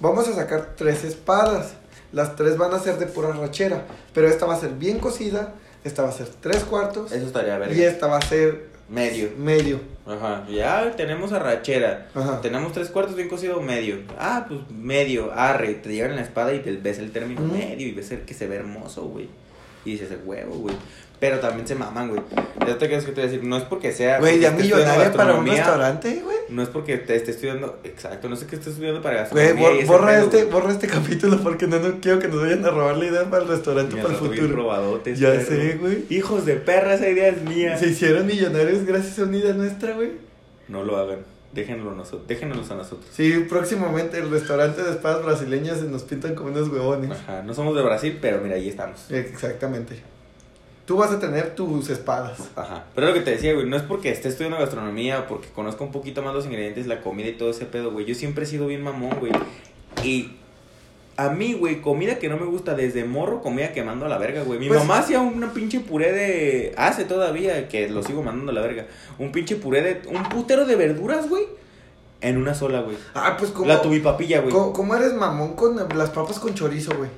vamos 0.00 0.28
a 0.28 0.34
sacar 0.34 0.74
tres 0.76 1.04
espadas. 1.04 1.74
Las 2.12 2.36
tres 2.36 2.58
van 2.58 2.74
a 2.74 2.78
ser 2.78 2.98
de 2.98 3.06
pura 3.06 3.32
rachera. 3.32 3.84
Pero 4.12 4.28
esta 4.28 4.44
va 4.44 4.54
a 4.54 4.60
ser 4.60 4.70
bien 4.70 4.98
cocida. 4.98 5.54
Esta 5.84 6.02
va 6.02 6.10
a 6.10 6.12
ser 6.12 6.28
tres 6.40 6.64
cuartos. 6.64 7.10
Eso 7.12 7.26
estaría 7.26 7.56
verga. 7.56 7.74
Y 7.74 7.82
esta 7.82 8.06
va 8.06 8.18
a 8.18 8.22
ser 8.22 8.69
Medio. 8.90 9.30
medio. 9.38 9.80
Ajá. 10.04 10.44
Ya 10.50 10.90
tenemos 10.96 11.32
arrachera. 11.32 12.08
Ajá. 12.12 12.40
Tenemos 12.40 12.72
tres 12.72 12.88
cuartos 12.88 13.14
bien 13.14 13.28
cocido 13.28 13.60
medio. 13.60 14.00
Ah, 14.18 14.46
pues 14.48 14.60
medio. 14.70 15.32
Arre. 15.32 15.74
Te 15.74 15.90
llegan 15.90 16.10
en 16.10 16.16
la 16.16 16.22
espada 16.22 16.52
y 16.52 16.58
te 16.58 16.72
ves 16.72 16.98
el 16.98 17.12
término 17.12 17.40
medio 17.42 17.86
y 17.86 17.92
ves 17.92 18.10
el 18.10 18.22
que 18.22 18.34
se 18.34 18.48
ve 18.48 18.56
hermoso, 18.56 19.04
güey. 19.04 19.28
Y 19.84 19.92
dices, 19.92 20.10
el 20.10 20.20
huevo, 20.24 20.56
güey. 20.56 20.74
Pero 21.20 21.38
también 21.38 21.66
se 21.68 21.74
maman, 21.74 22.08
güey. 22.08 22.22
Ya 22.66 22.78
te 22.78 22.88
quedas 22.88 23.04
que 23.04 23.12
te 23.12 23.20
voy 23.20 23.28
a 23.28 23.32
decir, 23.32 23.46
no 23.46 23.56
es 23.58 23.64
porque 23.64 23.92
sea. 23.92 24.18
Güey, 24.20 24.40
ya 24.40 24.50
millonaria 24.52 25.12
para 25.12 25.34
un 25.34 25.46
restaurante, 25.46 26.22
güey. 26.24 26.36
No 26.48 26.62
es 26.62 26.68
porque 26.70 26.96
te 26.96 27.14
esté 27.14 27.30
estudiando. 27.32 27.78
Exacto, 27.84 28.28
no 28.28 28.36
sé 28.36 28.46
qué 28.46 28.56
esté 28.56 28.70
estudiando 28.70 29.02
para 29.02 29.28
Güey, 29.28 29.48
gastronomía. 29.48 29.68
bor- 29.68 29.74
y 29.76 29.78
ese 29.80 29.86
borra, 29.86 30.06
pedo, 30.12 30.24
este, 30.24 30.36
güey. 30.44 30.50
borra 30.50 30.72
este 30.72 30.86
capítulo 30.88 31.38
porque 31.42 31.66
no, 31.66 31.78
no 31.78 32.00
quiero 32.00 32.18
que 32.18 32.28
nos 32.28 32.40
vayan 32.40 32.64
a 32.64 32.70
robar 32.70 32.96
la 32.96 33.04
idea 33.06 33.24
para 33.28 33.42
el 33.42 33.48
restaurante 33.50 33.94
Mira, 33.96 34.06
para 34.08 34.14
el 34.18 34.20
futuro. 34.20 34.56
robadotes, 34.56 35.18
Ya 35.18 35.30
perro. 35.32 35.44
sé, 35.46 35.76
güey. 35.78 36.04
Hijos 36.08 36.46
de 36.46 36.56
perra, 36.56 36.94
esa 36.94 37.08
idea 37.08 37.28
es 37.28 37.42
mía. 37.42 37.76
Se 37.76 37.88
hicieron 37.88 38.26
millonarios 38.26 38.84
gracias 38.86 39.18
a 39.18 39.24
una 39.24 39.36
idea 39.36 39.52
nuestra, 39.52 39.92
güey. 39.94 40.12
No 40.68 40.84
lo 40.84 40.96
hagan. 40.96 41.18
Déjenlo 41.52 41.92
nosotros. 41.94 42.28
Déjenos 42.28 42.70
a 42.70 42.76
nosotros. 42.76 43.06
Sí, 43.12 43.44
próximamente 43.48 44.18
el 44.18 44.30
restaurante 44.30 44.82
de 44.82 44.90
espadas 44.92 45.22
brasileñas 45.24 45.80
se 45.80 45.84
nos 45.86 46.04
pintan 46.04 46.34
como 46.34 46.48
unos 46.50 46.68
huevones. 46.68 47.10
Ajá, 47.10 47.42
no 47.42 47.52
somos 47.54 47.74
de 47.76 47.82
Brasil, 47.82 48.18
pero 48.22 48.40
mira, 48.40 48.54
ahí 48.54 48.68
estamos. 48.68 49.10
Exactamente. 49.10 50.00
Tú 50.90 50.96
vas 50.96 51.12
a 51.12 51.20
tener 51.20 51.54
tus 51.54 51.88
espadas. 51.88 52.36
Ajá. 52.56 52.82
Pero 52.96 53.06
lo 53.06 53.14
que 53.14 53.20
te 53.20 53.30
decía, 53.30 53.54
güey, 53.54 53.64
no 53.64 53.76
es 53.76 53.82
porque 53.84 54.10
esté 54.10 54.26
estudiando 54.28 54.58
gastronomía 54.58 55.20
o 55.20 55.26
porque 55.28 55.46
conozca 55.50 55.84
un 55.84 55.92
poquito 55.92 56.20
más 56.20 56.34
los 56.34 56.46
ingredientes, 56.46 56.88
la 56.88 57.00
comida 57.00 57.28
y 57.28 57.34
todo 57.34 57.50
ese 57.50 57.64
pedo, 57.64 57.92
güey. 57.92 58.06
Yo 58.06 58.16
siempre 58.16 58.42
he 58.42 58.46
sido 58.48 58.66
bien 58.66 58.82
mamón, 58.82 59.20
güey. 59.20 59.30
Y 60.02 60.32
a 61.16 61.28
mí, 61.28 61.52
güey, 61.52 61.80
comida 61.80 62.18
que 62.18 62.28
no 62.28 62.38
me 62.38 62.44
gusta 62.46 62.74
desde 62.74 63.04
morro, 63.04 63.40
comida 63.40 63.72
que 63.72 63.84
mando 63.84 64.04
a 64.06 64.08
la 64.08 64.18
verga, 64.18 64.42
güey. 64.42 64.58
Mi 64.58 64.66
Pues- 64.66 64.80
mamá 64.80 64.98
hacía 64.98 65.20
una 65.20 65.52
pinche 65.52 65.78
puré 65.78 66.10
de. 66.10 66.74
Hace 66.76 67.04
todavía, 67.04 67.68
que 67.68 67.88
lo 67.88 68.02
sigo 68.02 68.24
mandando 68.24 68.50
a 68.50 68.54
la 68.56 68.62
verga. 68.62 68.86
Un 69.20 69.30
pinche 69.30 69.54
puré 69.54 69.82
de. 69.82 70.08
Un 70.08 70.24
putero 70.24 70.66
de 70.66 70.74
verduras, 70.74 71.28
güey. 71.28 71.44
En 72.20 72.36
una 72.36 72.52
sola, 72.52 72.80
güey. 72.80 72.96
Ah, 73.14 73.36
pues 73.38 73.52
como. 73.52 73.68
La 73.68 73.80
tubipapilla, 73.80 74.40
güey. 74.40 74.52
¿Cómo 74.52 74.96
eres 74.96 75.14
mamón 75.14 75.54
con 75.54 75.76
las 75.96 76.10
papas 76.10 76.40
con 76.40 76.52
chorizo, 76.52 76.96
güey? 76.96 77.10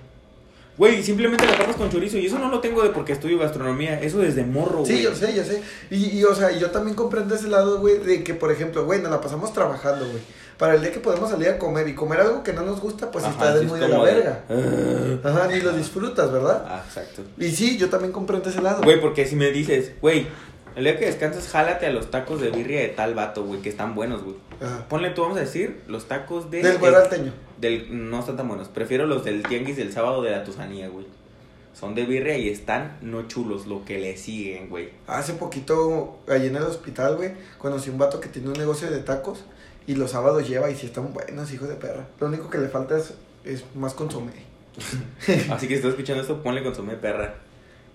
Güey, 0.78 1.02
simplemente 1.02 1.44
las 1.46 1.56
papas 1.56 1.76
con 1.76 1.90
chorizo. 1.90 2.16
Y 2.18 2.26
eso 2.26 2.38
no 2.38 2.48
lo 2.48 2.60
tengo 2.60 2.82
de 2.82 2.90
porque 2.90 3.12
estudio 3.12 3.38
gastronomía. 3.38 4.00
Eso 4.00 4.18
desde 4.18 4.44
morro, 4.44 4.80
güey. 4.80 4.86
Sí, 4.96 5.02
yo 5.02 5.14
sé, 5.14 5.34
yo 5.34 5.44
sé. 5.44 5.62
Y, 5.90 6.18
y, 6.18 6.24
o 6.24 6.34
sea, 6.34 6.50
yo 6.50 6.70
también 6.70 6.96
comprendo 6.96 7.34
ese 7.34 7.48
lado, 7.48 7.78
güey, 7.80 7.98
de 7.98 8.24
que, 8.24 8.34
por 8.34 8.50
ejemplo, 8.50 8.84
güey, 8.84 9.00
nos 9.02 9.10
la 9.10 9.20
pasamos 9.20 9.52
trabajando, 9.52 10.06
güey. 10.06 10.20
Para 10.58 10.74
el 10.74 10.80
día 10.82 10.92
que 10.92 11.00
podemos 11.00 11.28
salir 11.30 11.48
a 11.48 11.58
comer 11.58 11.88
y 11.88 11.94
comer 11.94 12.20
algo 12.20 12.42
que 12.42 12.52
no 12.52 12.62
nos 12.62 12.80
gusta, 12.80 13.10
pues 13.10 13.24
Ajá, 13.24 13.32
está 13.48 13.60
sí, 13.60 13.66
muy 13.66 13.80
de 13.80 13.88
la 13.88 13.98
de- 13.98 14.14
verga. 14.14 14.44
Ah. 14.48 15.28
Ajá, 15.28 15.48
ni 15.48 15.60
lo 15.60 15.72
disfrutas, 15.72 16.30
¿verdad? 16.32 16.64
Ah, 16.66 16.82
exacto. 16.86 17.22
Y 17.38 17.50
sí, 17.50 17.76
yo 17.78 17.88
también 17.90 18.12
comprendo 18.12 18.48
ese 18.48 18.62
lado. 18.62 18.82
Güey, 18.82 19.00
porque 19.00 19.26
si 19.26 19.34
me 19.36 19.50
dices, 19.50 19.92
güey, 20.00 20.26
El 20.74 20.84
día 20.84 20.98
que 20.98 21.04
descanses, 21.04 21.48
jálate 21.48 21.84
a 21.86 21.90
los 21.90 22.10
tacos 22.10 22.40
de 22.40 22.48
birria 22.50 22.80
de 22.80 22.88
tal 22.88 23.14
vato, 23.14 23.44
güey, 23.44 23.60
que 23.60 23.68
están 23.68 23.94
buenos, 23.94 24.22
güey. 24.22 24.36
Ponle 24.88 25.10
tú, 25.10 25.20
vamos 25.20 25.36
a 25.36 25.40
decir, 25.40 25.82
los 25.86 26.06
tacos 26.08 26.50
de... 26.50 26.62
Del 26.62 26.78
güero 26.78 26.96
alteño. 26.96 27.32
Del, 27.62 28.10
no 28.10 28.18
están 28.18 28.36
tan 28.36 28.48
buenos. 28.48 28.66
Prefiero 28.66 29.06
los 29.06 29.24
del 29.24 29.44
tianguis 29.44 29.76
del 29.76 29.92
sábado 29.92 30.20
de 30.20 30.32
la 30.32 30.42
Tusanía, 30.42 30.88
güey. 30.88 31.06
Son 31.72 31.94
de 31.94 32.04
birria 32.04 32.36
y 32.36 32.48
están 32.48 32.98
no 33.02 33.28
chulos, 33.28 33.68
lo 33.68 33.84
que 33.84 34.00
le 34.00 34.16
siguen, 34.16 34.68
güey. 34.68 34.90
Hace 35.06 35.34
poquito, 35.34 36.18
allí 36.28 36.48
en 36.48 36.56
el 36.56 36.64
hospital, 36.64 37.16
güey, 37.16 37.34
conocí 37.58 37.88
un 37.88 37.98
vato 37.98 38.18
que 38.18 38.28
tiene 38.28 38.48
un 38.48 38.54
negocio 38.54 38.90
de 38.90 38.98
tacos 38.98 39.44
y 39.86 39.94
los 39.94 40.10
sábados 40.10 40.48
lleva 40.48 40.70
y 40.70 40.74
sí 40.74 40.86
están 40.86 41.14
buenos, 41.14 41.52
hijo 41.52 41.66
de 41.66 41.76
perra. 41.76 42.08
Lo 42.18 42.26
único 42.26 42.50
que 42.50 42.58
le 42.58 42.68
falta 42.68 42.98
es, 42.98 43.14
es 43.44 43.64
más 43.76 43.94
consomé. 43.94 44.32
Así 45.50 45.68
que 45.68 45.74
si 45.74 45.74
estás 45.74 45.90
escuchando 45.92 46.20
esto, 46.20 46.42
ponle 46.42 46.64
consomé 46.64 46.96
perra. 46.96 47.36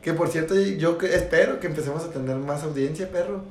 Que 0.02 0.14
por 0.14 0.30
cierto, 0.30 0.56
yo 0.56 0.98
espero 1.02 1.60
que 1.60 1.68
empecemos 1.68 2.06
a 2.06 2.12
tener 2.12 2.38
más 2.38 2.64
audiencia, 2.64 3.12
perro. 3.12 3.42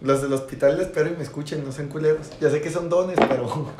Los 0.00 0.22
del 0.22 0.32
hospital 0.32 0.80
espero 0.80 1.08
y 1.08 1.16
me 1.16 1.22
escuchen, 1.22 1.64
no 1.64 1.70
sean 1.70 1.86
culeros. 1.86 2.32
Ya 2.40 2.50
sé 2.50 2.60
que 2.60 2.70
son 2.70 2.88
dones, 2.88 3.16
pero... 3.28 3.70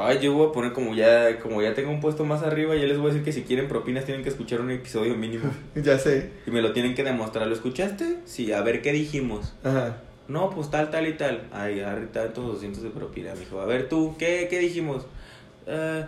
Ay, 0.00 0.20
yo 0.20 0.32
voy 0.32 0.48
a 0.48 0.52
poner 0.52 0.72
como 0.72 0.94
ya, 0.94 1.38
como 1.40 1.60
ya 1.60 1.74
tengo 1.74 1.90
un 1.90 2.00
puesto 2.00 2.24
más 2.24 2.42
arriba, 2.42 2.76
ya 2.76 2.84
les 2.84 2.98
voy 2.98 3.06
a 3.06 3.08
decir 3.08 3.24
que 3.24 3.32
si 3.32 3.42
quieren 3.42 3.68
propinas 3.68 4.04
tienen 4.04 4.22
que 4.22 4.28
escuchar 4.28 4.60
un 4.60 4.70
episodio 4.70 5.14
mínimo. 5.16 5.50
ya 5.74 5.98
sé. 5.98 6.30
Y 6.46 6.50
me 6.50 6.62
lo 6.62 6.72
tienen 6.72 6.94
que 6.94 7.02
demostrar. 7.02 7.46
¿Lo 7.46 7.54
escuchaste? 7.54 8.18
Sí, 8.24 8.52
a 8.52 8.62
ver 8.62 8.82
qué 8.82 8.92
dijimos. 8.92 9.54
Ajá. 9.64 9.96
No, 10.28 10.50
pues 10.50 10.70
tal, 10.70 10.90
tal 10.90 11.06
y 11.08 11.14
tal. 11.14 11.48
Ay, 11.52 11.80
ahorita 11.80 12.24
tantos 12.24 12.44
200 12.44 12.82
de 12.82 12.90
propina, 12.90 13.34
mijo. 13.34 13.60
A 13.60 13.66
ver 13.66 13.88
tú, 13.88 14.14
¿qué, 14.18 14.46
qué 14.50 14.58
dijimos? 14.58 15.06
Eh, 15.66 16.04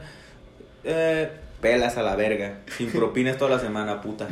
eh, 0.84 1.30
pelas 1.60 1.96
a 1.96 2.02
la 2.02 2.16
verga. 2.16 2.60
Sin 2.76 2.90
propinas 2.90 3.38
toda 3.38 3.52
la 3.52 3.58
semana, 3.58 4.00
puta. 4.00 4.28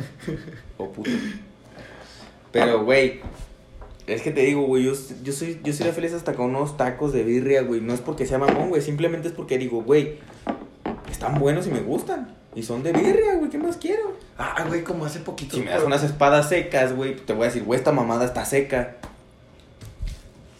O 0.77 0.91
puta. 0.91 1.09
Pero, 2.51 2.83
güey, 2.83 3.21
es 4.13 4.21
que 4.21 4.31
te 4.31 4.41
digo, 4.41 4.61
güey, 4.65 4.83
yo, 4.83 4.93
yo 5.23 5.33
soy 5.33 5.59
yo 5.63 5.73
sería 5.73 5.93
feliz 5.93 6.13
hasta 6.13 6.33
con 6.33 6.47
unos 6.55 6.77
tacos 6.77 7.13
de 7.13 7.23
birria, 7.23 7.61
güey. 7.61 7.81
No 7.81 7.93
es 7.93 8.01
porque 8.01 8.25
sea 8.25 8.37
mamón, 8.37 8.69
güey. 8.69 8.81
Simplemente 8.81 9.27
es 9.29 9.33
porque 9.33 9.57
digo, 9.57 9.83
güey, 9.83 10.19
están 11.11 11.39
buenos 11.39 11.67
y 11.67 11.71
me 11.71 11.79
gustan. 11.81 12.35
Y 12.55 12.63
son 12.63 12.81
de 12.83 12.91
birria, 12.91 13.35
güey, 13.35 13.49
¿qué 13.49 13.57
más 13.59 13.77
quiero? 13.77 14.13
Ah, 14.37 14.65
güey, 14.67 14.83
como 14.83 15.05
hace 15.05 15.19
poquito. 15.19 15.55
Si 15.55 15.61
me 15.63 15.69
das 15.71 15.83
unas 15.83 16.03
espadas 16.03 16.49
secas, 16.49 16.95
güey, 16.95 17.15
te 17.15 17.33
voy 17.33 17.43
a 17.43 17.45
decir, 17.47 17.63
güey, 17.63 17.77
esta 17.77 17.91
mamada 17.91 18.25
está 18.25 18.43
seca. 18.45 18.95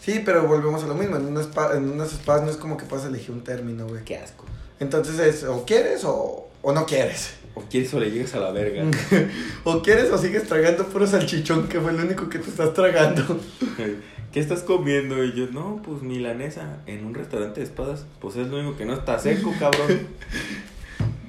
Sí, 0.00 0.22
pero 0.24 0.46
volvemos 0.46 0.82
a 0.82 0.86
lo 0.86 0.94
mismo. 0.94 1.16
En, 1.16 1.26
una 1.26 1.40
espa- 1.42 1.76
en 1.76 1.90
unas 1.90 2.12
espadas 2.12 2.42
no 2.44 2.50
es 2.50 2.56
como 2.56 2.76
que 2.76 2.84
puedas 2.86 3.04
elegir 3.06 3.32
un 3.32 3.42
término, 3.44 3.86
güey. 3.86 4.04
Qué 4.04 4.16
asco. 4.16 4.44
Entonces 4.78 5.18
es 5.18 5.44
o 5.44 5.64
quieres 5.66 6.04
o, 6.04 6.48
o 6.62 6.72
no 6.72 6.86
quieres. 6.86 7.34
O 7.54 7.62
quieres 7.62 7.92
o 7.94 8.00
le 8.00 8.10
llegas 8.10 8.34
a 8.34 8.40
la 8.40 8.52
verga. 8.52 8.84
O 9.64 9.82
quieres 9.82 10.10
o 10.10 10.18
sigues 10.18 10.44
tragando 10.46 10.86
puro 10.86 11.06
salchichón, 11.06 11.68
que 11.68 11.80
fue 11.80 11.90
el 11.90 11.98
único 11.98 12.28
que 12.28 12.38
te 12.38 12.48
estás 12.48 12.72
tragando. 12.74 13.40
¿Qué 14.32 14.38
estás 14.38 14.62
comiendo? 14.62 15.24
Y 15.24 15.32
yo, 15.32 15.48
no, 15.48 15.82
pues 15.84 16.02
milanesa 16.02 16.78
en 16.86 17.04
un 17.04 17.14
restaurante 17.14 17.60
de 17.60 17.66
espadas. 17.66 18.06
Pues 18.20 18.36
es 18.36 18.46
lo 18.46 18.58
único 18.58 18.76
que 18.76 18.84
no 18.84 18.94
está 18.94 19.18
seco, 19.18 19.52
cabrón. 19.58 20.06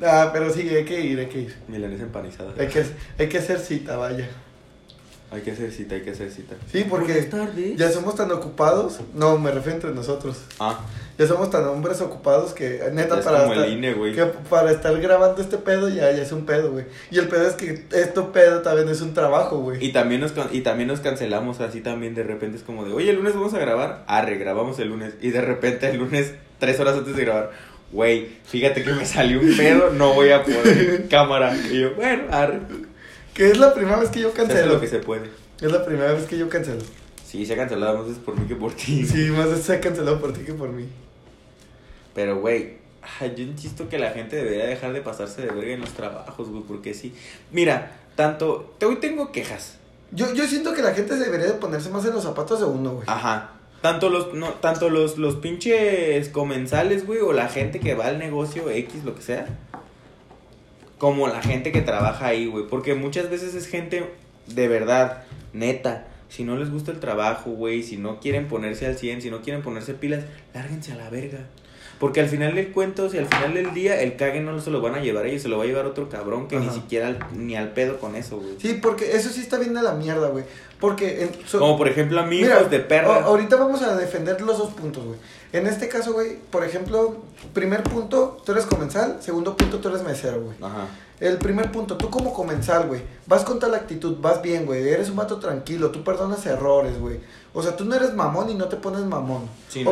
Ah, 0.03 0.29
pero 0.31 0.53
sí, 0.53 0.69
hay 0.69 0.85
que 0.85 1.01
ir, 1.01 1.19
hay 1.19 1.27
que 1.27 1.39
ir. 1.41 1.55
milanesa 1.67 2.03
empanizada. 2.03 2.53
Hay 2.59 2.67
que, 2.67 2.83
hay 3.17 3.27
que 3.27 3.37
hacer 3.39 3.59
cita, 3.59 3.97
vaya. 3.97 4.29
Hay 5.31 5.41
que 5.41 5.51
hacer 5.51 5.71
cita, 5.71 5.95
hay 5.95 6.01
que 6.01 6.11
hacer 6.11 6.29
cita. 6.29 6.55
Sí, 6.69 6.85
porque 6.89 7.29
ya 7.77 7.89
somos 7.89 8.15
tan 8.15 8.29
ocupados. 8.33 8.99
No, 9.13 9.37
me 9.37 9.49
refiero 9.51 9.75
entre 9.77 9.91
nosotros. 9.91 10.41
Ah, 10.59 10.77
Ya 11.17 11.25
somos 11.25 11.49
tan 11.49 11.63
hombres 11.65 12.01
ocupados 12.01 12.53
que, 12.53 12.81
neta, 12.91 13.19
es 13.19 13.23
para 13.25 13.41
como 13.43 13.53
estar, 13.53 13.67
el 13.67 13.77
INE, 13.77 13.93
güey. 13.93 14.13
que 14.13 14.25
para 14.25 14.71
estar 14.71 14.99
grabando 14.99 15.41
este 15.41 15.57
pedo 15.57 15.87
ya, 15.87 16.11
ya 16.11 16.23
es 16.23 16.33
un 16.33 16.45
pedo, 16.45 16.71
güey. 16.71 16.83
Y 17.11 17.19
el 17.19 17.29
pedo 17.29 17.47
es 17.47 17.53
que 17.53 17.85
este 17.93 18.21
pedo 18.33 18.61
también 18.61 18.89
es 18.89 18.99
un 18.99 19.13
trabajo, 19.13 19.59
güey. 19.59 19.81
Y 19.85 19.93
también, 19.93 20.19
nos, 20.19 20.33
y 20.51 20.61
también 20.61 20.89
nos 20.89 20.99
cancelamos 20.99 21.61
así 21.61 21.79
también 21.79 22.13
de 22.13 22.23
repente. 22.23 22.57
Es 22.57 22.63
como 22.63 22.83
de, 22.83 22.91
oye, 22.91 23.11
el 23.11 23.15
lunes 23.15 23.33
vamos 23.33 23.53
a 23.53 23.59
grabar. 23.59 24.03
Arre, 24.07 24.37
grabamos 24.37 24.79
el 24.79 24.89
lunes. 24.89 25.13
Y 25.21 25.29
de 25.29 25.39
repente 25.39 25.89
el 25.89 25.97
lunes, 25.97 26.33
tres 26.59 26.77
horas 26.81 26.97
antes 26.97 27.15
de 27.15 27.23
grabar. 27.23 27.51
Güey, 27.93 28.29
fíjate 28.45 28.83
que 28.83 28.91
me 28.93 29.05
salió 29.05 29.39
un 29.41 29.55
pedo, 29.55 29.91
no 29.91 30.13
voy 30.13 30.31
a 30.31 30.43
poder. 30.43 31.07
Cámara. 31.09 31.55
Y 31.71 31.81
yo, 31.81 31.93
bueno, 31.95 32.23
arre. 32.31 32.59
Que 33.33 33.49
es 33.51 33.57
la 33.57 33.73
primera 33.73 33.97
vez 33.97 34.09
que 34.09 34.19
yo 34.19 34.33
cancelo. 34.33 34.73
lo 34.73 34.81
que 34.81 34.87
se 34.87 34.99
puede. 34.99 35.29
Es 35.61 35.71
la 35.71 35.85
primera 35.85 36.11
vez 36.13 36.25
que 36.25 36.37
yo 36.37 36.49
cancelo. 36.49 36.81
Sí, 37.25 37.45
se 37.45 37.53
ha 37.53 37.57
cancelado 37.57 37.97
más 37.99 38.07
veces 38.07 38.21
por 38.23 38.37
mí 38.37 38.45
que 38.47 38.55
por 38.55 38.73
ti. 38.73 39.05
Sí, 39.05 39.29
más 39.31 39.49
veces 39.49 39.65
se 39.65 39.73
ha 39.75 39.79
cancelado 39.81 40.19
por 40.19 40.33
ti 40.33 40.41
que 40.41 40.53
por 40.53 40.69
mí. 40.69 40.85
Pero, 42.13 42.39
güey, 42.41 42.73
yo 43.21 43.43
insisto 43.43 43.87
que 43.87 43.97
la 43.97 44.11
gente 44.11 44.35
debería 44.35 44.65
dejar 44.65 44.91
de 44.93 45.01
pasarse 45.01 45.41
de 45.41 45.47
verga 45.51 45.71
en 45.73 45.81
los 45.81 45.91
trabajos, 45.91 46.49
güey, 46.49 46.63
porque 46.63 46.93
sí. 46.93 47.13
Mira, 47.51 47.97
tanto, 48.15 48.73
te- 48.77 48.85
hoy 48.85 48.97
tengo 48.97 49.31
quejas. 49.31 49.77
Yo, 50.11 50.33
yo 50.33 50.45
siento 50.45 50.73
que 50.73 50.81
la 50.81 50.93
gente 50.93 51.15
debería 51.15 51.47
de 51.47 51.53
ponerse 51.53 51.89
más 51.89 52.03
en 52.05 52.11
los 52.13 52.23
zapatos 52.23 52.59
de 52.59 52.65
uno, 52.65 52.95
güey. 52.95 53.05
Ajá. 53.07 53.51
Tanto 53.81 54.09
los, 54.09 54.33
no, 54.33 54.49
tanto 54.55 54.89
los, 54.89 55.17
los 55.17 55.35
pinches 55.37 56.27
comensales, 56.29 57.07
güey, 57.07 57.19
o 57.21 57.31
la 57.31 57.47
gente 57.47 57.79
que 57.79 57.95
va 57.95 58.07
al 58.07 58.19
negocio 58.19 58.69
X, 58.69 59.05
lo 59.05 59.15
que 59.15 59.21
sea, 59.21 59.47
como 61.01 61.27
la 61.27 61.41
gente 61.41 61.71
que 61.71 61.81
trabaja 61.81 62.27
ahí, 62.27 62.45
güey. 62.45 62.67
Porque 62.67 62.93
muchas 62.93 63.27
veces 63.27 63.55
es 63.55 63.65
gente 63.65 64.05
de 64.45 64.67
verdad, 64.67 65.23
neta. 65.51 66.05
Si 66.29 66.43
no 66.43 66.55
les 66.57 66.69
gusta 66.69 66.91
el 66.91 66.99
trabajo, 66.99 67.49
güey, 67.49 67.81
si 67.81 67.97
no 67.97 68.19
quieren 68.19 68.47
ponerse 68.47 68.85
al 68.85 68.95
100, 68.97 69.23
si 69.23 69.31
no 69.31 69.41
quieren 69.41 69.63
ponerse 69.63 69.95
pilas, 69.95 70.23
lárguense 70.53 70.91
a 70.91 70.95
la 70.95 71.09
verga. 71.09 71.39
Porque 71.99 72.19
al 72.21 72.27
final 72.29 72.53
del 72.53 72.71
cuento, 72.71 73.09
si 73.09 73.17
al 73.17 73.25
final 73.25 73.55
del 73.55 73.73
día 73.73 73.99
el 74.01 74.15
cague 74.15 74.41
no 74.41 74.59
se 74.61 74.69
lo 74.69 74.79
van 74.79 74.93
a 74.93 75.01
llevar 75.01 75.25
ellos, 75.25 75.41
se 75.41 75.49
lo 75.49 75.57
va 75.57 75.63
a 75.63 75.67
llevar 75.67 75.85
otro 75.87 76.07
cabrón 76.07 76.47
que 76.47 76.57
ni 76.59 76.69
siquiera 76.69 77.07
al- 77.07 77.19
ni 77.35 77.55
al 77.55 77.69
pedo 77.73 77.99
con 77.99 78.15
eso, 78.15 78.37
güey. 78.37 78.53
Sí, 78.59 78.79
porque 78.81 79.15
eso 79.15 79.29
sí 79.29 79.41
está 79.41 79.57
bien 79.57 79.73
de 79.73 79.81
la 79.81 79.93
mierda, 79.93 80.29
güey. 80.29 80.43
Porque... 80.79 81.23
En, 81.23 81.29
so- 81.47 81.57
Como 81.59 81.77
por 81.77 81.87
ejemplo 81.87 82.19
a 82.19 82.25
mí, 82.27 82.41
Mira, 82.41 82.63
de 82.63 82.79
perra. 82.79 83.23
ahorita 83.23 83.55
vamos 83.55 83.81
a 83.81 83.95
defender 83.97 84.39
los 84.41 84.57
dos 84.59 84.73
puntos, 84.73 85.03
güey. 85.03 85.17
En 85.53 85.67
este 85.67 85.89
caso, 85.89 86.13
güey, 86.13 86.37
por 86.37 86.63
ejemplo, 86.63 87.17
primer 87.53 87.83
punto, 87.83 88.37
tú 88.45 88.53
eres 88.53 88.65
comensal. 88.65 89.17
Segundo 89.21 89.57
punto, 89.57 89.79
tú 89.79 89.89
eres 89.89 90.03
mesero, 90.03 90.41
güey. 90.41 90.55
Ajá. 90.61 90.87
El 91.19 91.37
primer 91.37 91.71
punto, 91.71 91.97
tú 91.97 92.09
como 92.09 92.33
comensal, 92.33 92.87
güey, 92.87 93.03
vas 93.27 93.43
con 93.43 93.59
tal 93.59 93.75
actitud, 93.75 94.17
vas 94.19 94.41
bien, 94.41 94.65
güey, 94.65 94.89
eres 94.89 95.09
un 95.09 95.17
vato 95.17 95.37
tranquilo, 95.37 95.91
tú 95.91 96.03
perdonas 96.03 96.43
errores, 96.47 96.99
güey. 96.99 97.19
O 97.53 97.61
sea, 97.61 97.75
tú 97.75 97.85
no 97.85 97.93
eres 97.93 98.15
mamón 98.15 98.49
y 98.49 98.55
no 98.55 98.65
te 98.65 98.77
pones 98.77 99.01
mamón. 99.01 99.43
Sí, 99.69 99.83
¿no? 99.83 99.91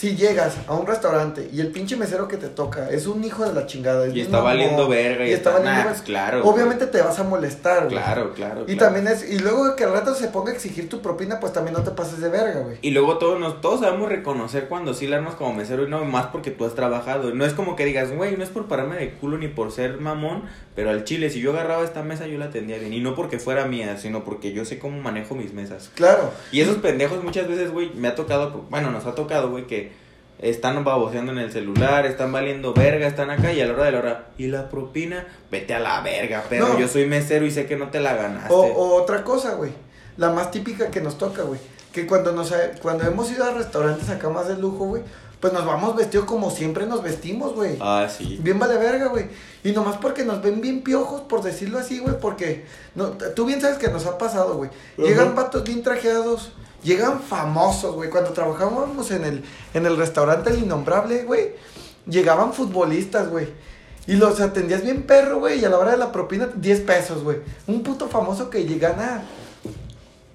Si 0.00 0.16
llegas 0.16 0.56
a 0.66 0.72
un 0.76 0.86
restaurante 0.86 1.50
y 1.52 1.60
el 1.60 1.72
pinche 1.72 1.94
mesero 1.94 2.26
que 2.26 2.38
te 2.38 2.48
toca 2.48 2.88
es 2.88 3.06
un 3.06 3.22
hijo 3.22 3.44
de 3.44 3.52
la 3.52 3.66
chingada, 3.66 4.06
es 4.06 4.16
Y 4.16 4.22
está 4.22 4.40
valiendo 4.40 4.88
verga. 4.88 5.26
Y, 5.26 5.28
y 5.28 5.32
está 5.34 5.50
está, 5.50 5.62
valiendo 5.62 5.90
verga, 5.90 6.04
claro. 6.04 6.42
güey. 6.42 6.54
obviamente 6.54 6.86
te 6.86 7.02
vas 7.02 7.18
a 7.18 7.22
molestar, 7.22 7.84
güey. 7.84 7.98
Claro, 7.98 8.32
claro. 8.32 8.62
Y 8.62 8.76
claro. 8.76 8.78
también 8.78 9.14
es, 9.14 9.30
y 9.30 9.38
luego 9.40 9.76
que 9.76 9.84
al 9.84 9.92
rato 9.92 10.14
se 10.14 10.28
ponga 10.28 10.52
a 10.52 10.54
exigir 10.54 10.88
tu 10.88 11.02
propina, 11.02 11.38
pues 11.38 11.52
también 11.52 11.76
no 11.76 11.82
te 11.82 11.90
pases 11.90 12.18
de 12.18 12.30
verga, 12.30 12.60
güey. 12.60 12.78
Y 12.80 12.92
luego 12.92 13.18
todos, 13.18 13.38
nos, 13.38 13.60
todos 13.60 13.80
sabemos 13.80 14.08
reconocer 14.08 14.68
cuando 14.68 14.94
sí 14.94 15.06
la 15.06 15.18
armas 15.18 15.34
como 15.34 15.52
mesero 15.52 15.86
y 15.86 15.90
no 15.90 16.02
más 16.06 16.28
porque 16.28 16.50
tú 16.50 16.64
has 16.64 16.74
trabajado. 16.74 17.34
No 17.34 17.44
es 17.44 17.52
como 17.52 17.76
que 17.76 17.84
digas, 17.84 18.10
güey, 18.10 18.38
no 18.38 18.42
es 18.42 18.48
por 18.48 18.68
pararme 18.68 18.96
de 18.96 19.10
culo 19.10 19.36
ni 19.36 19.48
por 19.48 19.70
ser 19.70 20.00
mamón, 20.00 20.44
pero 20.74 20.88
al 20.88 21.04
chile, 21.04 21.28
si 21.28 21.40
yo 21.40 21.50
agarraba 21.50 21.84
esta 21.84 22.02
mesa, 22.02 22.26
yo 22.26 22.38
la 22.38 22.46
atendía 22.46 22.78
bien. 22.78 22.94
Y 22.94 23.00
no 23.00 23.14
porque 23.14 23.38
fuera 23.38 23.66
mía, 23.66 23.98
sino 23.98 24.24
porque 24.24 24.54
yo 24.54 24.64
sé 24.64 24.78
cómo 24.78 24.98
manejo 25.02 25.34
mis 25.34 25.52
mesas. 25.52 25.90
Claro. 25.94 26.30
Y 26.52 26.62
esos 26.62 26.78
pendejos 26.78 27.22
muchas 27.22 27.46
veces, 27.46 27.70
güey, 27.70 27.92
me 27.92 28.08
ha 28.08 28.14
tocado, 28.14 28.64
bueno, 28.70 28.90
nos 28.90 29.04
ha 29.04 29.14
tocado, 29.14 29.50
güey, 29.50 29.66
que 29.66 29.89
están 30.40 30.82
baboseando 30.84 31.32
en 31.32 31.38
el 31.38 31.52
celular, 31.52 32.06
están 32.06 32.32
valiendo 32.32 32.72
verga, 32.72 33.06
están 33.06 33.30
acá 33.30 33.52
y 33.52 33.60
a 33.60 33.66
la 33.66 33.72
hora 33.74 33.84
de 33.84 33.92
la 33.92 33.98
hora. 33.98 34.26
Y 34.38 34.46
la 34.48 34.68
propina, 34.70 35.26
vete 35.50 35.74
a 35.74 35.80
la 35.80 36.00
verga, 36.00 36.44
pero 36.48 36.68
No. 36.68 36.78
yo 36.78 36.88
soy 36.88 37.06
mesero 37.06 37.44
y 37.46 37.50
sé 37.50 37.66
que 37.66 37.76
no 37.76 37.90
te 37.90 38.00
la 38.00 38.14
ganaste. 38.14 38.52
O, 38.52 38.60
o 38.60 38.94
otra 39.00 39.22
cosa, 39.24 39.54
güey. 39.54 39.72
La 40.16 40.30
más 40.30 40.50
típica 40.50 40.90
que 40.90 41.00
nos 41.00 41.18
toca, 41.18 41.42
güey. 41.42 41.60
Que 41.92 42.06
cuando 42.06 42.32
nos 42.32 42.52
cuando 42.82 43.04
hemos 43.04 43.30
ido 43.30 43.44
a 43.44 43.50
restaurantes 43.52 44.08
acá 44.10 44.28
más 44.28 44.48
de 44.48 44.56
lujo, 44.56 44.84
güey, 44.86 45.02
pues 45.40 45.52
nos 45.52 45.64
vamos 45.64 45.96
vestidos 45.96 46.26
como 46.26 46.50
siempre 46.50 46.86
nos 46.86 47.02
vestimos, 47.02 47.54
güey. 47.54 47.76
Ah, 47.80 48.06
sí. 48.08 48.38
Bien 48.42 48.58
vale 48.58 48.76
verga, 48.76 49.06
güey. 49.08 49.26
Y 49.64 49.72
nomás 49.72 49.96
porque 49.96 50.24
nos 50.24 50.42
ven 50.42 50.60
bien 50.60 50.82
piojos, 50.82 51.22
por 51.22 51.42
decirlo 51.42 51.78
así, 51.78 51.98
güey, 51.98 52.14
porque 52.20 52.64
no, 52.94 53.08
tú 53.34 53.46
bien 53.46 53.60
sabes 53.60 53.78
que 53.78 53.88
nos 53.88 54.06
ha 54.06 54.18
pasado, 54.18 54.56
güey. 54.56 54.70
Llegan 54.98 55.34
vatos 55.34 55.64
bien 55.64 55.82
trajeados, 55.82 56.52
llegan 56.82 57.20
famosos, 57.20 57.94
güey. 57.94 58.10
Cuando 58.10 58.30
trabajábamos 58.30 59.10
en 59.10 59.24
el, 59.24 59.44
en 59.74 59.86
el 59.86 59.96
restaurante 59.96 60.50
El 60.50 60.60
Innombrable, 60.60 61.24
güey, 61.24 61.50
llegaban 62.06 62.52
futbolistas, 62.52 63.28
güey. 63.28 63.48
Y 64.06 64.14
los 64.16 64.40
atendías 64.40 64.82
bien 64.82 65.02
perro, 65.02 65.38
güey, 65.38 65.60
y 65.60 65.64
a 65.64 65.68
la 65.68 65.78
hora 65.78 65.92
de 65.92 65.96
la 65.98 66.10
propina, 66.10 66.48
10 66.54 66.80
pesos, 66.80 67.22
güey. 67.22 67.38
Un 67.66 67.82
puto 67.82 68.08
famoso 68.08 68.50
que 68.50 68.64
gana 68.78 69.22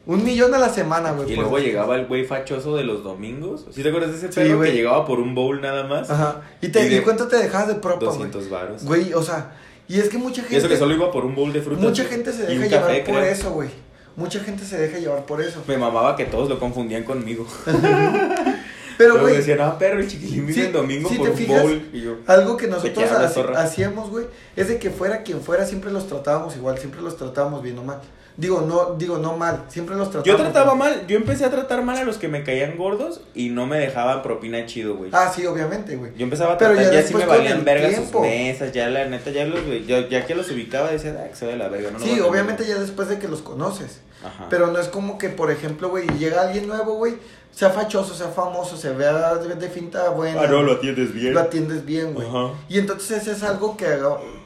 un 0.05 0.23
millón 0.23 0.53
a 0.53 0.60
la 0.60 0.69
semana, 0.69 1.12
güey. 1.12 1.31
Y 1.31 1.36
luego 1.36 1.58
llegaba 1.58 1.95
el 1.95 2.05
güey 2.05 2.25
fachoso 2.25 2.75
de 2.75 2.84
los 2.84 3.03
domingos. 3.03 3.65
¿Sí 3.71 3.81
te 3.81 3.89
acuerdas 3.89 4.12
de 4.12 4.17
ese 4.17 4.27
Sí, 4.31 4.36
perro 4.47 4.62
que 4.62 4.71
llegaba 4.71 5.05
por 5.05 5.19
un 5.19 5.34
bowl 5.34 5.60
nada 5.62 5.85
más? 5.87 6.10
Ajá. 6.10 6.41
¿Y, 6.62 6.69
te, 6.69 6.85
Y 6.85 6.89
de 6.89 6.98
¿y 6.98 7.00
cuánto 7.02 7.27
te 7.27 7.37
dejabas 7.37 7.69
de 7.69 7.75
propa, 7.75 8.06
güey? 8.06 8.17
200 8.29 8.50
varos. 8.50 8.85
Güey, 8.85 9.13
o 9.13 9.23
sea, 9.23 9.56
y 9.87 10.00
es 10.00 10.10
que 10.10 10.17
mucha 10.19 10.41
Y 10.41 10.46
gente... 10.46 10.58
eso 10.58 10.69
que 10.69 10.77
solo 10.77 10.93
iba 10.93 11.12
por 11.12 11.25
un 11.25 11.33
bowl 11.33 11.52
de 11.52 11.62
frutas. 11.62 11.83
Mucha 11.83 12.04
gente 12.06 12.31
se 12.31 12.43
deja 12.46 12.65
llevar 12.67 12.87
café, 12.87 13.00
por 13.00 13.15
creo. 13.15 13.25
eso, 13.25 13.52
güey. 13.52 13.69
Mucha 14.16 14.40
gente 14.40 14.63
se 14.63 14.78
deja 14.78 14.98
llevar 14.98 15.26
por 15.26 15.42
eso. 15.42 15.63
Me 15.68 15.78
mamaba 15.78 16.16
que 16.16 16.26
todos 16.26 16.50
lo 16.50 16.60
confundían 16.60 17.04
conmigo. 17.04 17.46
Pero, 18.98 19.20
güey, 19.20 19.36
decían, 19.36 19.60
ah, 19.62 19.78
perro, 19.78 20.00
el 20.00 20.08
chiquilín 20.08 20.48
vive 20.48 20.54
Sí, 20.54 20.62
el 20.68 20.72
domingo 20.72 21.10
si 21.10 21.18
por 21.18 21.30
un 21.30 21.36
fijas, 21.38 21.62
bowl. 21.62 21.90
Y 21.92 22.02
yo, 22.02 22.18
Algo 22.28 22.56
que 22.56 22.68
¿De 22.68 22.72
nosotros 22.72 23.10
hacíamos, 23.58 24.10
güey, 24.10 24.26
es 24.56 24.70
de 24.70 24.80
que 24.80 24.90
fuera 24.90 25.24
quien 25.24 25.42
fuera, 25.42 25.66
siempre 25.66 25.92
los 25.92 26.08
tratábamos 26.08 26.56
igual, 26.56 26.78
siempre 26.78 27.02
los 27.02 27.18
tratábamos 27.18 27.62
bien 27.62 27.78
o 27.78 27.84
mal. 27.84 28.00
Digo, 28.38 28.62
no, 28.67 28.96
digo, 28.96 29.17
no 29.17 29.38
mal, 29.38 29.63
siempre 29.69 29.96
los 29.96 30.12
tratábamos 30.12 30.46
Yo 30.46 30.52
trataba 30.52 30.75
mal, 30.75 31.08
yo 31.08 31.15
empecé 31.15 31.46
a 31.46 31.52
tratar 31.52 31.83
mal 31.83 31.98
a 31.98 32.04
los 32.04 32.17
que 32.17 32.27
me 32.27 32.44
caían 32.44 32.75
gordos 32.75 33.21
y 33.33 33.48
no 33.50 33.65
me 33.65 33.79
dejaban 33.79 34.21
propina 34.23 34.65
chido, 34.65 34.96
güey. 34.96 35.10
Ah, 35.13 35.31
sí, 35.33 35.46
obviamente, 35.46 35.96
güey. 35.96 36.12
Yo 36.17 36.25
empezaba 36.25 36.56
a 36.56 36.58
Pero 36.58 36.73
tratar, 36.73 36.94
ya 36.94 37.02
ya, 37.02 37.08
sí 37.08 37.13
me 37.13 37.25
valían 37.25 37.63
verga 37.63 37.88
tiempo. 37.88 38.19
sus 38.19 38.21
mesas, 38.27 38.73
ya 38.73 38.90
la 38.90 39.06
neta, 39.06 39.31
ya 39.31 39.46
los, 39.46 39.62
ya, 39.88 40.10
ya 40.10 40.25
que 40.25 40.36
los 40.36 40.52
ubicaba 40.52 40.92
decía, 40.92 41.15
ah, 41.17 41.29
que 41.29 41.36
se 41.36 41.46
de 41.46 41.56
la 41.56 41.69
verga, 41.69 41.92
no 41.92 42.00
Sí, 42.00 42.19
obviamente 42.19 42.63
comer". 42.63 42.75
ya 42.77 42.81
después 42.81 43.08
de 43.08 43.19
que 43.19 43.29
los 43.29 43.42
conoces. 43.42 44.02
Ajá. 44.21 44.48
Pero 44.50 44.67
no 44.67 44.79
es 44.79 44.90
como 44.90 45.17
que, 45.17 45.29
por 45.29 45.50
ejemplo, 45.50 45.90
güey, 45.90 46.06
llega 46.19 46.42
alguien 46.42 46.67
nuevo, 46.67 46.96
güey, 46.96 47.15
sea 47.52 47.69
fachoso, 47.69 48.13
sea 48.13 48.27
famoso, 48.27 48.75
se 48.75 48.92
vea 48.92 49.36
de, 49.36 49.69
finta 49.69 50.10
buena. 50.10 50.42
Ah, 50.42 50.48
no, 50.48 50.62
lo 50.62 50.73
atiendes 50.73 51.13
bien. 51.13 51.33
lo 51.33 51.40
atiendes 51.40 51.86
bien, 51.86 52.13
güey. 52.13 52.27
Ajá. 52.27 52.50
Y 52.67 52.79
entonces 52.79 53.21
eso 53.21 53.31
es 53.31 53.44
algo 53.44 53.77
que 53.77 53.88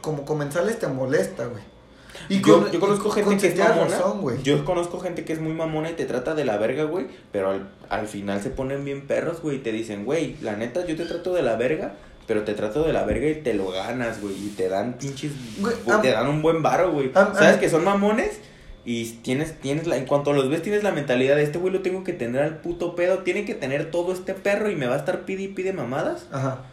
como 0.02 0.26
comensales 0.26 0.78
te 0.78 0.86
molesta, 0.88 1.46
güey. 1.46 1.64
Y 2.28 2.42
yo, 2.42 2.60
con- 2.64 2.72
yo 2.72 2.80
conozco 2.80 3.10
gente 3.12 3.30
con 3.30 3.40
que 3.40 3.48
es 3.48 3.58
mamona. 3.58 3.88
razón, 3.98 4.44
yo 4.44 4.66
conozco 4.66 5.00
gente 5.00 5.24
que 5.24 5.34
es 5.34 5.40
muy 5.42 5.54
mamona 5.54 5.90
y 5.90 5.94
te 5.94 6.06
trata 6.06 6.36
de 6.36 6.46
la 6.46 6.58
verga, 6.58 6.84
güey. 6.84 7.08
Pero 7.32 7.52
al, 7.52 7.70
al 7.90 8.08
final 8.08 8.42
se 8.42 8.50
ponen 8.50 8.84
bien 8.84 9.08
perros, 9.08 9.42
güey. 9.42 9.58
Y 9.58 9.60
te 9.60 9.72
dicen, 9.72 10.06
güey, 10.06 10.36
la 10.42 10.56
neta, 10.56 10.86
yo 10.86 10.96
te 10.96 11.06
trato 11.06 11.34
de 11.34 11.42
la 11.44 11.56
verga. 11.56 11.94
Pero 12.28 12.44
te 12.44 12.54
trato 12.54 12.84
de 12.84 12.94
la 12.94 13.06
verga 13.06 13.28
y 13.28 13.36
te 13.42 13.56
lo 13.56 13.72
ganas, 13.72 14.22
güey. 14.22 14.36
Y 14.36 14.50
te 14.50 14.70
dan 14.70 14.94
pinches. 15.00 15.32
Güey, 15.60 15.74
güey, 15.84 15.96
am- 15.96 16.02
te 16.04 16.12
dan 16.12 16.28
un 16.28 16.42
buen 16.44 16.62
varo, 16.62 16.92
güey. 16.92 17.12
am- 17.16 17.34
¿Sabes 17.34 17.56
am- 17.56 17.60
que 17.60 17.70
son 17.70 17.84
mamones? 17.84 18.40
Y 18.86 19.06
tienes, 19.24 19.60
tienes 19.60 19.88
la, 19.88 19.98
en 19.98 20.06
cuanto 20.06 20.32
los 20.34 20.50
ves, 20.50 20.62
tienes 20.62 20.84
la 20.84 20.92
mentalidad 20.92 21.36
de 21.36 21.44
este 21.44 21.58
güey 21.60 21.74
lo 21.74 21.82
tengo 21.82 22.04
que 22.04 22.14
tener 22.14 22.42
al 22.44 22.58
puto 22.58 22.96
pedo. 22.96 23.20
Tiene 23.20 23.46
que 23.46 23.56
tener 23.56 23.92
todo 23.92 24.14
este 24.14 24.34
perro 24.36 24.70
y 24.70 24.76
me 24.76 24.86
va 24.88 24.96
a 24.96 24.98
estar 25.00 25.22
pide 25.26 25.44
y 25.44 25.48
pide 25.50 25.74
mamadas. 25.74 26.28
Ajá. 26.32 26.66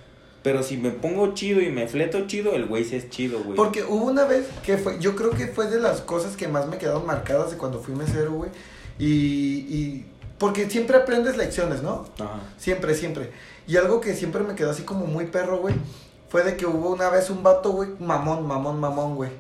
Pero 0.47 0.63
si 0.63 0.77
me 0.77 0.93
pongo 0.93 1.35
chido 1.35 1.61
y 1.61 1.73
me 1.73 1.89
fleto 1.89 2.29
chido, 2.29 2.53
el 2.53 2.67
güey 2.67 2.85
sí 2.85 2.95
es 2.95 3.11
chido, 3.11 3.43
güey. 3.43 3.57
Porque 3.57 3.83
hubo 3.83 4.05
una 4.05 4.27
vez 4.27 4.47
que 4.65 4.79
fue, 4.79 5.01
yo 5.01 5.17
creo 5.17 5.31
que 5.31 5.49
fue 5.49 5.67
de 5.67 5.81
las 5.81 6.03
cosas 6.03 6.37
que 6.37 6.47
más 6.47 6.69
me 6.69 6.79
quedaron 6.79 7.05
marcadas 7.05 7.51
de 7.51 7.57
cuando 7.57 7.81
fui 7.81 7.97
mesero, 7.97 8.31
güey. 8.31 8.51
Y, 8.97 9.67
y 9.69 10.07
porque 10.39 10.71
siempre 10.71 10.99
aprendes 10.99 11.37
lecciones, 11.37 11.83
¿no? 11.83 12.07
Ajá. 12.21 12.39
Siempre, 12.59 12.95
siempre. 12.95 13.33
Y 13.67 13.77
algo 13.77 14.01
que 14.01 14.15
siempre 14.15 14.45
me 14.45 14.55
quedó 14.55 14.71
así 14.71 14.85
como 14.85 15.07
muy 15.07 15.27
perro, 15.27 15.59
güey, 15.59 15.75
fue 16.29 16.45
de 16.45 16.57
que 16.57 16.65
hubo 16.65 16.91
una 16.91 17.11
vez 17.11 17.29
un 17.29 17.43
vato, 17.43 17.73
güey, 17.73 17.89
mamón, 17.99 18.47
mamón, 18.47 18.79
mamón, 18.79 19.17
güey. 19.17 19.31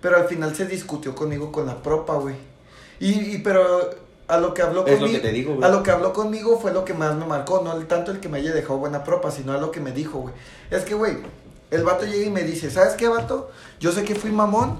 Pero 0.00 0.18
al 0.18 0.28
final 0.28 0.54
se 0.54 0.66
discutió 0.66 1.16
conmigo 1.16 1.50
con 1.50 1.66
la 1.66 1.82
propa, 1.82 2.14
güey. 2.14 2.36
Y, 3.00 3.34
y 3.34 3.38
pero 3.38 3.90
a 4.28 4.38
lo 4.38 4.54
que 4.54 4.62
habló 4.62 4.82
lo 4.82 4.86
conmigo, 5.00 5.22
que 5.22 5.32
digo, 5.32 5.58
a 5.64 5.68
lo 5.68 5.82
que 5.82 5.90
habló 5.90 6.12
conmigo 6.12 6.58
fue 6.58 6.72
lo 6.72 6.84
que 6.84 6.94
más 6.94 7.14
me 7.16 7.26
marcó, 7.26 7.60
no 7.62 7.72
el- 7.76 7.86
tanto 7.86 8.10
el 8.10 8.20
que 8.20 8.28
me 8.28 8.38
haya 8.38 8.52
dejado 8.52 8.78
buena 8.78 9.04
propa, 9.04 9.30
sino 9.30 9.52
a 9.52 9.58
lo 9.58 9.70
que 9.70 9.80
me 9.80 9.92
dijo, 9.92 10.18
güey. 10.20 10.34
Es 10.70 10.82
que, 10.84 10.94
güey, 10.94 11.18
el 11.70 11.82
vato 11.84 12.04
llega 12.06 12.24
y 12.26 12.30
me 12.30 12.42
dice, 12.42 12.70
¿sabes 12.70 12.94
qué, 12.94 13.08
vato? 13.08 13.50
Yo 13.80 13.92
sé 13.92 14.04
que 14.04 14.14
fui 14.14 14.30
mamón 14.30 14.78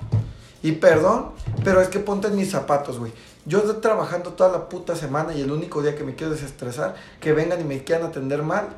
y 0.62 0.72
perdón, 0.72 1.32
pero 1.62 1.80
es 1.82 1.88
que 1.88 1.98
ponte 1.98 2.28
en 2.28 2.36
mis 2.36 2.50
zapatos, 2.50 2.98
güey. 2.98 3.12
Yo 3.46 3.58
estoy 3.58 3.74
trabajando 3.82 4.30
toda 4.30 4.50
la 4.50 4.68
puta 4.70 4.96
semana 4.96 5.34
y 5.34 5.42
el 5.42 5.52
único 5.52 5.82
día 5.82 5.94
que 5.94 6.04
me 6.04 6.14
quiero 6.14 6.32
desestresar, 6.32 6.94
que 7.20 7.34
vengan 7.34 7.60
y 7.60 7.64
me 7.64 7.84
quieran 7.84 8.06
atender 8.06 8.42
mal, 8.42 8.68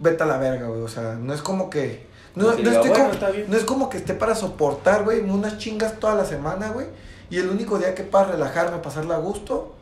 vete 0.00 0.22
a 0.22 0.26
la 0.26 0.38
verga, 0.38 0.68
güey. 0.68 0.80
O 0.80 0.88
sea, 0.88 1.14
no 1.20 1.34
es 1.34 1.42
como 1.42 1.68
que... 1.68 2.06
No, 2.34 2.44
Pues 2.46 2.60
no 2.60 2.70
estoy 2.70 2.88
bueno, 2.88 3.04
como- 3.10 3.48
no 3.48 3.56
es 3.58 3.64
como 3.64 3.90
que 3.90 3.98
esté 3.98 4.14
para 4.14 4.34
soportar, 4.34 5.04
güey, 5.04 5.20
unas 5.20 5.58
chingas 5.58 6.00
toda 6.00 6.14
la 6.14 6.24
semana, 6.24 6.70
güey. 6.70 6.86
Y 7.28 7.36
el 7.36 7.50
único 7.50 7.78
día 7.78 7.94
que 7.94 8.02
para 8.04 8.32
relajarme, 8.32 8.78
pasarla 8.78 9.16
a 9.16 9.18
gusto, 9.18 9.74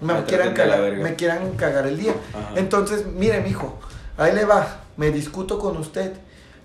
me 0.00 0.14
Me 0.14 0.24
quieran, 0.24 0.54
cagar, 0.54 0.92
me 0.96 1.14
quieran 1.14 1.52
cagar 1.56 1.86
el 1.86 1.98
día. 1.98 2.14
Ajá. 2.32 2.52
Entonces, 2.56 3.06
mire, 3.06 3.40
mijo, 3.40 3.78
ahí 4.16 4.32
le 4.34 4.44
va, 4.44 4.80
me 4.96 5.10
discuto 5.10 5.58
con 5.58 5.76
usted. 5.76 6.12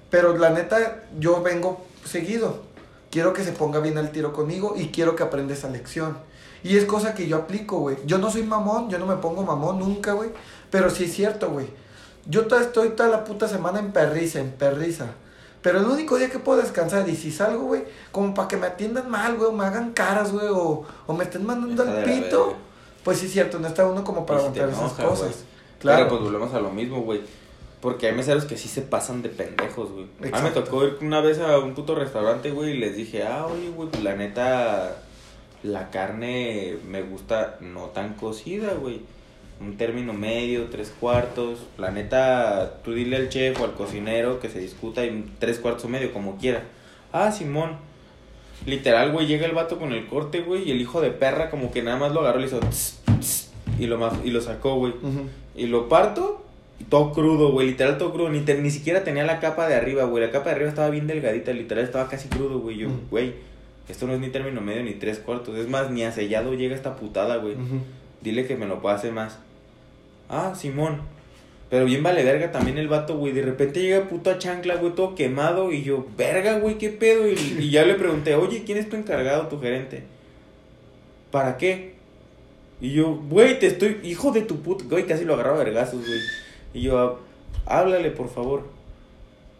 Pero 0.10 0.38
la 0.38 0.50
neta, 0.50 1.04
yo 1.20 1.42
vengo 1.44 1.86
seguido. 2.04 2.64
Quiero 3.12 3.34
que 3.34 3.44
se 3.44 3.52
ponga 3.52 3.80
bien 3.80 3.98
al 3.98 4.12
tiro 4.12 4.34
conmigo 4.34 4.74
y 4.76 4.88
quiero 4.90 5.16
que 5.16 5.24
aprenda 5.24 5.54
esa 5.54 5.70
lección. 5.70 6.18
Y 6.64 6.78
es 6.78 6.86
cosa 6.86 7.14
que 7.14 7.28
yo 7.28 7.38
aplico, 7.38 7.80
güey. 7.80 7.98
Yo 8.06 8.18
no 8.18 8.30
soy 8.32 8.44
mamón, 8.44 8.90
yo 8.90 9.00
no 9.00 9.06
me 9.06 9.16
pongo 9.18 9.44
mamón 9.44 9.80
nunca, 9.80 10.14
güey. 10.14 10.32
Pero 10.70 10.90
sí 10.90 11.06
es 11.06 11.14
cierto, 11.14 11.50
güey. 11.50 11.68
Yo 12.26 12.48
toda- 12.48 12.62
estoy 12.62 12.90
toda 12.90 13.10
la 13.10 13.24
puta 13.24 13.48
semana 13.48 13.80
en 13.80 13.92
perriza, 13.92 14.40
en 14.40 14.52
perriza. 14.52 15.06
Pero 15.62 15.80
el 15.80 15.86
único 15.86 16.18
día 16.18 16.30
que 16.30 16.40
puedo 16.40 16.62
descansar 16.62 17.08
y 17.10 17.16
si 17.16 17.32
salgo, 17.32 17.64
güey, 17.66 17.84
como 18.12 18.34
para 18.34 18.48
que 18.48 18.58
me 18.58 18.68
atiendan 18.68 19.10
mal, 19.10 19.36
güey, 19.38 19.50
o 19.50 19.52
me 19.54 19.66
hagan 19.66 19.92
caras, 19.94 20.32
güey, 20.32 20.48
o, 20.48 20.86
o 21.08 21.14
me 21.14 21.24
estén 21.26 21.46
mandando 21.46 21.84
al 21.84 22.04
pito. 22.04 22.56
Pues 23.04 23.20
sí 23.20 23.28
es 23.28 23.34
cierto, 23.34 23.60
no 23.60 23.68
está 23.68 23.86
uno 23.86 24.04
como 24.04 24.26
para 24.26 24.39
Y 24.39 24.41
si 24.41 24.47
aguantar 24.47 24.70
esas 24.70 25.00
enoja, 25.00 25.04
cosas. 25.04 25.43
Claro. 25.80 25.97
Pero 26.06 26.10
pues 26.10 26.22
volvemos 26.22 26.54
a 26.54 26.60
lo 26.60 26.72
mismo, 26.72 27.02
güey. 27.02 27.22
Porque 27.82 28.08
hay 28.08 28.14
meseros 28.14 28.43
que 28.43 28.58
sí 28.58 28.68
se 28.68 28.82
pasan 28.82 29.22
de 29.22 29.30
pendejos, 29.30 29.89
güey. 29.91 30.34
A 30.34 30.38
mí 30.38 30.43
me 30.43 30.52
tocó 30.52 30.86
ir 30.86 30.97
una 31.02 31.22
vez 31.22 31.39
a 31.39 31.60
un 31.60 31.74
puto 31.76 31.95
restaurante, 31.95 32.52
güey, 32.52 32.72
y 32.72 32.78
les 32.78 32.95
dije, 32.95 33.24
ah, 33.24 33.45
oye, 33.45 33.70
güey, 33.70 33.89
pues 33.89 34.04
la 34.04 34.16
neta, 34.16 34.97
la 35.64 35.89
carne 35.89 36.78
me 36.86 37.02
gusta 37.04 37.58
no 37.62 37.86
tan 37.86 38.16
cocida, 38.16 38.74
güey. 38.74 39.02
Un 39.62 39.78
término 39.78 40.14
medio, 40.14 40.66
tres 40.66 40.93
cuartos. 41.00 41.60
La 41.78 41.91
neta, 41.91 42.82
tú 42.84 42.93
dile 42.93 43.16
al 43.16 43.30
chef 43.30 43.60
o 43.62 43.64
al 43.64 43.76
cocinero 43.76 44.39
que 44.39 44.50
se 44.50 44.60
discuta 44.60 45.04
en 45.04 45.34
tres 45.39 45.60
cuartos 45.60 45.86
o 45.86 45.89
medio, 45.89 46.12
como 46.14 46.38
quiera. 46.38 46.64
Ah, 47.14 47.32
Simón. 47.32 47.78
Literal, 48.66 49.12
güey, 49.12 49.26
llega 49.28 49.45
el 49.45 49.53
vato 49.53 49.80
con 49.80 49.93
el 49.93 50.05
corte, 50.07 50.41
güey, 50.41 50.68
y 50.68 50.72
el 50.72 50.82
hijo 50.82 51.01
de 51.01 51.12
perra 51.12 51.49
como 51.49 51.72
que 51.72 51.82
nada 51.82 51.97
más 51.97 52.12
lo 52.12 52.22
agarró 52.22 52.39
y 52.39 52.41
le 52.43 52.47
hizo... 52.47 52.60
tss, 52.60 52.99
tss, 53.20 53.49
y, 53.80 53.88
lo, 53.88 53.97
ma- 53.97 54.20
y 54.24 54.32
lo 54.32 54.41
sacó, 54.41 54.76
güey. 54.76 54.93
Y 55.55 55.68
lo 55.68 55.88
parto, 55.89 56.43
y 56.80 56.84
todo 56.84 57.12
crudo, 57.14 57.51
güey, 57.51 57.68
literal 57.68 57.97
todo 57.97 58.12
crudo. 58.12 58.30
Ni, 58.30 58.41
te- 58.41 58.62
ni 58.62 58.70
siquiera 58.72 59.03
tenía 59.03 59.24
la 59.24 59.39
capa 59.39 59.68
de 59.68 59.76
arriba, 59.76 60.03
güey. 60.03 60.24
La 60.26 60.32
capa 60.32 60.49
de 60.49 60.55
arriba 60.55 60.70
estaba 60.70 60.89
bien 60.89 61.07
delgadita, 61.07 61.51
literal 61.53 61.84
estaba 61.84 62.10
casi 62.10 62.28
crudo, 62.30 62.60
güey. 62.60 62.78
Yo, 62.78 62.89
güey, 63.10 63.34
esto 63.88 64.05
no 64.07 64.14
es 64.14 64.20
ni 64.20 64.28
término 64.30 64.62
medio 64.62 64.84
ni 64.84 64.93
tres 64.93 65.20
cuartos. 65.20 65.57
Es 65.57 65.68
más, 65.70 65.89
ni 65.89 66.03
a 66.03 66.12
sellado 66.12 66.53
llega 66.53 66.76
esta 66.76 66.95
putada, 66.95 67.38
güey. 67.38 67.55
Dile 68.22 68.45
que 68.45 68.55
me 68.57 68.68
lo 68.68 68.82
pase 68.82 69.12
más. 69.12 69.39
Ah, 70.30 70.53
Simón. 70.55 71.01
Pero 71.70 71.86
bien 71.86 72.01
vale 72.01 72.24
verga 72.24 72.51
también 72.51 72.78
el 72.78 72.88
vato, 72.88 73.17
güey. 73.17 73.32
De 73.32 73.43
repente 73.43 73.82
llega 73.82 74.07
puto 74.09 74.32
a 74.32 74.39
chancla, 74.39 74.76
güey, 74.78 74.95
todo 74.95 75.13
quemado. 75.13 75.72
Y 75.72 75.84
yo, 75.84 76.07
verga, 76.17 76.57
güey, 76.59 76.78
qué 76.78 76.89
pedo. 76.89 77.28
Y, 77.28 77.34
y 77.59 77.70
ya 77.70 77.86
le 77.86 77.93
pregunté, 77.95 78.36
oye, 78.36 78.63
¿quién 78.65 78.78
es 78.80 78.89
tu 78.89 78.95
encargado, 78.95 79.47
tu 79.47 79.59
gerente? 79.61 80.03
¿Para 81.32 81.57
qué? 81.57 81.93
Y 82.82 82.93
yo, 82.93 83.15
güey, 83.30 83.59
te 83.59 83.67
estoy. 83.67 83.99
Hijo 84.03 84.32
de 84.32 84.41
tu 84.41 84.61
puta. 84.61 84.86
Güey, 84.89 85.05
casi 85.05 85.26
lo 85.26 85.36
agarraba 85.36 85.57
vergazos, 85.63 85.99
güey. 86.05 86.20
Y 86.74 86.82
yo, 86.82 86.97
"Ah, 87.67 87.80
háblale, 87.80 88.09
por 88.11 88.30
favor. 88.30 88.63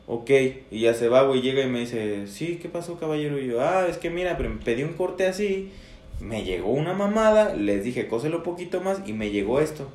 Ok. 0.07 0.32
Y 0.72 0.80
ya 0.82 0.95
se 0.95 1.10
va, 1.10 1.22
güey. 1.24 1.41
Llega 1.41 1.62
y 1.62 1.68
me 1.68 1.82
dice, 1.82 2.26
sí, 2.28 2.57
¿qué 2.60 2.70
pasó, 2.70 2.97
caballero? 2.99 3.38
Y 3.39 3.47
yo, 3.47 3.62
ah, 3.62 3.86
es 3.88 3.97
que 3.97 4.10
mira, 4.10 4.36
pero 4.38 4.49
me 4.49 4.55
pedí 4.57 4.82
un 4.84 4.93
corte 4.93 5.28
así. 5.28 5.72
Me 6.20 6.43
llegó 6.43 6.72
una 6.72 6.93
mamada. 6.93 7.53
Les 7.53 7.84
dije, 7.84 8.07
cóselo 8.07 8.41
poquito 8.41 8.82
más. 8.82 9.01
Y 9.05 9.14
me 9.14 9.30
llegó 9.30 9.60
esto. 9.60 9.88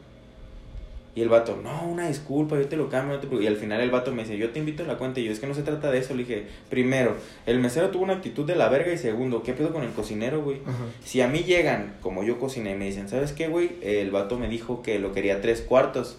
Y 1.16 1.22
el 1.22 1.28
vato, 1.28 1.60
no, 1.62 1.86
una 1.86 2.08
disculpa, 2.08 2.56
yo 2.56 2.66
te 2.66 2.76
lo 2.76 2.88
cambio, 2.88 3.14
no 3.14 3.20
te 3.20 3.28
preocupes". 3.28 3.44
Y 3.44 3.46
al 3.46 3.56
final 3.56 3.80
el 3.80 3.90
vato 3.90 4.12
me 4.12 4.22
dice, 4.22 4.36
yo 4.36 4.50
te 4.50 4.58
invito 4.58 4.82
a 4.82 4.86
la 4.86 4.98
cuenta. 4.98 5.20
Y 5.20 5.24
yo, 5.24 5.32
es 5.32 5.38
que 5.38 5.46
no 5.46 5.54
se 5.54 5.62
trata 5.62 5.90
de 5.90 5.98
eso. 5.98 6.14
Le 6.14 6.24
dije, 6.24 6.46
primero, 6.70 7.14
el 7.46 7.60
mesero 7.60 7.90
tuvo 7.90 8.02
una 8.02 8.14
actitud 8.14 8.44
de 8.44 8.56
la 8.56 8.68
verga. 8.68 8.92
Y 8.92 8.98
segundo, 8.98 9.42
¿qué 9.44 9.52
pedo 9.52 9.72
con 9.72 9.84
el 9.84 9.90
cocinero, 9.90 10.42
güey? 10.42 10.58
Ajá. 10.66 10.84
Si 11.04 11.20
a 11.20 11.28
mí 11.28 11.44
llegan, 11.44 11.94
como 12.00 12.24
yo 12.24 12.40
cociné, 12.40 12.72
y 12.72 12.74
me 12.74 12.86
dicen, 12.86 13.08
¿sabes 13.08 13.32
qué, 13.32 13.46
güey? 13.46 13.76
El 13.82 14.10
vato 14.10 14.38
me 14.38 14.48
dijo 14.48 14.82
que 14.82 14.98
lo 14.98 15.12
quería 15.12 15.40
tres 15.40 15.60
cuartos. 15.60 16.18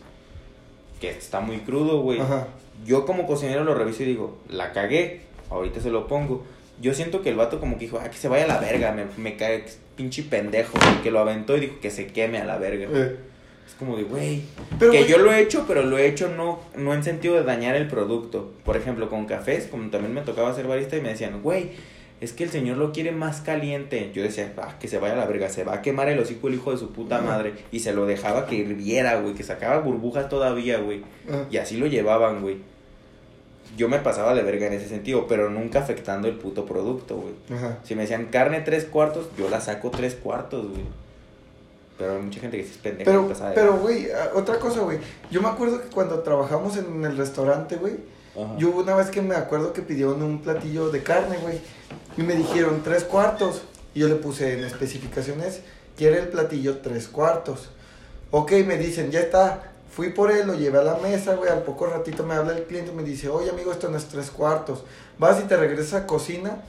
Que 1.01 1.09
está 1.09 1.41
muy 1.41 1.57
crudo, 1.57 2.01
güey. 2.01 2.21
Ajá. 2.21 2.47
Yo 2.85 3.05
como 3.05 3.27
cocinero 3.27 3.63
lo 3.65 3.73
reviso 3.75 4.03
y 4.03 4.05
digo, 4.05 4.37
la 4.49 4.71
cagué, 4.71 5.21
ahorita 5.49 5.81
se 5.81 5.89
lo 5.89 6.07
pongo. 6.07 6.43
Yo 6.81 6.93
siento 6.93 7.21
que 7.21 7.29
el 7.29 7.35
vato 7.35 7.59
como 7.59 7.77
que 7.77 7.85
dijo, 7.85 7.99
ah, 8.01 8.09
que 8.09 8.17
se 8.17 8.27
vaya 8.27 8.45
a 8.45 8.47
la 8.47 8.59
verga, 8.59 8.91
me, 8.91 9.05
me 9.17 9.35
cae 9.35 9.65
pinche 9.95 10.23
pendejo. 10.23 10.77
Y 10.97 11.03
que 11.03 11.11
lo 11.11 11.19
aventó 11.19 11.57
y 11.57 11.61
dijo 11.61 11.79
que 11.81 11.89
se 11.89 12.07
queme 12.07 12.37
a 12.37 12.45
la 12.45 12.57
verga. 12.57 12.87
Eh, 12.91 13.15
Es 13.67 13.73
como 13.73 13.97
de, 13.97 14.03
güey. 14.03 14.43
Que 14.91 15.07
yo 15.07 15.17
lo 15.17 15.31
he 15.31 15.41
hecho, 15.41 15.65
pero 15.67 15.83
lo 15.83 15.97
he 15.97 16.07
hecho 16.07 16.29
no, 16.29 16.59
no 16.75 16.93
en 16.93 17.03
sentido 17.03 17.35
de 17.35 17.43
dañar 17.43 17.75
el 17.75 17.87
producto. 17.87 18.51
Por 18.63 18.77
ejemplo, 18.77 19.09
con 19.09 19.25
cafés, 19.25 19.67
como 19.67 19.89
también 19.89 20.13
me 20.13 20.21
tocaba 20.21 20.51
hacer 20.51 20.67
barista 20.67 20.95
y 20.97 21.01
me 21.01 21.09
decían, 21.09 21.41
güey, 21.41 21.71
es 22.21 22.31
que 22.31 22.43
el 22.43 22.49
señor 22.49 22.77
lo 22.77 22.91
quiere 22.93 23.11
más 23.11 23.41
caliente. 23.41 24.11
Yo 24.13 24.23
decía, 24.23 24.53
ah, 24.57 24.75
que 24.79 24.87
se 24.87 24.99
vaya 24.99 25.15
a 25.15 25.17
la 25.17 25.25
verga, 25.25 25.49
se 25.49 25.63
va 25.63 25.75
a 25.75 25.81
quemar 25.81 26.09
el 26.09 26.19
hocico 26.19 26.47
el 26.47 26.53
hijo 26.55 26.71
de 26.71 26.77
su 26.77 26.91
puta 26.91 27.21
madre. 27.21 27.53
Y 27.71 27.79
se 27.79 27.93
lo 27.93 28.05
dejaba 28.05 28.45
que 28.45 28.55
hirviera, 28.55 29.19
güey, 29.19 29.33
que 29.33 29.43
sacaba 29.43 29.79
burbujas 29.79 30.29
todavía, 30.29 30.77
güey. 30.79 31.01
Y 31.51 31.57
así 31.57 31.77
lo 31.77 31.87
llevaban, 31.87 32.41
güey. 32.41 32.57
Yo 33.75 33.89
me 33.89 33.99
pasaba 33.99 34.33
de 34.33 34.41
verga 34.43 34.67
en 34.67 34.73
ese 34.73 34.87
sentido, 34.87 35.27
pero 35.27 35.49
nunca 35.49 35.79
afectando 35.79 36.29
el 36.29 36.35
puto 36.35 36.65
producto, 36.65 37.17
güey. 37.17 37.33
Si 37.83 37.93
me 37.95 38.03
decían 38.03 38.27
carne 38.31 38.61
tres 38.61 38.85
cuartos, 38.85 39.27
yo 39.37 39.49
la 39.49 39.59
saco 39.59 39.89
tres 39.91 40.15
cuartos, 40.15 40.69
güey. 40.69 40.83
Pero 41.97 42.13
hay 42.13 42.21
mucha 42.21 42.39
gente 42.41 42.57
que 42.57 42.63
sí 42.63 42.71
es 42.71 42.77
pendeja. 42.77 43.09
Pero, 43.09 43.27
de 43.27 43.55
pero, 43.55 43.77
güey, 43.77 44.11
ah, 44.11 44.31
otra 44.35 44.59
cosa, 44.59 44.81
güey. 44.81 44.99
Yo 45.31 45.41
me 45.41 45.47
acuerdo 45.47 45.81
que 45.81 45.87
cuando 45.87 46.19
trabajamos 46.19 46.75
en 46.77 47.05
el 47.05 47.15
restaurante, 47.15 47.77
güey, 47.77 47.95
yo 48.57 48.69
una 48.71 48.95
vez 48.95 49.09
que 49.09 49.21
me 49.21 49.35
acuerdo 49.35 49.71
que 49.71 49.81
pidieron 49.81 50.21
un 50.21 50.41
platillo 50.41 50.89
de 50.89 51.03
carne, 51.03 51.37
güey. 51.37 51.61
Y 52.17 52.23
me 52.23 52.35
dijeron 52.35 52.81
tres 52.83 53.05
cuartos. 53.05 53.61
Y 53.93 54.01
yo 54.01 54.09
le 54.09 54.15
puse 54.15 54.57
en 54.57 54.65
especificaciones, 54.65 55.61
quiere 55.95 56.19
el 56.19 56.27
platillo 56.27 56.79
tres 56.79 57.07
cuartos. 57.07 57.69
Ok, 58.31 58.51
me 58.65 58.77
dicen, 58.77 59.09
ya 59.09 59.21
está. 59.21 59.71
fui 59.89 60.09
por 60.09 60.31
él, 60.31 60.47
lo 60.47 60.55
llevé 60.55 60.79
a 60.79 60.83
la 60.83 60.97
mesa, 60.97 61.35
güey, 61.35 61.49
al 61.49 61.63
poco 61.63 61.85
ratito 61.85 62.23
me 62.23 62.33
habla 62.33 62.57
el 62.57 62.63
cliente 62.65 62.91
y 62.91 62.93
me 62.95 63.03
dice, 63.03 63.29
oye 63.29 63.49
amigo, 63.49 63.71
esto 63.71 63.87
no 63.89 63.97
es 63.97 64.05
tres 64.05 64.29
cuartos. 64.31 64.83
Vas 65.17 65.39
y 65.39 65.43
te 65.43 65.55
regresas 65.55 65.93
a 66.01 66.05
cocina 66.05 66.61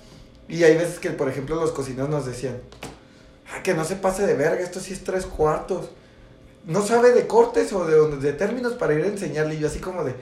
y 0.49 0.63
hay 0.63 0.77
veces 0.77 1.01
que, 1.01 1.11
por 1.11 1.29
ejemplo, 1.29 1.57
los 1.57 1.73
cocineros 1.73 2.09
nos 2.09 2.27
decían, 2.27 2.59
ah, 3.53 3.63
que 3.63 3.75
no 3.75 3.85
se 3.85 3.97
pase 3.97 4.27
de 4.27 4.35
verga, 4.35 4.61
esto 4.61 4.81
sí 4.81 4.93
es 4.93 5.05
tres 5.05 5.27
cuartos. 5.27 5.91
No 6.65 6.83
sabe 6.83 7.13
de 7.13 7.27
cortes 7.27 7.73
o 7.73 7.85
de, 7.85 8.17
de 8.17 8.33
términos 8.33 8.75
para 8.75 8.95
ir 8.95 9.05
a 9.05 9.09
enseñarle 9.09 9.55
y 9.55 9.59
yo 9.59 9.69
así 9.69 9.79
como 9.79 10.05
de... 10.05 10.15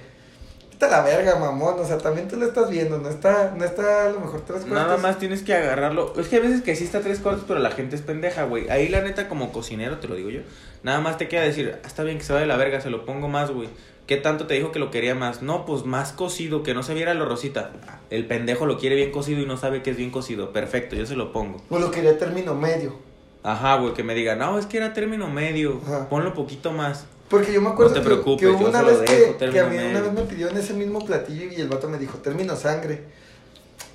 Está 0.70 0.88
la 0.88 1.02
verga, 1.02 1.36
mamón. 1.36 1.78
O 1.78 1.86
sea, 1.86 1.98
también 1.98 2.26
tú 2.26 2.36
lo 2.36 2.46
estás 2.46 2.68
viendo. 2.68 2.98
No 2.98 3.08
está, 3.08 3.54
no 3.56 3.64
está 3.64 4.06
a 4.06 4.08
lo 4.10 4.18
mejor 4.18 4.40
tres 4.40 4.62
cuartos. 4.62 4.72
Nada 4.72 4.96
más 4.96 5.18
tienes 5.18 5.42
que 5.42 5.54
agarrarlo. 5.54 6.12
Es 6.18 6.26
que 6.26 6.36
a 6.36 6.40
veces 6.40 6.62
que 6.62 6.74
sí 6.74 6.82
está 6.82 7.00
tres 7.00 7.20
cuartos, 7.20 7.44
pero 7.46 7.60
la 7.60 7.70
gente 7.70 7.94
es 7.94 8.02
pendeja, 8.02 8.42
güey. 8.42 8.68
Ahí 8.68 8.88
la 8.88 9.00
neta, 9.00 9.28
como 9.28 9.52
cocinero, 9.52 9.98
te 10.00 10.08
lo 10.08 10.16
digo 10.16 10.30
yo. 10.30 10.40
Nada 10.82 11.00
más 11.00 11.16
te 11.16 11.28
queda 11.28 11.42
decir, 11.42 11.78
ah, 11.80 11.86
está 11.86 12.02
bien 12.02 12.18
que 12.18 12.24
se 12.24 12.32
vaya 12.32 12.42
de 12.42 12.48
la 12.48 12.56
verga, 12.56 12.80
se 12.80 12.90
lo 12.90 13.06
pongo 13.06 13.28
más, 13.28 13.52
güey. 13.52 13.68
¿Qué 14.08 14.16
tanto 14.16 14.48
te 14.48 14.54
dijo 14.54 14.72
que 14.72 14.80
lo 14.80 14.90
quería 14.90 15.14
más? 15.14 15.42
No, 15.42 15.64
pues 15.64 15.84
más 15.84 16.12
cocido, 16.12 16.64
que 16.64 16.74
no 16.74 16.82
se 16.82 16.92
viera 16.92 17.14
lo 17.14 17.24
rosita. 17.24 17.70
El 18.10 18.26
pendejo 18.26 18.66
lo 18.66 18.76
quiere 18.76 18.96
bien 18.96 19.12
cocido 19.12 19.40
y 19.40 19.46
no 19.46 19.56
sabe 19.56 19.80
que 19.80 19.90
es 19.90 19.96
bien 19.96 20.10
cocido. 20.10 20.52
Perfecto, 20.52 20.96
yo 20.96 21.06
se 21.06 21.14
lo 21.14 21.32
pongo. 21.32 21.62
O 21.70 21.78
lo 21.78 21.92
quería 21.92 22.18
término 22.18 22.54
medio. 22.54 22.98
Ajá, 23.44 23.76
güey, 23.76 23.94
que 23.94 24.02
me 24.02 24.14
diga, 24.14 24.34
no, 24.34 24.58
es 24.58 24.66
que 24.66 24.78
era 24.78 24.92
término 24.92 25.28
medio. 25.30 25.80
Ajá. 25.86 26.08
Ponlo 26.08 26.34
poquito 26.34 26.72
más. 26.72 27.04
Porque 27.28 27.52
yo 27.52 27.60
me 27.60 27.68
acuerdo 27.68 27.90
No 27.94 28.00
te 28.02 28.02
que- 28.38 28.46
una 28.46 28.82
vez 28.82 29.00
dejo, 29.00 29.38
que, 29.38 29.60
a 29.60 29.66
mí 29.66 29.76
una 29.78 30.00
vez 30.00 30.12
me 30.12 30.22
pidió 30.22 30.48
en 30.48 30.56
ese 30.56 30.74
mismo 30.74 31.04
platillo 31.04 31.44
y 31.52 31.60
el 31.60 31.68
vato 31.68 31.88
me 31.88 31.98
dijo, 31.98 32.18
término 32.18 32.56
sangre. 32.56 33.02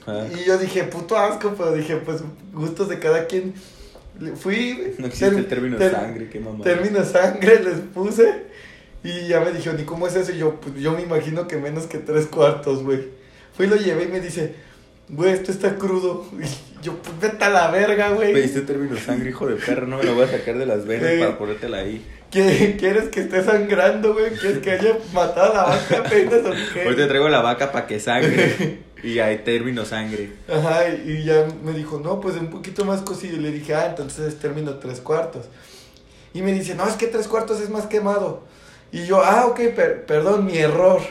Ah. 0.08 0.26
Y 0.34 0.46
yo 0.46 0.58
dije, 0.58 0.84
puto 0.86 1.18
asco, 1.18 1.54
pero 1.58 1.72
dije, 1.74 1.98
pues 1.98 2.22
gustos 2.54 2.90
de 2.90 3.00
cada 3.00 3.26
quien. 3.28 3.54
Fui. 4.36 4.94
No 4.98 5.08
existe 5.08 5.28
el 5.36 5.48
término 5.48 5.78
ter- 5.78 5.92
sangre, 5.94 6.30
qué 6.30 6.40
mamá. 6.40 6.64
Término 6.64 7.04
sangre 7.06 7.60
les 7.64 7.80
puse. 7.94 8.44
Y 9.04 9.28
ya 9.30 9.40
me 9.40 9.52
dijo, 9.52 9.72
¿ni 9.74 9.84
cómo 9.84 10.08
es 10.08 10.16
eso? 10.16 10.32
Y 10.34 10.38
yo, 10.40 10.56
pues 10.60 10.76
yo 10.76 10.92
me 10.92 11.02
imagino 11.02 11.48
que 11.48 11.56
menos 11.58 11.86
que 11.86 12.00
tres 12.00 12.26
cuartos, 12.28 12.84
güey. 12.84 13.08
Fui 13.56 13.66
y 13.66 13.70
lo 13.70 13.78
llevé 13.78 14.04
y 14.04 14.08
me 14.10 14.20
dice, 14.20 14.56
güey, 15.10 15.32
esto 15.34 15.52
está 15.52 15.76
crudo. 15.76 16.26
Yo, 16.82 16.94
pues 16.96 17.20
vete 17.20 17.44
a 17.44 17.50
la 17.50 17.70
verga, 17.72 18.12
güey. 18.12 18.32
Pediste 18.32 18.62
término 18.62 18.96
sangre, 18.98 19.32
hijo 19.32 19.46
de 19.48 19.56
perro, 19.56 19.86
no 19.86 19.98
me 19.98 20.04
lo 20.06 20.16
voy 20.16 20.24
a 20.24 20.28
sacar 20.32 20.58
de 20.58 20.66
las 20.66 20.86
venas 20.86 21.12
para 21.20 21.38
ponértela 21.38 21.78
ahí. 21.80 22.06
¿Qué- 22.32 22.78
¿Quieres 22.80 23.10
que 23.10 23.20
esté 23.22 23.44
sangrando, 23.44 24.14
güey? 24.14 24.32
¿Quieres 24.32 24.60
que 24.60 24.72
haya 24.72 24.98
matado 25.14 25.52
a 25.52 25.56
la 25.56 25.64
vaca 25.64 25.98
apenas 26.06 26.40
o 26.46 26.52
qué? 26.74 26.88
Hoy 26.88 26.96
te 26.96 27.06
traigo 27.08 27.28
la 27.28 27.42
vaca 27.42 27.72
para 27.74 27.86
que 27.86 28.00
sangre. 28.00 28.80
y 29.04 29.20
hay 29.20 29.40
término 29.40 29.84
sangre. 29.84 30.30
Ajá, 30.48 30.88
y 30.88 31.26
ya 31.26 31.46
me 31.64 31.74
dijo, 31.74 32.00
no, 32.00 32.22
pues 32.22 32.36
un 32.38 32.50
poquito 32.50 32.86
más 32.86 33.02
cocido. 33.02 33.36
Y 33.36 33.40
le 33.42 33.52
dije, 33.52 33.76
ah, 33.76 33.88
entonces 33.90 34.26
es 34.28 34.40
término 34.40 34.76
tres 34.76 35.02
cuartos. 35.02 35.48
Y 36.34 36.42
me 36.44 36.54
dice, 36.54 36.76
no, 36.76 36.88
es 36.88 36.94
que 36.96 37.08
tres 37.08 37.28
cuartos 37.28 37.60
es 37.60 37.70
más 37.70 37.88
quemado. 37.88 38.44
Y 38.94 39.06
yo, 39.06 39.22
ah, 39.22 39.48
ok, 39.48 39.60
per- 39.76 40.06
perdón, 40.06 40.46
mi 40.46 40.58
error. 40.60 41.02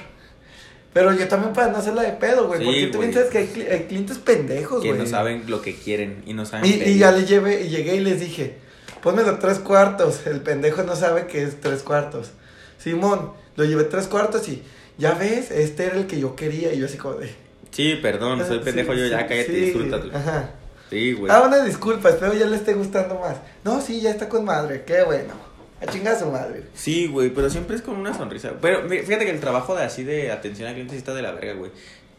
Pero 0.92 1.12
yo 1.12 1.28
también 1.28 1.52
para 1.52 1.70
no 1.70 1.78
hacerla 1.78 2.02
de 2.02 2.12
pedo, 2.12 2.46
güey. 2.48 2.60
Sí, 2.60 2.86
porque 2.92 3.08
tú 3.08 3.12
sabes 3.14 3.30
que 3.30 3.38
hay, 3.38 3.66
hay 3.70 3.82
clientes 3.84 4.18
pendejos, 4.18 4.82
Que 4.82 4.88
güey. 4.88 5.00
no 5.00 5.06
saben 5.06 5.44
lo 5.46 5.60
que 5.62 5.74
quieren 5.74 6.22
y 6.26 6.32
no 6.32 6.44
saben 6.46 6.64
Y, 6.66 6.82
y 6.82 6.98
ya 6.98 7.12
le 7.12 7.24
llevé, 7.26 7.62
y 7.62 7.68
llegué 7.68 7.96
y 7.96 8.00
les 8.00 8.20
dije, 8.20 8.54
pónmelo 9.02 9.38
tres 9.38 9.58
cuartos. 9.58 10.20
El 10.26 10.40
pendejo 10.40 10.82
no 10.82 10.96
sabe 10.96 11.26
que 11.26 11.42
es 11.42 11.60
tres 11.60 11.82
cuartos. 11.82 12.30
Simón, 12.78 13.32
lo 13.56 13.64
llevé 13.64 13.84
tres 13.84 14.06
cuartos 14.06 14.48
y, 14.48 14.62
ya 14.96 15.12
ves, 15.14 15.50
este 15.50 15.84
era 15.84 15.96
el 15.96 16.06
que 16.06 16.18
yo 16.18 16.34
quería. 16.34 16.72
Y 16.72 16.78
yo 16.78 16.86
así 16.86 16.96
como 16.96 17.14
de... 17.16 17.30
Sí, 17.70 17.96
perdón, 18.00 18.44
soy 18.46 18.58
"Ah, 18.58 18.64
pendejo 18.64 18.92
sí, 18.94 18.98
yo, 19.00 19.06
ya 19.06 19.18
sí, 19.20 19.24
cállate, 19.28 19.46
sí, 19.46 19.60
disfrútatelo. 19.60 20.16
Ajá. 20.16 20.50
Sí, 20.90 21.12
güey. 21.12 21.30
Ah, 21.30 21.42
una 21.46 21.62
disculpa, 21.62 22.08
espero 22.08 22.32
ya 22.32 22.46
le 22.46 22.56
esté 22.56 22.72
gustando 22.72 23.16
más. 23.20 23.36
No, 23.62 23.80
sí, 23.82 24.00
ya 24.00 24.10
está 24.10 24.28
con 24.28 24.44
madre, 24.46 24.84
qué 24.86 25.02
bueno. 25.02 25.34
A 25.80 25.86
chingar 25.86 26.14
a 26.14 26.18
su 26.18 26.26
madre. 26.26 26.64
Sí, 26.74 27.06
güey, 27.06 27.30
pero 27.30 27.48
siempre 27.48 27.76
es 27.76 27.82
con 27.82 27.96
una 27.96 28.12
sonrisa. 28.12 28.52
Pero 28.60 28.88
fíjate 28.88 29.24
que 29.24 29.30
el 29.30 29.40
trabajo 29.40 29.76
de 29.76 29.84
así 29.84 30.02
de 30.02 30.32
atención 30.32 30.68
al 30.68 30.74
cliente 30.74 30.96
está 30.96 31.14
de 31.14 31.22
la 31.22 31.32
verga, 31.32 31.54
güey. 31.54 31.70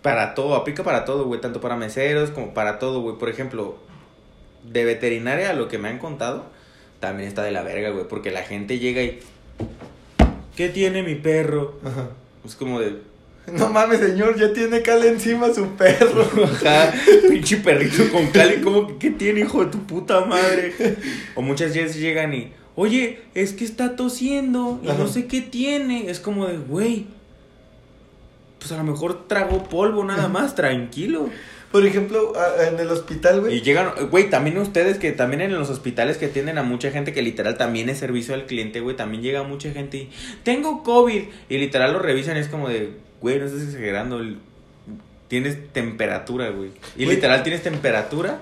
Para 0.01 0.33
todo, 0.33 0.55
aplica 0.55 0.83
para 0.83 1.03
todo, 1.03 1.25
güey. 1.25 1.41
Tanto 1.41 1.59
para 1.59 1.75
meseros 1.75 2.31
como 2.31 2.53
para 2.53 2.79
todo, 2.79 3.01
güey. 3.01 3.17
Por 3.17 3.29
ejemplo, 3.29 3.77
de 4.63 4.85
veterinaria, 4.85 5.53
lo 5.53 5.67
que 5.67 5.77
me 5.77 5.89
han 5.89 5.99
contado, 5.99 6.45
también 7.01 7.27
está 7.27 7.43
de 7.43 7.51
la 7.51 7.63
verga, 7.63 7.89
güey. 7.89 8.07
Porque 8.07 8.31
la 8.31 8.43
gente 8.43 8.79
llega 8.79 9.01
y. 9.03 9.19
¿Qué 10.55 10.69
tiene 10.69 11.03
mi 11.03 11.15
perro? 11.15 11.79
Ajá. 11.83 12.09
Es 12.45 12.55
como 12.55 12.79
de. 12.79 13.01
No 13.51 13.69
mames, 13.69 13.99
señor, 13.99 14.37
ya 14.37 14.53
tiene 14.53 14.81
cal 14.81 15.03
encima 15.03 15.53
su 15.53 15.67
perro. 15.75 16.27
Ajá, 16.43 16.93
pinche 17.27 17.57
perrito 17.57 18.09
con 18.11 18.27
cali, 18.27 18.61
como 18.61 18.87
que 18.87 18.97
¿qué 18.97 19.11
tiene, 19.11 19.41
hijo 19.41 19.65
de 19.65 19.71
tu 19.71 19.85
puta 19.85 20.23
madre? 20.25 20.73
O 21.35 21.41
muchas 21.41 21.73
veces 21.73 21.97
llegan 21.97 22.33
y, 22.33 22.53
oye, 22.79 23.19
es 23.35 23.51
que 23.51 23.65
está 23.65 23.97
tosiendo 23.97 24.79
y 24.81 24.87
Ajá. 24.87 24.97
no 24.97 25.07
sé 25.09 25.27
qué 25.27 25.41
tiene. 25.41 26.09
Es 26.09 26.21
como 26.21 26.47
de, 26.47 26.57
güey, 26.57 27.07
pues 28.57 28.71
a 28.71 28.77
lo 28.77 28.85
mejor 28.85 29.27
trago 29.27 29.65
polvo 29.65 30.05
nada 30.05 30.29
más, 30.29 30.55
tranquilo. 30.55 31.27
Por 31.73 31.85
ejemplo, 31.85 32.33
en 32.65 32.79
el 32.79 32.89
hospital, 32.89 33.37
Y 33.37 33.39
güey. 33.41 33.61
llegan, 33.61 33.91
güey, 34.09 34.29
también 34.29 34.57
ustedes 34.57 34.97
que 34.97 35.11
también 35.11 35.41
en 35.41 35.53
los 35.53 35.69
hospitales 35.69 36.17
que 36.17 36.27
atienden 36.27 36.57
a 36.57 36.63
mucha 36.63 36.89
gente 36.89 37.11
que 37.11 37.21
literal 37.21 37.57
también 37.57 37.89
es 37.89 37.97
servicio 37.99 38.33
al 38.33 38.45
cliente, 38.45 38.79
güey, 38.79 38.95
también 38.95 39.21
llega 39.21 39.43
mucha 39.43 39.71
gente 39.71 39.97
y, 39.97 40.09
tengo 40.43 40.81
COVID. 40.83 41.23
Y 41.49 41.57
literal 41.57 41.91
lo 41.91 41.99
revisan 41.99 42.37
y 42.37 42.39
es 42.39 42.47
como 42.47 42.69
de, 42.69 42.93
güey, 43.19 43.39
no 43.39 43.45
estás 43.45 43.61
exagerando, 43.61 44.21
tienes 45.27 45.73
temperatura, 45.73 46.49
güey. 46.49 46.71
Y 46.97 47.05
literal 47.05 47.43
tienes 47.43 47.61
temperatura 47.61 48.39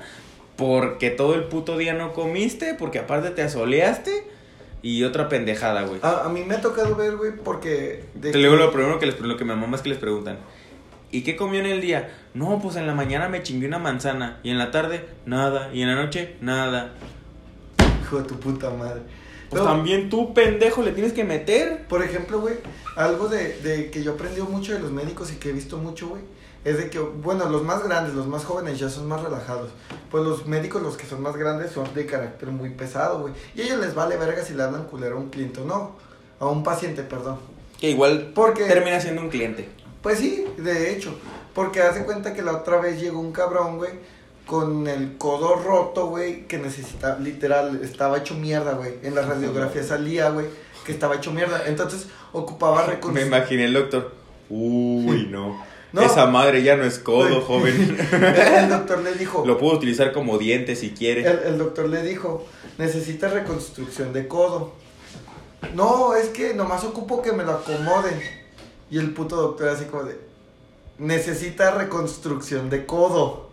porque 0.57 1.09
todo 1.09 1.35
el 1.35 1.45
puto 1.45 1.77
día 1.77 1.93
no 1.93 2.13
comiste, 2.13 2.73
porque 2.73 2.99
aparte 2.99 3.29
te 3.29 3.43
asoleaste 3.43 4.27
y 4.81 5.03
otra 5.03 5.29
pendejada, 5.29 5.83
güey. 5.83 5.99
A, 6.03 6.25
a 6.25 6.29
mí 6.29 6.43
me 6.43 6.55
ha 6.55 6.61
tocado 6.61 6.95
ver, 6.95 7.15
güey, 7.15 7.31
porque. 7.35 8.03
de 8.15 8.31
Te 8.31 8.37
digo 8.37 8.55
lo 8.55 8.71
primero 8.71 8.99
que 8.99 9.05
les 9.05 9.19
lo 9.19 9.37
que 9.37 9.45
mi 9.45 9.53
mamá 9.53 9.75
es 9.75 9.81
que 9.81 9.89
les 9.89 9.97
preguntan. 9.97 10.39
¿Y 11.11 11.21
qué 11.21 11.35
comió 11.35 11.59
en 11.59 11.67
el 11.67 11.81
día? 11.81 12.09
No, 12.33 12.59
pues 12.61 12.75
en 12.75 12.85
la 12.85 12.93
mañana 12.93 13.29
me 13.29 13.41
chingué 13.41 13.67
una 13.67 13.79
manzana. 13.79 14.39
Y 14.43 14.49
en 14.49 14.57
la 14.57 14.71
tarde, 14.71 15.05
nada. 15.25 15.69
Y 15.73 15.81
en 15.81 15.87
la 15.87 15.95
noche, 15.95 16.35
nada. 16.41 16.93
Hijo 18.03 18.19
de 18.19 18.27
tu 18.27 18.39
puta 18.39 18.69
madre. 18.71 19.01
Pues 19.49 19.61
No, 19.61 19.69
también 19.69 20.09
tú, 20.09 20.33
pendejo, 20.33 20.83
le 20.83 20.91
tienes 20.91 21.13
que 21.13 21.23
meter. 21.23 21.87
Por 21.87 22.03
ejemplo, 22.03 22.41
güey, 22.41 22.55
algo 22.97 23.29
de, 23.29 23.57
de 23.61 23.89
que 23.89 24.03
yo 24.03 24.13
aprendí 24.13 24.41
mucho 24.41 24.73
de 24.73 24.79
los 24.79 24.91
médicos 24.91 25.31
y 25.31 25.37
que 25.37 25.49
he 25.49 25.53
visto 25.53 25.77
mucho, 25.77 26.09
güey, 26.09 26.21
es 26.69 26.77
de 26.77 26.89
que, 26.89 26.99
bueno, 26.99 27.47
los 27.49 27.63
más 27.63 27.83
grandes, 27.83 28.13
los 28.13 28.27
más 28.27 28.43
jóvenes 28.45 28.77
ya 28.79 28.89
son 28.89 29.07
más 29.07 29.21
relajados. 29.21 29.69
Pues 30.11 30.23
los 30.23 30.45
médicos, 30.47 30.81
los 30.81 30.97
que 30.97 31.05
son 31.05 31.21
más 31.21 31.35
grandes, 31.35 31.71
son 31.71 31.93
de 31.93 32.05
carácter 32.05 32.49
muy 32.49 32.69
pesado, 32.71 33.21
güey. 33.21 33.33
Y 33.55 33.61
a 33.61 33.65
ellos 33.65 33.79
les 33.79 33.93
vale 33.95 34.17
verga 34.17 34.43
si 34.43 34.53
le 34.53 34.63
hablan 34.63 34.85
culero 34.85 35.17
a 35.17 35.19
un 35.19 35.29
cliente 35.29 35.61
o 35.61 35.65
no. 35.65 35.95
A 36.39 36.45
un 36.47 36.63
paciente, 36.63 37.03
perdón. 37.03 37.37
Que 37.79 37.91
igual 37.91 38.31
Porque, 38.33 38.63
termina 38.65 38.99
siendo 38.99 39.21
un 39.21 39.29
cliente. 39.29 39.69
pues 40.01 40.19
sí, 40.19 40.45
de 40.57 40.91
hecho. 40.93 41.13
Porque 41.53 41.81
hace 41.81 42.03
cuenta 42.05 42.33
que 42.33 42.41
la 42.41 42.53
otra 42.55 42.77
vez 42.79 42.99
llegó 42.99 43.19
un 43.19 43.31
cabrón, 43.31 43.77
güey, 43.77 43.91
con 44.45 44.87
el 44.87 45.17
codo 45.17 45.55
roto, 45.55 46.07
güey, 46.07 46.47
que 46.47 46.57
necesitaba, 46.57 47.17
literal, 47.19 47.81
estaba 47.83 48.17
hecho 48.19 48.33
mierda, 48.35 48.73
güey. 48.73 48.95
En 49.03 49.15
la 49.15 49.21
radiografía 49.23 49.83
salía, 49.83 50.29
güey, 50.29 50.45
que 50.85 50.91
estaba 50.91 51.15
hecho 51.15 51.31
mierda. 51.31 51.63
Entonces 51.67 52.07
ocupaba 52.33 52.81
Me 52.85 52.93
reconstruir. 52.93 53.27
imaginé 53.27 53.65
el 53.65 53.73
doctor. 53.73 54.13
Uy, 54.49 55.27
no. 55.29 55.63
No. 55.93 56.01
Esa 56.01 56.25
madre 56.27 56.63
ya 56.63 56.75
no 56.75 56.83
es 56.83 56.99
codo, 56.99 57.41
joven. 57.47 57.97
El 58.11 58.69
doctor 58.69 59.01
le 59.01 59.13
dijo, 59.13 59.43
Lo 59.45 59.57
puedo 59.57 59.75
utilizar 59.77 60.11
como 60.11 60.37
diente 60.37 60.75
si 60.75 60.91
quiere. 60.91 61.25
el, 61.27 61.39
el 61.45 61.57
doctor 61.57 61.87
le 61.87 62.01
dijo, 62.03 62.45
necesita 62.77 63.29
reconstrucción 63.29 64.11
de 64.13 64.27
codo. 64.27 64.73
No, 65.73 66.13
es 66.15 66.27
que 66.29 66.53
nomás 66.53 66.83
ocupo 66.83 67.21
que 67.21 67.31
me 67.31 67.43
lo 67.43 67.53
acomoden. 67.53 68.21
Y 68.89 68.97
el 68.99 69.13
puto 69.13 69.35
doctor 69.37 69.69
así 69.69 69.85
como 69.85 70.03
de, 70.03 70.19
necesita 70.97 71.71
reconstrucción 71.71 72.69
de 72.69 72.85
codo. 72.85 73.49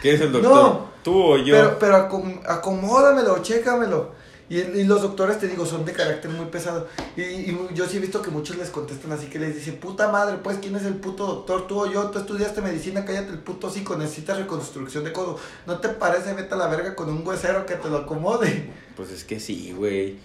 ¿Qué 0.00 0.14
es 0.14 0.20
el 0.20 0.32
doctor? 0.32 0.50
No. 0.52 0.92
¿Tú 1.02 1.20
o 1.20 1.36
yo? 1.36 1.54
Pero, 1.56 1.78
pero 1.78 2.08
acom- 2.08 2.40
acomódamelo, 2.46 3.38
chécamelo. 3.42 4.10
Y, 4.52 4.58
y 4.58 4.84
los 4.84 5.00
doctores, 5.00 5.38
te 5.38 5.48
digo, 5.48 5.64
son 5.64 5.86
de 5.86 5.94
carácter 5.94 6.30
muy 6.30 6.44
pesado. 6.44 6.86
Y, 7.16 7.22
y 7.22 7.68
yo 7.72 7.86
sí 7.86 7.96
he 7.96 8.00
visto 8.00 8.20
que 8.20 8.30
muchos 8.30 8.58
les 8.58 8.68
contestan 8.68 9.10
así 9.10 9.28
que 9.28 9.38
les 9.38 9.54
dicen, 9.54 9.76
puta 9.76 10.12
madre, 10.12 10.36
pues, 10.42 10.58
¿quién 10.58 10.76
es 10.76 10.84
el 10.84 10.96
puto 10.96 11.26
doctor? 11.26 11.66
Tú 11.66 11.80
o 11.80 11.90
yo, 11.90 12.10
tú 12.10 12.18
estudiaste 12.18 12.60
medicina, 12.60 13.06
cállate 13.06 13.32
el 13.32 13.38
puto 13.38 13.68
hocico, 13.68 13.96
necesitas 13.96 14.36
reconstrucción 14.36 15.04
de 15.04 15.12
codo. 15.14 15.38
¿No 15.66 15.78
te 15.78 15.88
parece, 15.88 16.34
vete 16.34 16.52
a 16.52 16.58
la 16.58 16.66
verga 16.66 16.94
con 16.94 17.08
un 17.08 17.26
huesero 17.26 17.64
que 17.64 17.76
te 17.76 17.88
lo 17.88 17.96
acomode? 17.96 18.70
Pues 18.94 19.10
es 19.10 19.24
que 19.24 19.40
sí, 19.40 19.72
güey. 19.74 20.18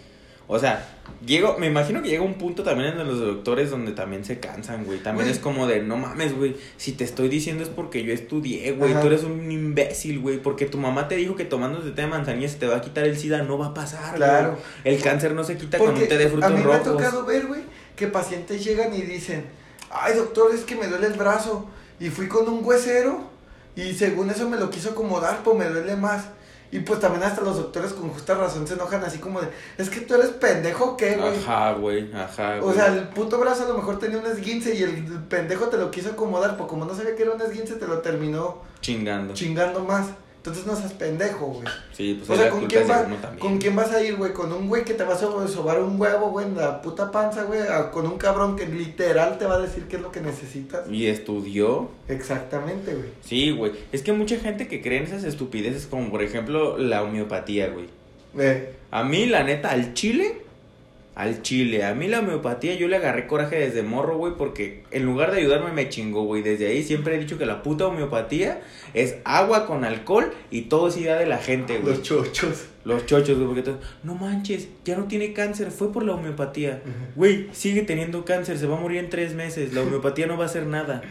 O 0.49 0.57
sea, 0.59 0.87
llego, 1.25 1.57
me 1.57 1.67
imagino 1.67 2.01
que 2.01 2.07
llega 2.07 2.23
un 2.23 2.35
punto 2.35 2.63
también 2.63 2.97
en 2.97 3.05
los 3.05 3.19
doctores 3.19 3.69
donde 3.69 3.91
también 3.91 4.23
se 4.23 4.39
cansan, 4.39 4.85
güey. 4.85 4.99
También 4.99 5.25
Güey. 5.25 5.35
es 5.35 5.39
como 5.43 5.67
de, 5.67 5.83
no 5.83 5.97
mames, 5.97 6.33
güey. 6.37 6.55
Si 6.77 6.93
te 6.93 7.03
estoy 7.03 7.27
diciendo 7.27 7.63
es 7.63 7.69
porque 7.69 8.01
yo 8.03 8.13
estudié, 8.13 8.71
güey. 8.71 8.91
Ajá. 8.93 9.01
Tú 9.01 9.07
eres 9.07 9.23
un 9.25 9.51
imbécil, 9.51 10.19
güey. 10.21 10.37
Porque 10.41 10.65
tu 10.65 10.77
mamá 10.77 11.09
te 11.09 11.15
dijo 11.17 11.35
que 11.35 11.43
tomándote 11.43 11.91
té 11.91 12.03
de 12.03 12.07
manzanilla 12.07 12.47
se 12.47 12.55
te 12.57 12.65
va 12.65 12.77
a 12.77 12.81
quitar 12.81 13.03
el 13.05 13.17
SIDA. 13.17 13.43
No 13.43 13.57
va 13.57 13.67
a 13.67 13.73
pasar, 13.73 14.15
Claro. 14.15 14.51
güey. 14.51 14.95
El 14.95 15.01
cáncer 15.03 15.33
no 15.33 15.43
se 15.43 15.57
quita 15.57 15.79
con 15.79 15.89
un 15.89 16.07
té 16.07 16.17
de 16.17 16.25
a 16.27 16.29
frutos 16.29 16.49
mí 16.51 16.57
me 16.59 16.63
rojos. 16.63 16.79
ha 16.79 16.83
tocado 16.91 17.25
ver, 17.25 17.45
güey, 17.47 17.61
que 17.97 18.07
pacientes 18.07 18.63
llegan 18.63 18.93
y 18.93 19.01
dicen, 19.01 19.43
ay 19.91 20.13
doctor, 20.15 20.55
es 20.55 20.61
que 20.61 20.75
me 20.75 20.87
duele 20.87 21.07
el 21.07 21.13
brazo. 21.13 21.67
Y 21.99 22.09
fui 22.09 22.29
con 22.29 22.47
un 22.47 22.63
huesero 22.63 23.29
y 23.75 23.93
según 23.95 24.29
eso 24.29 24.47
me 24.47 24.55
lo 24.57 24.69
quiso 24.69 24.91
acomodar, 24.91 25.43
pues 25.43 25.57
me 25.57 25.65
duele 25.65 25.97
más. 25.97 26.25
Y 26.71 26.79
pues 26.79 26.99
también 26.99 27.23
hasta 27.23 27.41
los 27.41 27.55
doctores 27.55 27.93
con 27.93 28.09
justa 28.09 28.33
razón 28.35 28.67
se 28.67 28.73
enojan 28.73 29.03
así 29.03 29.19
como 29.19 29.39
de, 29.39 29.47
es 29.77 29.89
que 29.89 30.01
tú 30.01 30.15
eres 30.15 30.29
pendejo, 30.31 30.97
¿qué, 30.97 31.15
güey? 31.15 31.37
Ajá, 31.37 31.73
güey, 31.73 32.13
ajá, 32.13 32.57
O 32.59 32.63
güey. 32.65 32.75
sea, 32.75 32.87
el 32.87 33.07
puto 33.09 33.39
brazo 33.39 33.63
a 33.63 33.67
lo 33.69 33.75
mejor 33.75 33.99
tenía 33.99 34.17
un 34.17 34.25
esguince 34.25 34.75
y 34.75 34.83
el 34.83 35.03
pendejo 35.29 35.67
te 35.67 35.77
lo 35.77 35.89
quiso 35.91 36.09
acomodar, 36.09 36.55
pero 36.57 36.67
como 36.67 36.83
no 36.85 36.93
sabía 36.93 37.15
que 37.15 37.23
era 37.23 37.31
un 37.31 37.41
esguince, 37.41 37.75
te 37.75 37.87
lo 37.87 37.99
terminó 37.99 38.61
Chingando. 38.81 39.33
chingando 39.33 39.79
más. 39.85 40.07
Entonces 40.47 40.65
no 40.65 40.75
seas 40.77 40.93
pendejo, 40.93 41.45
güey. 41.47 41.67
Sí, 41.91 42.15
pues 42.25 42.29
O 42.39 42.41
sea, 42.41 42.49
¿con 42.49 42.65
quién, 42.67 42.89
va-. 42.89 43.05
¿con 43.37 43.57
quién 43.57 43.75
vas 43.75 43.91
a 43.91 44.01
ir, 44.01 44.15
güey? 44.15 44.31
¿Con 44.31 44.53
un 44.53 44.69
güey 44.69 44.85
que 44.85 44.93
te 44.93 45.03
va 45.03 45.13
a 45.13 45.17
so- 45.17 45.45
sobar 45.47 45.81
un 45.81 45.99
huevo, 45.99 46.29
güey, 46.29 46.45
en 46.47 46.55
la 46.55 46.81
puta 46.81 47.11
panza, 47.11 47.43
güey? 47.43 47.59
¿A- 47.61 47.91
¿Con 47.91 48.07
un 48.07 48.17
cabrón 48.17 48.55
que 48.55 48.65
literal 48.65 49.37
te 49.37 49.45
va 49.45 49.55
a 49.55 49.59
decir 49.59 49.83
qué 49.89 49.97
es 49.97 50.01
lo 50.01 50.11
que 50.11 50.21
necesitas? 50.21 50.89
Y 50.89 51.07
estudió. 51.07 51.89
Exactamente, 52.07 52.93
güey. 52.93 53.09
Sí, 53.21 53.51
güey. 53.51 53.73
Es 53.91 54.01
que 54.03 54.13
mucha 54.13 54.37
gente 54.37 54.67
que 54.67 54.81
cree 54.81 54.99
en 54.99 55.03
esas 55.05 55.23
estupideces, 55.23 55.85
como 55.87 56.09
por 56.09 56.23
ejemplo 56.23 56.77
la 56.77 57.03
homeopatía, 57.03 57.67
güey. 57.69 57.85
Eh, 58.39 58.73
A 58.91 59.03
mí, 59.03 59.25
la 59.25 59.43
neta, 59.43 59.71
al 59.71 59.93
chile, 59.93 60.43
al 61.17 61.41
chile, 61.41 61.83
a 61.83 61.95
mí 61.95 62.07
la 62.07 62.19
homeopatía 62.19 62.75
yo 62.75 62.87
le 62.87 62.97
agarré 62.97 63.25
coraje 63.25 63.57
desde 63.57 63.81
morro, 63.81 64.17
güey, 64.17 64.33
porque 64.37 64.83
en 64.91 65.03
lugar 65.03 65.31
de 65.31 65.39
ayudarme 65.39 65.71
me 65.71 65.89
chingó, 65.89 66.25
güey. 66.25 66.43
Desde 66.43 66.67
ahí 66.67 66.83
siempre 66.83 67.15
he 67.15 67.19
dicho 67.19 67.39
que 67.39 67.47
la 67.47 67.63
puta 67.63 67.87
homeopatía 67.87 68.61
es 68.93 69.15
agua 69.25 69.65
con 69.65 69.83
alcohol 69.83 70.31
y 70.51 70.63
todo 70.63 70.89
es 70.89 70.97
idea 70.97 71.15
de 71.15 71.25
la 71.25 71.39
gente, 71.39 71.79
güey. 71.79 71.95
los 71.95 72.03
chochos. 72.03 72.65
Los 72.85 73.07
chochos, 73.07 73.35
güey, 73.35 73.47
porque 73.47 73.63
todos, 73.63 73.79
no 74.03 74.13
manches, 74.13 74.67
ya 74.85 74.95
no 74.95 75.05
tiene 75.05 75.33
cáncer, 75.33 75.71
fue 75.71 75.91
por 75.91 76.03
la 76.03 76.13
homeopatía. 76.13 76.83
Güey, 77.15 77.47
sigue 77.51 77.81
teniendo 77.81 78.23
cáncer, 78.23 78.59
se 78.59 78.67
va 78.67 78.77
a 78.77 78.79
morir 78.79 78.99
en 78.99 79.09
tres 79.09 79.33
meses, 79.33 79.73
la 79.73 79.81
homeopatía 79.81 80.27
no 80.27 80.37
va 80.37 80.43
a 80.43 80.47
hacer 80.47 80.67
nada. 80.67 81.01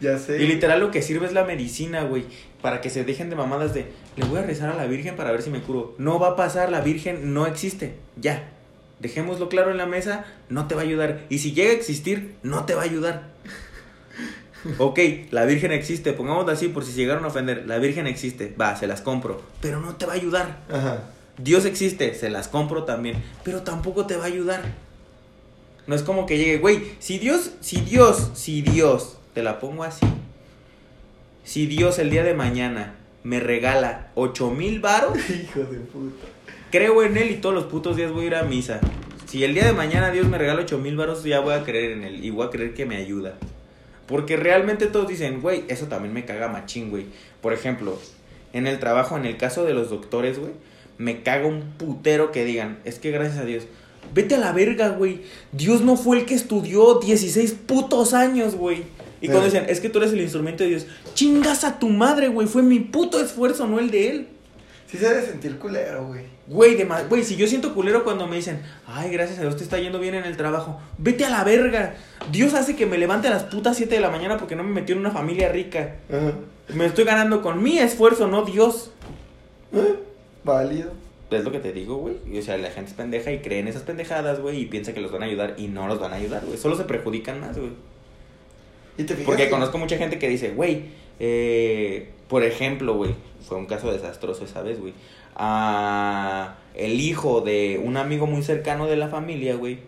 Ya 0.00 0.16
sé. 0.16 0.42
Y 0.42 0.46
literal 0.46 0.80
lo 0.80 0.90
que 0.90 1.02
sirve 1.02 1.26
es 1.26 1.34
la 1.34 1.44
medicina, 1.44 2.04
güey. 2.04 2.24
Para 2.62 2.80
que 2.80 2.88
se 2.88 3.04
dejen 3.04 3.28
de 3.28 3.36
mamadas 3.36 3.74
de, 3.74 3.84
le 4.16 4.24
voy 4.24 4.38
a 4.38 4.42
rezar 4.42 4.70
a 4.70 4.76
la 4.76 4.86
Virgen 4.86 5.14
para 5.14 5.30
ver 5.30 5.42
si 5.42 5.50
me 5.50 5.60
curo. 5.60 5.94
No 5.98 6.18
va 6.18 6.28
a 6.28 6.36
pasar, 6.36 6.70
la 6.70 6.80
Virgen 6.80 7.34
no 7.34 7.46
existe. 7.46 7.96
Ya. 8.16 8.53
Dejémoslo 9.04 9.50
claro 9.50 9.70
en 9.70 9.76
la 9.76 9.84
mesa, 9.84 10.24
no 10.48 10.66
te 10.66 10.74
va 10.74 10.80
a 10.80 10.84
ayudar. 10.84 11.26
Y 11.28 11.40
si 11.40 11.52
llega 11.52 11.72
a 11.72 11.74
existir, 11.74 12.36
no 12.42 12.64
te 12.64 12.74
va 12.74 12.80
a 12.80 12.84
ayudar. 12.86 13.24
Ok, 14.78 14.98
la 15.30 15.44
Virgen 15.44 15.72
existe, 15.72 16.14
pongámoslo 16.14 16.50
así 16.50 16.68
por 16.68 16.86
si 16.86 16.92
se 16.92 16.96
llegaron 17.00 17.22
a 17.26 17.26
ofender. 17.26 17.66
La 17.66 17.76
Virgen 17.76 18.06
existe, 18.06 18.54
va, 18.58 18.76
se 18.76 18.86
las 18.86 19.02
compro. 19.02 19.42
Pero 19.60 19.78
no 19.78 19.96
te 19.96 20.06
va 20.06 20.14
a 20.14 20.16
ayudar. 20.16 20.60
Ajá. 20.72 21.02
Dios 21.36 21.66
existe, 21.66 22.14
se 22.14 22.30
las 22.30 22.48
compro 22.48 22.84
también, 22.84 23.22
pero 23.42 23.60
tampoco 23.60 24.06
te 24.06 24.16
va 24.16 24.24
a 24.24 24.28
ayudar. 24.28 24.62
No 25.86 25.94
es 25.94 26.02
como 26.02 26.24
que 26.24 26.38
llegue, 26.38 26.56
güey, 26.56 26.92
si 26.98 27.18
Dios, 27.18 27.50
si 27.60 27.82
Dios, 27.82 28.30
si 28.32 28.62
Dios, 28.62 29.18
te 29.34 29.42
la 29.42 29.60
pongo 29.60 29.84
así. 29.84 30.06
Si 31.44 31.66
Dios 31.66 31.98
el 31.98 32.08
día 32.08 32.24
de 32.24 32.32
mañana 32.32 32.94
me 33.22 33.38
regala 33.38 34.12
ocho 34.14 34.50
mil 34.50 34.80
varos, 34.80 35.18
Hijo 35.28 35.60
de 35.60 35.80
puta. 35.80 36.24
Creo 36.74 37.04
en 37.04 37.16
él 37.16 37.30
y 37.30 37.34
todos 37.36 37.54
los 37.54 37.66
putos 37.66 37.96
días 37.96 38.10
voy 38.10 38.24
a 38.24 38.26
ir 38.26 38.34
a 38.34 38.42
misa. 38.42 38.80
Si 39.28 39.44
el 39.44 39.54
día 39.54 39.64
de 39.64 39.72
mañana 39.72 40.10
Dios 40.10 40.26
me 40.26 40.38
regala 40.38 40.62
ocho 40.62 40.76
mil 40.78 40.96
varos, 40.96 41.22
ya 41.22 41.38
voy 41.38 41.54
a 41.54 41.62
creer 41.62 41.92
en 41.92 42.02
él 42.02 42.24
y 42.24 42.30
voy 42.30 42.44
a 42.44 42.50
creer 42.50 42.74
que 42.74 42.84
me 42.84 42.96
ayuda. 42.96 43.34
Porque 44.08 44.36
realmente 44.36 44.88
todos 44.88 45.06
dicen, 45.06 45.40
güey, 45.40 45.62
eso 45.68 45.86
también 45.86 46.12
me 46.12 46.24
caga 46.24 46.48
machín, 46.48 46.90
güey. 46.90 47.06
Por 47.40 47.52
ejemplo, 47.52 47.96
en 48.52 48.66
el 48.66 48.80
trabajo, 48.80 49.16
en 49.16 49.24
el 49.24 49.36
caso 49.36 49.64
de 49.64 49.72
los 49.72 49.88
doctores, 49.88 50.40
güey, 50.40 50.50
me 50.98 51.22
caga 51.22 51.46
un 51.46 51.62
putero 51.78 52.32
que 52.32 52.44
digan, 52.44 52.80
es 52.84 52.98
que 52.98 53.12
gracias 53.12 53.38
a 53.38 53.44
Dios, 53.44 53.68
vete 54.12 54.34
a 54.34 54.38
la 54.38 54.50
verga, 54.50 54.88
güey. 54.88 55.20
Dios 55.52 55.80
no 55.82 55.96
fue 55.96 56.18
el 56.18 56.26
que 56.26 56.34
estudió 56.34 56.98
16 56.98 57.52
putos 57.68 58.14
años, 58.14 58.56
güey. 58.56 58.82
Y 59.20 59.26
cuando 59.28 59.44
Eh. 59.46 59.50
dicen, 59.52 59.66
es 59.68 59.78
que 59.78 59.90
tú 59.90 59.98
eres 59.98 60.12
el 60.12 60.20
instrumento 60.20 60.64
de 60.64 60.70
Dios, 60.70 60.86
chingas 61.14 61.62
a 61.62 61.78
tu 61.78 61.88
madre, 61.88 62.26
güey. 62.26 62.48
Fue 62.48 62.64
mi 62.64 62.80
puto 62.80 63.20
esfuerzo, 63.20 63.68
no 63.68 63.78
el 63.78 63.92
de 63.92 64.10
él. 64.10 64.28
Sí 64.88 64.98
se 64.98 65.08
debe 65.08 65.24
sentir 65.24 65.56
culero, 65.56 66.08
güey. 66.08 66.33
Güey, 66.46 66.74
de 66.74 66.84
ma- 66.84 67.02
güey, 67.02 67.24
si 67.24 67.36
yo 67.36 67.46
siento 67.46 67.72
culero 67.74 68.04
cuando 68.04 68.26
me 68.26 68.36
dicen, 68.36 68.60
ay, 68.86 69.10
gracias 69.10 69.38
a 69.38 69.42
Dios 69.42 69.56
te 69.56 69.64
está 69.64 69.78
yendo 69.78 69.98
bien 69.98 70.14
en 70.14 70.24
el 70.24 70.36
trabajo, 70.36 70.78
vete 70.98 71.24
a 71.24 71.30
la 71.30 71.42
verga. 71.42 71.94
Dios 72.30 72.52
hace 72.52 72.76
que 72.76 72.84
me 72.84 72.98
levante 72.98 73.28
a 73.28 73.30
las 73.30 73.44
putas 73.44 73.76
7 73.78 73.94
de 73.94 74.00
la 74.02 74.10
mañana 74.10 74.36
porque 74.36 74.54
no 74.54 74.62
me 74.62 74.70
metió 74.70 74.94
en 74.94 75.00
una 75.00 75.10
familia 75.10 75.48
rica. 75.48 75.96
Ajá. 76.10 76.32
Me 76.74 76.84
estoy 76.86 77.04
ganando 77.04 77.40
con 77.42 77.62
mi 77.62 77.78
esfuerzo, 77.78 78.26
no 78.28 78.44
Dios. 78.44 78.90
Eh, 79.72 79.94
Válido. 80.44 80.92
Es 81.30 81.42
lo 81.42 81.50
que 81.50 81.58
te 81.58 81.72
digo, 81.72 81.96
güey. 81.96 82.16
Y, 82.30 82.38
O 82.38 82.42
sea, 82.42 82.56
la 82.58 82.70
gente 82.70 82.90
es 82.90 82.96
pendeja 82.96 83.32
y 83.32 83.38
cree 83.40 83.58
en 83.60 83.66
esas 83.68 83.82
pendejadas, 83.82 84.38
güey, 84.40 84.60
y 84.60 84.66
piensa 84.66 84.92
que 84.92 85.00
los 85.00 85.10
van 85.10 85.22
a 85.22 85.26
ayudar 85.26 85.54
y 85.56 85.68
no 85.68 85.88
los 85.88 85.98
van 85.98 86.12
a 86.12 86.16
ayudar, 86.16 86.44
güey. 86.44 86.58
Solo 86.58 86.76
se 86.76 86.84
perjudican 86.84 87.40
más, 87.40 87.56
güey. 87.58 87.70
¿Y 88.98 89.04
te 89.04 89.14
fijas? 89.14 89.26
Porque 89.26 89.44
que- 89.44 89.50
conozco 89.50 89.78
mucha 89.78 89.96
gente 89.96 90.18
que 90.18 90.28
dice, 90.28 90.50
güey, 90.50 90.82
eh, 91.18 92.10
por 92.28 92.44
ejemplo, 92.44 92.94
güey, 92.94 93.14
fue 93.48 93.56
un 93.56 93.66
caso 93.66 93.90
desastroso 93.90 94.44
esa 94.44 94.62
vez, 94.62 94.78
güey. 94.80 94.92
Ah, 95.36 96.54
el 96.74 97.00
hijo 97.00 97.40
de 97.40 97.80
un 97.84 97.96
amigo 97.96 98.26
muy 98.26 98.42
cercano 98.42 98.86
de 98.86 98.96
la 98.96 99.08
familia, 99.08 99.54
güey, 99.56 99.78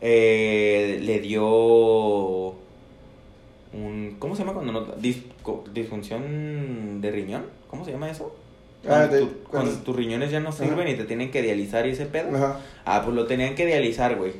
eh, 0.00 0.98
le 1.02 1.20
dio 1.20 1.46
un... 3.72 4.16
¿Cómo 4.18 4.34
se 4.34 4.42
llama 4.42 4.54
cuando 4.54 4.72
no... 4.72 4.86
dis- 4.96 5.22
disfunción 5.72 7.00
de 7.00 7.10
riñón? 7.10 7.44
¿Cómo 7.68 7.84
se 7.84 7.92
llama 7.92 8.10
eso? 8.10 8.34
Ah, 8.84 9.06
Cuando, 9.08 9.14
de- 9.16 9.20
tu- 9.22 9.42
cuando- 9.50 9.72
tus 9.72 9.96
riñones 9.96 10.30
ya 10.30 10.40
no 10.40 10.50
sirven 10.52 10.80
Ajá. 10.80 10.90
y 10.90 10.94
te 10.96 11.04
tienen 11.04 11.30
que 11.30 11.40
dializar 11.42 11.86
y 11.86 11.90
ese 11.90 12.06
pedo. 12.06 12.34
Ajá. 12.36 12.58
Ah, 12.84 13.02
pues 13.04 13.14
lo 13.14 13.26
tenían 13.26 13.54
que 13.54 13.64
dializar, 13.66 14.16
güey. 14.16 14.32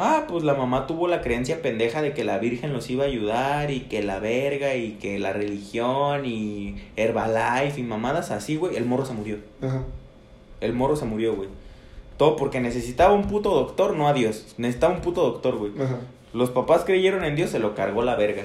Ah, 0.00 0.26
pues 0.28 0.44
la 0.44 0.54
mamá 0.54 0.86
tuvo 0.86 1.08
la 1.08 1.22
creencia 1.22 1.60
pendeja 1.60 2.02
de 2.02 2.14
que 2.14 2.22
la 2.22 2.38
Virgen 2.38 2.72
los 2.72 2.88
iba 2.88 3.02
a 3.02 3.08
ayudar 3.08 3.72
y 3.72 3.80
que 3.80 4.00
la 4.00 4.20
verga 4.20 4.76
y 4.76 4.92
que 4.92 5.18
la 5.18 5.32
religión 5.32 6.24
y 6.24 6.76
Herbalife 6.94 7.80
y 7.80 7.82
mamadas 7.82 8.30
así, 8.30 8.54
güey. 8.54 8.76
El 8.76 8.84
morro 8.84 9.04
se 9.04 9.14
murió. 9.14 9.38
Ajá. 9.60 9.82
El 10.60 10.72
morro 10.72 10.94
se 10.94 11.04
murió, 11.04 11.34
güey. 11.34 11.48
Todo 12.16 12.36
porque 12.36 12.60
necesitaba 12.60 13.12
un 13.12 13.24
puto 13.26 13.50
doctor, 13.50 13.96
no 13.96 14.06
a 14.06 14.12
Dios. 14.12 14.54
Necesitaba 14.56 14.94
un 14.94 15.00
puto 15.00 15.22
doctor, 15.22 15.56
güey. 15.56 15.72
Ajá. 15.80 15.98
Los 16.32 16.50
papás 16.50 16.84
creyeron 16.84 17.24
en 17.24 17.34
Dios, 17.34 17.50
se 17.50 17.58
lo 17.58 17.74
cargó 17.74 18.04
la 18.04 18.14
verga. 18.14 18.44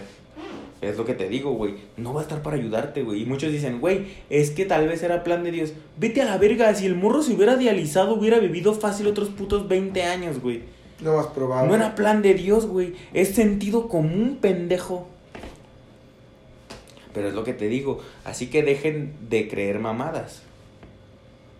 Es 0.81 0.97
lo 0.97 1.05
que 1.05 1.13
te 1.13 1.29
digo, 1.29 1.51
güey. 1.51 1.75
No 1.97 2.15
va 2.15 2.21
a 2.21 2.23
estar 2.23 2.41
para 2.41 2.57
ayudarte, 2.57 3.03
güey. 3.03 3.21
Y 3.21 3.25
muchos 3.25 3.51
dicen, 3.51 3.79
güey, 3.79 4.07
es 4.31 4.49
que 4.49 4.65
tal 4.65 4.87
vez 4.87 5.03
era 5.03 5.23
plan 5.23 5.43
de 5.43 5.51
Dios. 5.51 5.73
Vete 5.97 6.23
a 6.23 6.25
la 6.25 6.39
verga. 6.39 6.73
Si 6.73 6.87
el 6.87 6.95
morro 6.95 7.21
se 7.21 7.33
hubiera 7.33 7.57
dializado, 7.57 8.15
hubiera 8.15 8.39
vivido 8.39 8.73
fácil 8.73 9.05
otros 9.05 9.29
putos 9.29 9.67
20 9.67 10.01
años, 10.01 10.41
güey. 10.41 10.72
Lo 11.03 11.17
más 11.17 11.27
probable. 11.27 11.69
No 11.69 11.75
era 11.75 11.95
plan 11.95 12.21
de 12.21 12.33
Dios, 12.33 12.65
güey. 12.65 12.95
Es 13.13 13.35
sentido 13.35 13.87
común, 13.89 14.37
pendejo. 14.41 15.07
Pero 17.13 17.27
es 17.27 17.33
lo 17.33 17.43
que 17.43 17.53
te 17.53 17.67
digo. 17.67 17.99
Así 18.25 18.47
que 18.49 18.63
dejen 18.63 19.13
de 19.29 19.47
creer 19.47 19.79
mamadas. 19.79 20.41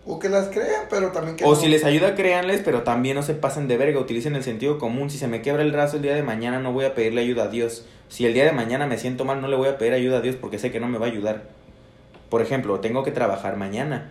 O 0.06 0.18
que 0.18 0.28
las 0.28 0.48
crean, 0.48 0.86
pero 0.90 1.12
también 1.12 1.36
que 1.36 1.44
O 1.44 1.50
no. 1.50 1.56
si 1.56 1.68
les 1.68 1.84
ayuda, 1.84 2.14
créanles, 2.14 2.60
pero 2.62 2.82
también 2.82 3.16
no 3.16 3.22
se 3.22 3.34
pasen 3.34 3.68
de 3.68 3.76
verga. 3.76 4.00
Utilicen 4.00 4.34
el 4.34 4.42
sentido 4.42 4.78
común. 4.78 5.10
Si 5.10 5.18
se 5.18 5.28
me 5.28 5.40
quiebra 5.40 5.62
el 5.62 5.72
brazo 5.72 5.96
el 5.96 6.02
día 6.02 6.14
de 6.14 6.22
mañana, 6.22 6.58
no 6.58 6.72
voy 6.72 6.84
a 6.84 6.94
pedirle 6.94 7.22
ayuda 7.22 7.44
a 7.44 7.48
Dios. 7.48 7.86
Si 8.08 8.26
el 8.26 8.34
día 8.34 8.44
de 8.44 8.52
mañana 8.52 8.86
me 8.86 8.98
siento 8.98 9.24
mal, 9.24 9.40
no 9.40 9.48
le 9.48 9.56
voy 9.56 9.68
a 9.68 9.78
pedir 9.78 9.92
ayuda 9.94 10.18
a 10.18 10.20
Dios 10.20 10.36
porque 10.36 10.58
sé 10.58 10.70
que 10.70 10.80
no 10.80 10.88
me 10.88 10.98
va 10.98 11.06
a 11.06 11.10
ayudar. 11.10 11.44
Por 12.28 12.42
ejemplo, 12.42 12.80
tengo 12.80 13.02
que 13.02 13.12
trabajar 13.12 13.56
mañana. 13.56 14.10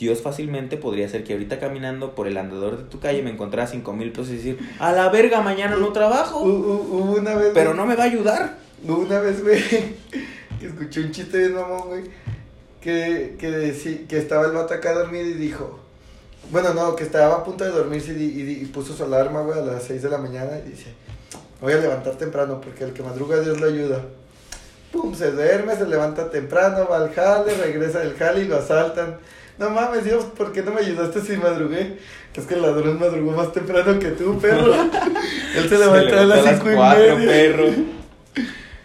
Dios 0.00 0.22
fácilmente 0.22 0.78
podría 0.78 1.08
ser 1.08 1.24
que 1.24 1.34
ahorita 1.34 1.60
caminando 1.60 2.14
por 2.14 2.26
el 2.26 2.38
andador 2.38 2.78
de 2.78 2.84
tu 2.84 3.00
calle 3.00 3.22
me 3.22 3.30
encontrara 3.30 3.68
cinco 3.68 3.92
mil 3.92 4.10
pesos 4.12 4.30
y 4.30 4.36
decir, 4.36 4.58
a 4.78 4.92
la 4.92 5.10
verga, 5.10 5.42
mañana 5.42 5.76
no 5.76 5.92
trabajo. 5.92 6.40
una 6.40 7.34
vez. 7.34 7.50
Pero 7.52 7.74
no 7.74 7.84
me 7.84 7.96
va 7.96 8.04
a 8.04 8.06
ayudar. 8.06 8.58
Hubo 8.82 8.98
una 9.00 9.20
vez, 9.20 9.42
güey, 9.42 9.62
que 10.58 10.66
escuché 10.66 11.00
un 11.00 11.10
chiste 11.12 11.36
de 11.36 11.48
mamón, 11.50 11.88
güey. 11.88 12.04
Que, 12.80 13.36
que, 13.38 14.06
que 14.08 14.18
estaba 14.18 14.46
el 14.46 14.52
vato 14.52 14.72
acá 14.72 14.94
dormido 14.94 15.26
y 15.26 15.34
dijo. 15.34 15.78
Bueno, 16.50 16.72
no, 16.72 16.96
que 16.96 17.04
estaba 17.04 17.34
a 17.36 17.44
punto 17.44 17.64
de 17.64 17.70
dormirse 17.70 18.12
y, 18.14 18.22
y 18.24 18.62
y 18.62 18.64
puso 18.66 18.96
su 18.96 19.04
alarma, 19.04 19.42
güey, 19.42 19.58
a 19.58 19.62
las 19.62 19.82
6 19.84 20.02
de 20.02 20.08
la 20.08 20.16
mañana 20.16 20.52
y 20.64 20.70
dice: 20.70 20.94
Voy 21.60 21.74
a 21.74 21.76
levantar 21.76 22.14
temprano 22.14 22.58
porque 22.60 22.84
el 22.84 22.94
que 22.94 23.02
madruga 23.02 23.38
Dios 23.40 23.60
lo 23.60 23.66
ayuda. 23.66 24.00
Pum, 24.92 25.14
se 25.14 25.30
duerme, 25.30 25.76
se 25.76 25.86
levanta 25.86 26.30
temprano, 26.30 26.88
va 26.90 26.96
al 26.96 27.12
jale, 27.12 27.54
regresa 27.54 28.00
del 28.00 28.14
jale 28.14 28.40
y 28.40 28.44
lo 28.46 28.56
asaltan. 28.56 29.18
No 29.60 29.68
mames, 29.68 30.04
Dios, 30.04 30.24
¿por 30.24 30.52
qué 30.52 30.62
no 30.62 30.72
me 30.72 30.80
ayudaste 30.80 31.20
si 31.20 31.36
madrugué? 31.36 31.98
Es 32.34 32.46
que 32.46 32.54
el 32.54 32.62
ladrón 32.62 32.98
madrugó 32.98 33.32
más 33.32 33.52
temprano 33.52 33.98
que 33.98 34.08
tú, 34.08 34.38
perro. 34.38 34.72
Él 35.54 35.68
se 35.68 35.78
levantó 35.78 36.18
a 36.18 36.24
las 36.24 36.56
cinco 36.56 36.72
y 36.72 36.74
cuatro, 36.74 37.18
media. 37.18 37.26
perro. 37.26 37.64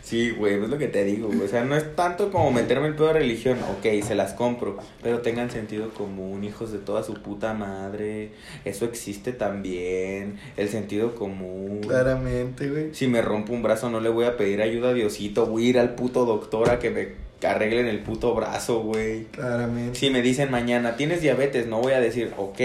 Sí, 0.03 0.29
güey, 0.29 0.61
es 0.61 0.69
lo 0.69 0.77
que 0.77 0.87
te 0.87 1.03
digo, 1.03 1.29
güey. 1.29 1.41
O 1.41 1.47
sea, 1.47 1.63
no 1.63 1.75
es 1.75 1.95
tanto 1.95 2.31
como 2.31 2.51
meterme 2.51 2.85
el 2.89 2.93
pedo 2.93 3.07
de 3.07 3.13
religión. 3.13 3.57
Ok, 3.71 4.03
se 4.03 4.13
las 4.13 4.33
compro. 4.33 4.77
Pero 5.01 5.21
tengan 5.21 5.49
sentido 5.49 5.89
común, 5.89 6.43
hijos 6.43 6.71
de 6.71 6.77
toda 6.77 7.01
su 7.01 7.15
puta 7.15 7.55
madre. 7.55 8.29
Eso 8.65 8.85
existe 8.85 9.31
también. 9.31 10.37
El 10.57 10.69
sentido 10.69 11.15
común. 11.15 11.81
Claramente, 11.87 12.69
güey. 12.69 12.93
Si 12.93 13.07
me 13.07 13.23
rompo 13.23 13.51
un 13.53 13.63
brazo, 13.63 13.89
no 13.89 13.99
le 13.99 14.09
voy 14.09 14.25
a 14.25 14.37
pedir 14.37 14.61
ayuda 14.61 14.89
a 14.89 14.93
Diosito. 14.93 15.47
Voy 15.47 15.65
a 15.65 15.69
ir 15.69 15.79
al 15.79 15.95
puto 15.95 16.23
doctor 16.25 16.69
a 16.69 16.77
que 16.77 16.91
me 16.91 17.24
arreglen 17.43 17.87
el 17.87 17.99
puto 17.99 18.33
brazo, 18.33 18.81
güey. 18.81 19.25
Claramente. 19.25 19.97
Si 19.99 20.09
me 20.09 20.21
dicen 20.21 20.51
mañana, 20.51 20.95
tienes 20.95 21.21
diabetes, 21.21 21.67
no 21.67 21.81
voy 21.81 21.93
a 21.93 21.99
decir, 21.99 22.33
ok, 22.37 22.59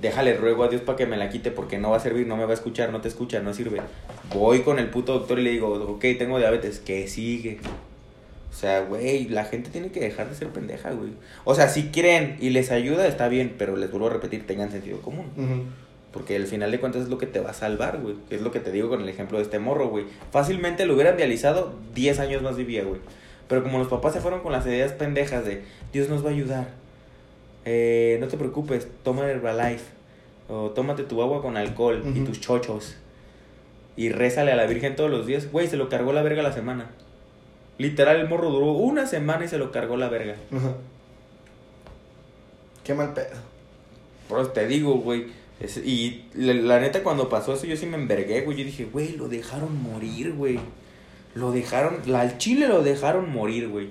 déjale 0.00 0.36
ruego 0.36 0.64
a 0.64 0.68
Dios 0.68 0.82
para 0.82 0.96
que 0.96 1.06
me 1.06 1.16
la 1.16 1.28
quite 1.28 1.50
porque 1.50 1.78
no 1.78 1.90
va 1.90 1.98
a 1.98 2.00
servir, 2.00 2.26
no 2.26 2.36
me 2.36 2.44
va 2.44 2.50
a 2.50 2.54
escuchar, 2.54 2.90
no 2.90 3.00
te 3.00 3.08
escucha, 3.08 3.40
no 3.40 3.54
sirve. 3.54 3.80
Voy 4.34 4.60
con 4.60 4.78
el 4.78 4.88
puto 4.88 5.12
doctor 5.12 5.38
y 5.38 5.42
le 5.42 5.50
digo, 5.50 5.68
ok, 5.68 6.04
tengo 6.18 6.38
diabetes, 6.38 6.78
¿qué 6.78 7.06
sigue? 7.08 7.58
O 8.50 8.54
sea, 8.54 8.82
güey, 8.82 9.28
la 9.28 9.44
gente 9.44 9.70
tiene 9.70 9.90
que 9.90 10.00
dejar 10.00 10.28
de 10.28 10.34
ser 10.34 10.48
pendeja, 10.48 10.90
güey. 10.90 11.12
O 11.44 11.54
sea, 11.54 11.68
si 11.68 11.84
quieren 11.84 12.36
y 12.38 12.50
les 12.50 12.70
ayuda, 12.70 13.06
está 13.06 13.28
bien, 13.28 13.54
pero 13.56 13.76
les 13.76 13.90
vuelvo 13.90 14.08
a 14.08 14.10
repetir, 14.10 14.46
tengan 14.46 14.70
sentido 14.70 15.00
común. 15.00 15.26
Porque 16.12 16.36
al 16.36 16.46
final 16.46 16.70
de 16.70 16.78
cuentas 16.78 17.02
es 17.02 17.08
lo 17.08 17.16
que 17.16 17.26
te 17.26 17.40
va 17.40 17.50
a 17.50 17.54
salvar, 17.54 18.00
güey. 18.02 18.16
Es 18.28 18.42
lo 18.42 18.52
que 18.52 18.60
te 18.60 18.70
digo 18.70 18.90
con 18.90 19.00
el 19.00 19.08
ejemplo 19.08 19.38
de 19.38 19.44
este 19.44 19.58
morro, 19.58 19.88
güey. 19.88 20.04
Fácilmente 20.30 20.84
lo 20.84 20.92
hubieran 20.92 21.16
dializado, 21.16 21.74
10 21.94 22.20
años 22.20 22.42
más 22.42 22.56
vivía, 22.56 22.84
güey. 22.84 23.00
Pero 23.48 23.62
como 23.62 23.78
los 23.78 23.88
papás 23.88 24.12
se 24.12 24.20
fueron 24.20 24.40
con 24.40 24.52
las 24.52 24.66
ideas 24.66 24.92
pendejas 24.92 25.44
de 25.44 25.64
Dios 25.92 26.08
nos 26.08 26.24
va 26.24 26.30
a 26.30 26.32
ayudar. 26.32 26.68
Eh, 27.64 28.16
no 28.20 28.28
te 28.28 28.36
preocupes, 28.36 28.88
toma 29.02 29.28
Herbalife. 29.28 29.84
O 30.48 30.70
tómate 30.70 31.04
tu 31.04 31.22
agua 31.22 31.40
con 31.40 31.56
alcohol 31.56 32.02
y 32.14 32.20
tus 32.20 32.40
chochos. 32.40 32.96
Y 33.96 34.08
rézale 34.10 34.52
a 34.52 34.56
la 34.56 34.66
Virgen 34.66 34.96
todos 34.96 35.10
los 35.10 35.26
días. 35.26 35.50
Güey, 35.50 35.66
se 35.68 35.76
lo 35.76 35.88
cargó 35.88 36.12
la 36.12 36.22
verga 36.22 36.42
la 36.42 36.52
semana. 36.52 36.90
Literal, 37.78 38.16
el 38.20 38.28
morro 38.28 38.50
duró 38.50 38.72
una 38.72 39.06
semana 39.06 39.44
y 39.44 39.48
se 39.48 39.58
lo 39.58 39.70
cargó 39.70 39.96
la 39.96 40.08
verga. 40.08 40.36
Ajá. 40.50 40.74
Qué 42.84 42.94
mal 42.94 43.14
pedo. 43.14 43.36
Por 44.28 44.40
eso 44.40 44.50
te 44.50 44.66
digo, 44.66 44.94
güey. 44.94 45.26
y 45.84 46.24
la, 46.34 46.54
la 46.54 46.80
neta, 46.80 47.02
cuando 47.02 47.28
pasó 47.28 47.54
eso, 47.54 47.66
yo 47.66 47.76
sí 47.76 47.86
me 47.86 47.96
envergué, 47.96 48.42
güey. 48.42 48.58
Yo 48.58 48.64
dije, 48.64 48.84
güey, 48.84 49.16
lo 49.16 49.28
dejaron 49.28 49.80
morir, 49.82 50.32
güey. 50.32 50.58
Lo 51.34 51.50
dejaron, 51.52 51.98
al 52.14 52.38
chile 52.38 52.68
lo 52.68 52.82
dejaron 52.82 53.30
morir, 53.32 53.68
güey. 53.68 53.88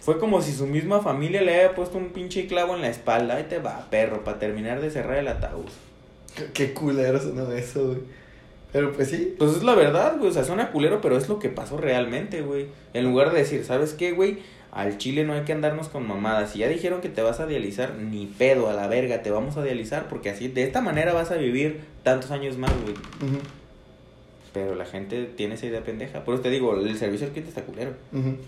Fue 0.00 0.18
como 0.18 0.42
si 0.42 0.52
su 0.52 0.66
misma 0.66 1.00
familia 1.00 1.40
le 1.42 1.54
haya 1.60 1.74
puesto 1.74 1.96
un 1.98 2.10
pinche 2.10 2.46
clavo 2.46 2.74
en 2.76 2.82
la 2.82 2.88
espalda. 2.88 3.36
Ahí 3.36 3.46
te 3.48 3.58
va, 3.58 3.86
perro, 3.90 4.22
para 4.22 4.38
terminar 4.38 4.80
de 4.80 4.90
cerrar 4.90 5.16
el 5.16 5.28
ataúd. 5.28 5.64
Qué- 6.52 6.74
culero 6.74 7.18
sonó 7.20 7.50
eso, 7.52 7.86
güey. 7.88 7.98
Pero 8.72 8.92
pues 8.92 9.08
sí. 9.08 9.34
Pues 9.38 9.52
es 9.56 9.62
la 9.62 9.74
verdad, 9.74 10.16
güey. 10.18 10.30
O 10.30 10.32
sea, 10.32 10.44
suena 10.44 10.70
culero, 10.72 11.00
pero 11.00 11.16
es 11.16 11.28
lo 11.28 11.38
que 11.38 11.48
pasó 11.48 11.78
realmente, 11.78 12.42
güey. 12.42 12.66
En 12.92 13.04
lugar 13.04 13.32
de 13.32 13.38
decir, 13.38 13.64
¿sabes 13.64 13.94
qué, 13.94 14.12
güey? 14.12 14.38
Al 14.72 14.98
chile 14.98 15.22
no 15.24 15.32
hay 15.32 15.42
que 15.44 15.52
andarnos 15.52 15.88
con 15.88 16.06
mamadas. 16.06 16.50
Si 16.50 16.58
ya 16.58 16.68
dijeron 16.68 17.00
que 17.00 17.08
te 17.08 17.22
vas 17.22 17.38
a 17.40 17.46
dializar, 17.46 17.94
ni 17.94 18.26
pedo 18.26 18.68
a 18.68 18.72
la 18.74 18.88
verga, 18.88 19.22
te 19.22 19.30
vamos 19.30 19.56
a 19.56 19.62
dializar. 19.62 20.08
Porque 20.08 20.28
así, 20.30 20.48
de 20.48 20.64
esta 20.64 20.80
manera 20.80 21.12
vas 21.14 21.30
a 21.30 21.36
vivir 21.36 21.82
tantos 22.02 22.30
años 22.32 22.58
más, 22.58 22.72
güey. 22.82 22.94
Pero 24.54 24.74
la 24.76 24.86
gente 24.86 25.24
tiene 25.26 25.56
esa 25.56 25.66
idea 25.66 25.82
pendeja. 25.84 26.24
Por 26.24 26.34
eso 26.34 26.42
te 26.44 26.48
digo, 26.48 26.74
el 26.78 26.96
servicio 26.96 27.26
al 27.26 27.32
cliente 27.32 27.50
está 27.50 27.62
culero. 27.64 27.92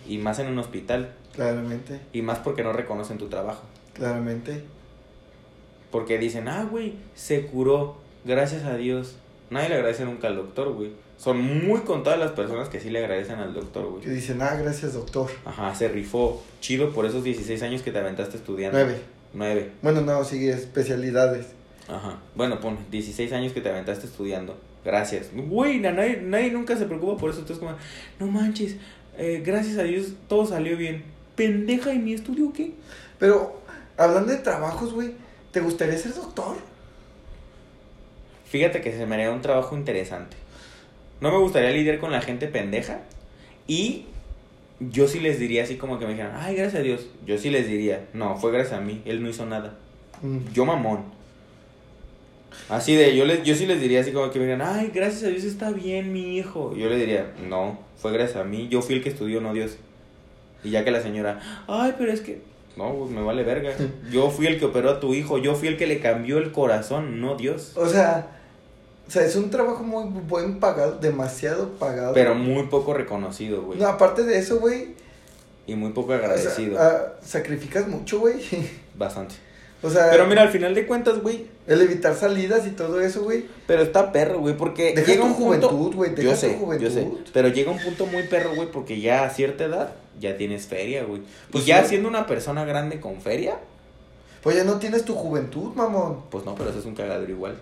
Y 0.09 0.17
más 0.19 0.39
en 0.39 0.47
un 0.47 0.59
hospital. 0.59 1.11
Claramente, 1.35 2.01
Y 2.15 2.23
más 2.23 2.39
porque 2.39 2.63
no 2.63 2.73
reconocen 2.73 3.19
tu 3.19 3.27
trabajo. 3.29 3.63
claramente. 3.93 4.63
Porque 5.91 6.19
dicen, 6.19 6.49
ah, 6.49 6.67
güey, 6.71 6.95
se 7.15 7.47
curó. 7.47 7.97
Gracias 8.25 8.65
a 8.65 8.77
Dios. 8.77 9.17
Nadie 9.51 9.69
le 9.69 9.75
agradece 9.77 10.05
nunca 10.05 10.29
al 10.29 10.37
doctor, 10.37 10.73
güey. 10.73 10.91
Son 11.17 11.41
muy 11.41 11.81
contadas 11.81 12.19
las 12.19 12.33
personas 12.33 12.69
que 12.69 12.81
sí 12.81 12.91
le 12.91 12.99
agradecen 12.99 13.37
al 13.37 13.55
doctor, 13.55 13.87
güey. 13.87 14.03
Que 14.03 14.11
dicen, 14.11 14.43
ah, 14.43 14.55
gracias, 14.57 14.95
doctor. 14.95 15.31
Ajá, 15.45 15.75
se 15.75 15.89
rifó. 15.89 16.43
Chido 16.61 16.91
por 16.93 17.07
esos 17.07 17.25
16 17.25 17.63
años 17.63 17.83
que 17.83 17.93
te 17.93 17.99
aventaste 17.99 18.37
estudiando. 18.37 18.77
Nueve. 18.79 18.99
Nueve. 19.33 19.71
Bueno, 19.83 20.01
no, 20.03 20.23
sigue 20.25 20.51
especialidades. 20.51 21.47
Ajá. 21.89 22.19
Bueno, 22.35 22.61
pon 22.61 22.79
16 22.91 23.33
años 23.33 23.53
que 23.53 23.61
te 23.61 23.71
aventaste 23.71 24.07
estudiando. 24.07 24.57
Gracias. 24.87 25.31
Güey, 25.35 25.81
na- 25.81 25.91
nadie, 25.91 26.21
nadie 26.23 26.53
nunca 26.53 26.77
se 26.77 26.87
preocupa 26.87 27.19
por 27.19 27.31
eso. 27.31 27.41
Entonces, 27.41 27.59
como, 27.59 27.77
no 28.21 28.29
manches, 28.29 28.77
eh, 29.19 29.43
gracias 29.45 29.79
a 29.79 29.83
Dios 29.83 30.13
todo 30.29 30.47
salió 30.47 30.77
bien. 30.77 31.03
Pendeja, 31.35 31.93
¿y 31.93 31.99
mi 31.99 32.15
estudio 32.15 32.53
qué? 32.53 32.71
Pero, 33.19 33.61
hablando 33.97 34.31
de 34.31 34.39
trabajos, 34.39 34.95
güey, 34.95 35.15
¿te 35.51 35.59
gustaría 35.61 35.99
ser 35.99 36.15
doctor? 36.15 36.57
Fíjate 38.49 38.81
que 38.81 38.93
se 38.93 39.07
me 39.07 39.17
haría 39.17 39.33
un 39.33 39.43
trabajo 39.43 39.77
interesante. 39.77 40.37
No 41.21 41.33
me 41.33 41.39
gustaría 41.39 41.71
lidiar 41.71 41.99
con 41.99 42.13
la 42.13 42.21
gente 42.21 42.47
pendeja. 42.47 43.01
Y 43.67 44.07
yo 44.79 45.09
sí 45.09 45.19
les 45.19 45.41
diría 45.41 45.65
así 45.65 45.77
como 45.77 45.99
que 45.99 46.05
me 46.07 46.13
dijeran, 46.13 46.37
ay, 46.37 46.55
gracias 46.55 46.81
a 46.81 46.85
Dios. 46.85 47.09
Yo 47.27 47.39
sí 47.39 47.51
les 47.51 47.67
diría, 47.67 48.07
no, 48.13 48.37
fue 48.37 48.53
gracias 48.53 48.79
a 48.79 48.81
mí. 48.81 49.03
Él 49.05 49.21
no 49.21 49.29
hizo 49.29 49.47
nada. 49.47 49.77
Mm. 50.23 50.53
Yo 50.53 50.65
mamón. 50.65 51.16
Así 52.69 52.95
de, 52.95 53.17
yo, 53.17 53.25
les, 53.25 53.43
yo 53.43 53.55
sí 53.55 53.67
les 53.67 53.81
diría 53.81 54.01
así 54.01 54.13
como 54.13 54.31
que 54.31 54.39
me 54.39 54.47
digan, 54.47 54.63
ay, 54.63 54.91
gracias 54.93 55.25
a 55.25 55.29
Dios 55.29 55.45
está 55.45 55.71
bien 55.71 56.13
mi 56.13 56.37
hijo. 56.37 56.75
Yo 56.75 56.89
le 56.89 56.97
diría, 56.97 57.33
no, 57.49 57.79
fue 57.97 58.13
gracias 58.13 58.39
a 58.39 58.45
mí, 58.45 58.69
yo 58.69 58.83
fui 58.83 58.97
el 58.97 59.03
que 59.03 59.11
estudió, 59.11 59.41
no 59.41 59.53
Dios. 59.53 59.77
Y 60.65 60.71
ya 60.71 60.85
que 60.85 60.91
la 60.91 61.01
señora, 61.01 61.65
ay, 61.69 61.95
pero 61.97 62.13
es 62.13 62.21
que, 62.21 62.41
no, 62.77 62.93
pues 62.95 63.11
me 63.11 63.23
vale 63.23 63.43
verga. 63.43 63.73
Yo 64.11 64.31
fui 64.31 64.47
el 64.47 64.59
que 64.59 64.67
operó 64.67 64.91
a 64.91 65.01
tu 65.01 65.15
hijo, 65.15 65.39
yo 65.39 65.55
fui 65.55 65.69
el 65.69 65.79
que 65.79 65.87
le 65.87 65.99
cambió 66.01 66.37
el 66.37 66.53
corazón, 66.53 67.23
no 67.23 67.35
Dios. 67.35 67.73
O 67.75 67.89
sea, 67.89 68.37
o 69.09 69.11
sea, 69.11 69.23
es 69.23 69.37
un 69.37 69.51
trabajo 69.51 69.85
muy 69.85 70.05
buen 70.23 70.59
pagado, 70.59 70.99
demasiado 70.99 71.71
pagado. 71.79 72.13
Pero 72.13 72.35
muy 72.35 72.65
poco 72.65 72.93
reconocido, 72.93 73.63
güey. 73.63 73.79
No, 73.79 73.87
aparte 73.87 74.25
de 74.25 74.39
eso, 74.39 74.59
güey. 74.59 74.95
Y 75.67 75.75
muy 75.75 75.93
poco 75.93 76.13
o 76.13 76.17
sea, 76.17 76.27
agradecido. 76.27 76.79
ah, 76.79 77.15
sacrificas 77.23 77.87
mucho, 77.87 78.19
güey. 78.21 78.37
Bastante. 78.95 79.37
O 79.83 79.91
sea, 79.91 80.09
Pero 80.11 80.27
mira, 80.27 80.43
al 80.43 80.49
final 80.49 80.75
de 80.75 80.87
cuentas, 80.87 81.21
güey, 81.23 81.47
el 81.67 81.81
evitar 81.83 82.15
salidas 82.15 82.67
y 82.67 82.71
todo 82.71 83.01
eso, 83.01 83.23
güey. 83.23 83.45
Pero 83.67 83.83
está 83.83 84.11
perro, 84.11 84.41
güey, 84.41 84.57
porque 84.57 84.95
Deja 84.95 85.07
llega 85.07 85.21
tu 85.23 85.27
un 85.29 85.37
punto... 85.37 85.69
juventud, 85.69 85.95
güey, 85.95 86.15
Yo 86.17 86.31
tu 86.31 86.37
sé, 86.37 86.55
juventud. 86.59 86.85
yo 86.87 86.91
sé. 86.91 87.09
Pero 87.33 87.49
llega 87.49 87.71
un 87.71 87.79
punto 87.79 88.07
muy 88.07 88.23
perro, 88.25 88.55
güey, 88.55 88.71
porque 88.71 89.01
ya 89.01 89.25
a 89.25 89.31
cierta 89.31 89.65
edad 89.65 89.93
ya 90.19 90.37
tienes 90.39 90.67
feria, 90.67 91.05
güey. 91.05 91.21
Pues 91.53 91.67
ya 91.67 91.85
siendo 91.85 92.09
una 92.09 92.27
persona 92.27 92.65
grande 92.65 93.01
con 93.01 93.21
feria, 93.21 93.59
Pues 94.43 94.57
ya 94.57 94.65
no 94.65 94.79
tienes 94.79 95.05
tu 95.05 95.15
juventud, 95.15 95.75
mamón. 95.75 96.23
pues 96.31 96.45
no, 96.45 96.55
pero 96.55 96.71
eso 96.71 96.79
es 96.79 96.85
un 96.87 96.95
cagadero 96.95 97.31
igual. 97.31 97.57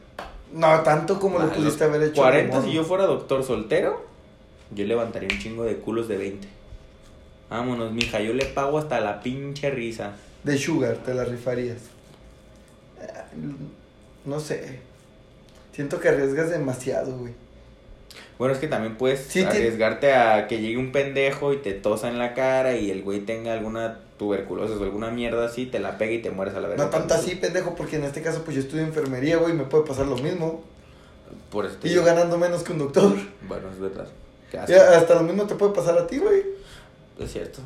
No, 0.53 0.81
tanto 0.83 1.19
como 1.19 1.41
Ah, 1.41 1.47
lo 1.47 1.53
pudiste 1.53 1.83
haber 1.85 2.03
hecho. 2.05 2.23
40, 2.23 2.55
mamón. 2.57 2.71
si 2.71 2.77
yo 2.77 2.85
fuera 2.85 3.05
doctor 3.07 3.43
soltero, 3.43 4.05
yo 4.71 4.85
levantaría 4.85 5.29
un 5.33 5.39
chingo 5.41 5.65
de 5.65 5.77
culos 5.79 6.07
de 6.09 6.17
20. 6.17 6.47
Vámonos, 7.51 7.93
mija, 7.93 8.21
yo 8.21 8.33
le 8.35 8.45
pago 8.47 8.79
hasta 8.79 9.01
la 9.01 9.21
pinche 9.21 9.71
risa. 9.71 10.12
De 10.45 10.57
Sugar, 10.59 10.99
te 10.99 11.12
la 11.15 11.25
rifarías. 11.25 11.79
No 14.24 14.40
sé. 14.40 14.80
Siento 15.72 16.00
que 16.00 16.09
arriesgas 16.09 16.50
demasiado, 16.50 17.16
güey. 17.18 17.32
Bueno, 18.38 18.55
es 18.55 18.61
que 18.61 18.68
también 18.68 18.96
puedes 18.96 19.20
Sí, 19.20 19.40
te- 19.42 19.46
arriesgarte 19.48 20.12
a 20.14 20.46
que 20.46 20.61
llegue 20.61 20.76
un 20.78 20.92
pendejo 20.92 21.52
y 21.52 21.59
te 21.59 21.72
tosa 21.72 22.09
en 22.09 22.18
la 22.18 22.34
cara 22.34 22.76
y 22.76 22.90
el 22.90 23.02
güey 23.02 23.20
tenga 23.20 23.52
alguna 23.52 24.00
tuberculosis 24.18 24.76
o 24.76 24.82
alguna 24.82 25.11
mierda 25.11 25.46
así, 25.46 25.66
te 25.66 25.78
la 25.78 25.98
pega 25.98 26.12
y 26.12 26.22
te 26.22 26.30
mueres 26.30 26.55
a 26.55 26.61
la 26.61 26.68
verga. 26.68 26.84
No 26.84 26.90
tanto 26.90 27.14
así, 27.14 27.34
pendejo, 27.36 27.74
porque 27.74 27.96
en 27.96 28.05
este 28.05 28.22
caso, 28.22 28.42
pues 28.44 28.57
yo 28.57 28.62
estudio 28.62 28.82
enfermería, 28.84 29.36
güey, 29.36 29.52
me 29.52 29.64
puede 29.64 29.84
pasar 29.84 30.07
lo 30.07 30.16
mismo. 30.16 30.62
Por 31.50 31.66
eso 31.66 31.76
te 31.76 31.88
Y 31.88 31.92
yo 31.92 32.05
ganando 32.05 32.38
menos 32.38 32.62
que 32.62 32.72
un 32.72 32.78
doctor. 32.78 33.14
Bueno, 33.48 33.68
es 33.72 33.78
verdad. 33.80 34.07
Hasta 34.96 35.14
lo 35.16 35.22
mismo 35.22 35.46
te 35.46 35.55
puede 35.57 35.72
pasar 35.72 35.98
a 35.98 36.07
ti, 36.07 36.18
güey. 36.18 36.42
Es 37.18 37.32
cierto. 37.32 37.61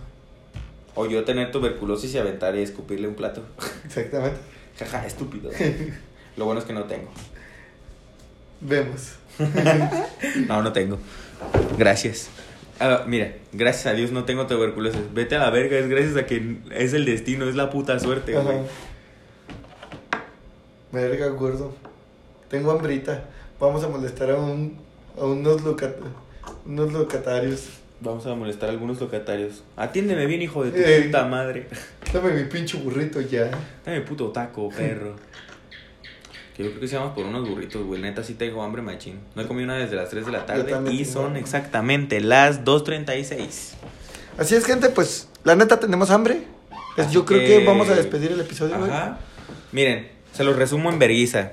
O 0.95 1.07
yo 1.07 1.25
tener 1.25 1.51
tuberculosis 1.51 2.13
y 2.15 2.19
aventar 2.19 2.57
y 2.57 2.63
escupirle 2.63 3.09
un 3.09 3.15
plato. 3.15 3.43
Exactamente. 3.85 4.39
Jaja, 4.79 5.07
estúpido. 5.07 5.51
Lo 6.37 6.45
bueno 6.45 6.61
es 6.61 6.67
que 6.67 6.73
no 6.73 6.85
tengo. 6.85 7.11
Vemos. 8.61 9.15
No, 10.49 10.63
no 10.63 10.73
tengo. 10.73 10.99
Gracias. 11.79 12.29
Ah, 12.81 13.05
mira, 13.07 13.35
gracias 13.53 13.87
a 13.87 13.93
Dios 13.93 14.11
no 14.11 14.25
tengo 14.25 14.47
tuberculosis. 14.47 15.01
Vete 15.13 15.37
a 15.37 15.39
la 15.39 15.51
verga, 15.51 15.79
es 15.79 15.89
gracias 15.89 16.17
a 16.17 16.27
que 16.27 16.59
es 16.73 16.93
el 16.93 17.05
destino, 17.05 17.49
es 17.49 17.55
la 17.55 17.71
puta 17.71 17.99
suerte, 17.99 18.33
güey. 18.33 18.59
Ajá. 18.59 18.67
Verga, 20.93 21.29
gordo. 21.29 21.75
Tengo 22.49 22.71
hambrita. 22.73 23.25
Vamos 23.61 23.85
a 23.85 23.89
molestar 23.89 24.31
a 24.31 24.37
un 24.37 24.79
a 25.21 25.25
unos 25.25 25.63
locat 25.63 25.97
unos 26.65 26.93
locatarios. 26.93 27.69
Vamos 28.01 28.25
a 28.27 28.35
molestar 28.35 28.69
a 28.69 28.73
algunos 28.73 29.01
locatarios. 29.01 29.65
Atiéndeme 29.77 30.27
bien, 30.27 30.41
hijo 30.43 30.65
de 30.65 30.71
tu 30.71 31.07
puta 31.07 31.25
madre. 31.27 31.67
Dame 32.13 32.33
mi 32.33 32.45
pinche 32.45 32.79
burrito 32.79 33.21
ya. 33.21 33.51
Dame 33.85 34.03
puto 34.03 34.29
taco, 34.29 34.69
perro. 34.69 35.17
Que 36.57 36.65
yo 36.65 36.71
creo 36.75 36.89
que 36.89 36.97
vamos 36.97 37.13
por 37.15 37.25
unos 37.25 37.49
burritos, 37.49 37.85
güey. 37.85 38.01
Neta, 38.01 38.23
sí 38.23 38.35
tengo 38.35 38.63
hambre, 38.63 38.83
machín. 38.83 39.19
No 39.35 39.43
he 39.43 39.47
comido 39.47 39.65
una 39.65 39.77
desde 39.77 39.97
las 39.97 40.11
3 40.11 40.27
de 40.27 40.33
la 40.33 40.47
tarde. 40.47 40.93
Y 40.93 41.05
son 41.05 41.27
hambre. 41.27 41.41
exactamente 41.41 42.21
las 42.21 42.65
2.36. 42.65 43.75
Así 44.39 44.55
es, 44.55 44.65
gente, 44.65 44.91
pues 44.91 45.29
la 45.45 45.57
neta 45.57 45.81
tenemos 45.81 46.11
hambre. 46.11 46.43
Pues, 46.95 47.11
yo 47.11 47.25
creo 47.25 47.41
que- 47.41 47.65
vamos 47.65 47.89
a 47.89 47.95
despedir 47.95 48.33
el 48.33 48.41
episodio, 48.41 48.79
güey. 48.79 48.91
Ajá. 48.91 49.19
Miren, 49.73 50.09
se 50.33 50.45
los 50.45 50.57
resumo 50.57 50.91
en 50.91 50.99
verguiza. 50.99 51.53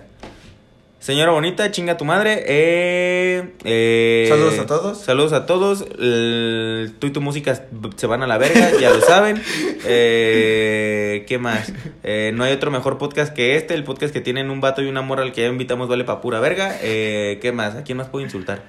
Señora 1.06 1.30
bonita, 1.34 1.70
chinga 1.70 1.97
tu 1.97 2.03
madre. 2.03 2.43
Eh, 2.47 3.53
eh, 3.64 4.26
Saludos 4.28 4.58
a 4.58 4.66
todos. 4.66 4.97
Saludos 5.01 5.34
a 5.34 5.45
todos. 5.45 5.86
El- 5.99 6.95
tú 6.97 7.06
y 7.06 7.12
tu 7.12 7.22
música 7.22 7.68
se 7.95 8.08
van 8.08 8.24
a 8.24 8.28
la 8.28 8.39
verga, 8.39 8.72
ya 8.82 8.89
lo 8.89 9.01
saben. 9.01 9.39
Eh, 9.88 11.26
¿Qué 11.28 11.38
más? 11.38 11.72
Eh, 12.01 12.32
no 12.34 12.43
hay 12.43 12.53
otro 12.53 12.72
mejor 12.72 12.97
podcast 12.97 13.32
que 13.36 13.56
este. 13.56 13.76
El 13.76 13.84
podcast 13.84 14.12
que 14.12 14.20
tienen 14.20 14.49
un 14.49 14.62
vato 14.62 14.82
y 14.82 14.88
una 14.88 15.03
morra 15.03 15.22
al 15.22 15.32
que 15.32 15.41
ya 15.43 15.47
invitamos 15.47 15.88
vale 15.88 16.06
pa' 16.06 16.22
pura 16.22 16.39
verga. 16.39 16.76
Eh, 16.82 17.38
¿Qué 17.39 17.51
más? 17.51 17.76
¿A 17.76 17.84
quién 17.84 17.99
más 17.99 18.08
puedo 18.10 18.26
insultar? 18.26 18.64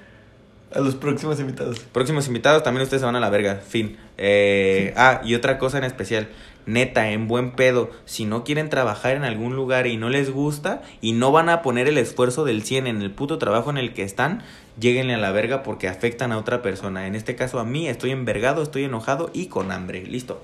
A 0.75 0.79
los 0.79 0.93
próximos 0.93 1.39
invitados. 1.39 1.79
Próximos 1.79 2.27
invitados, 2.27 2.61
también 2.61 2.83
ustedes 2.83 3.01
se 3.01 3.07
van 3.07 3.15
a 3.15 3.19
la 3.19 3.31
verga. 3.31 3.55
Fin. 3.67 3.97
Eh, 4.19 4.93
ah, 4.95 5.21
y 5.23 5.33
otra 5.33 5.57
cosa 5.57 5.79
en 5.79 5.85
especial. 5.85 6.27
Neta, 6.67 7.09
en 7.09 7.27
buen 7.27 7.51
pedo, 7.51 7.89
si 8.05 8.25
no 8.25 8.43
quieren 8.43 8.69
trabajar 8.69 9.15
en 9.15 9.23
algún 9.23 9.55
lugar 9.55 9.87
y 9.87 9.97
no 9.97 10.09
les 10.09 10.29
gusta 10.29 10.83
y 11.01 11.13
no 11.13 11.31
van 11.31 11.49
a 11.49 11.61
poner 11.63 11.87
el 11.87 11.97
esfuerzo 11.97 12.45
del 12.45 12.61
100 12.63 12.85
en 12.87 13.01
el 13.01 13.09
puto 13.11 13.39
trabajo 13.39 13.69
en 13.71 13.77
el 13.77 13.93
que 13.95 14.03
están, 14.03 14.43
lleguenle 14.79 15.15
a 15.15 15.17
la 15.17 15.31
verga 15.31 15.63
porque 15.63 15.87
afectan 15.87 16.31
a 16.31 16.37
otra 16.37 16.61
persona. 16.61 17.07
En 17.07 17.15
este 17.15 17.35
caso 17.35 17.59
a 17.59 17.63
mí, 17.65 17.87
estoy 17.87 18.11
envergado, 18.11 18.61
estoy 18.61 18.83
enojado 18.83 19.31
y 19.33 19.47
con 19.47 19.71
hambre. 19.71 20.05
Listo. 20.05 20.39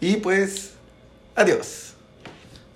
Y 0.00 0.16
pues, 0.16 0.74
adiós. 1.36 1.94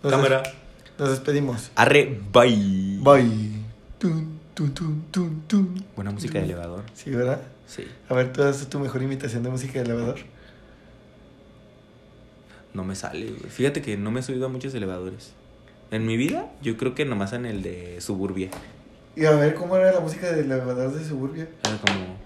Nos 0.03 0.13
Cámara. 0.13 0.43
des- 0.43 0.53
Nos 0.99 1.11
despedimos. 1.11 1.71
Arre, 1.77 2.21
bye. 2.33 2.99
Bye. 3.01 3.53
Tun. 3.99 4.41
Buena 5.97 6.11
música 6.11 6.39
de 6.39 6.45
elevador. 6.45 6.83
Sí, 6.95 7.11
¿verdad? 7.11 7.41
Sí. 7.67 7.87
A 8.09 8.15
ver, 8.15 8.33
tú 8.33 8.43
haces 8.43 8.69
tu 8.69 8.79
mejor 8.79 9.03
imitación 9.03 9.43
de 9.43 9.49
música 9.51 9.75
de 9.75 9.87
elevador. 9.87 10.17
No 12.75 12.85
me 12.85 12.95
sale, 12.95 13.27
güey. 13.27 13.51
Fíjate 13.51 13.83
que 13.83 13.97
no 13.97 14.11
me 14.11 14.21
he 14.21 14.23
subido 14.23 14.47
a 14.47 14.49
muchos 14.49 14.75
elevadores. 14.75 15.33
En 15.91 16.07
mi 16.07 16.17
vida, 16.17 16.51
yo 16.63 16.77
creo 16.77 16.95
que 16.95 17.05
nomás 17.05 17.33
en 17.35 17.45
el 17.47 17.63
de 17.63 18.01
Suburbia. 18.01 18.49
Y 19.15 19.27
a 19.27 19.33
ver, 19.33 19.55
¿cómo 19.55 19.77
era 19.77 19.93
la 19.93 20.01
música 20.01 20.33
del 20.33 20.47
elevador 20.51 20.93
de 20.93 21.05
Suburbia? 21.05 21.49
Era 21.65 21.79
como. 21.79 22.23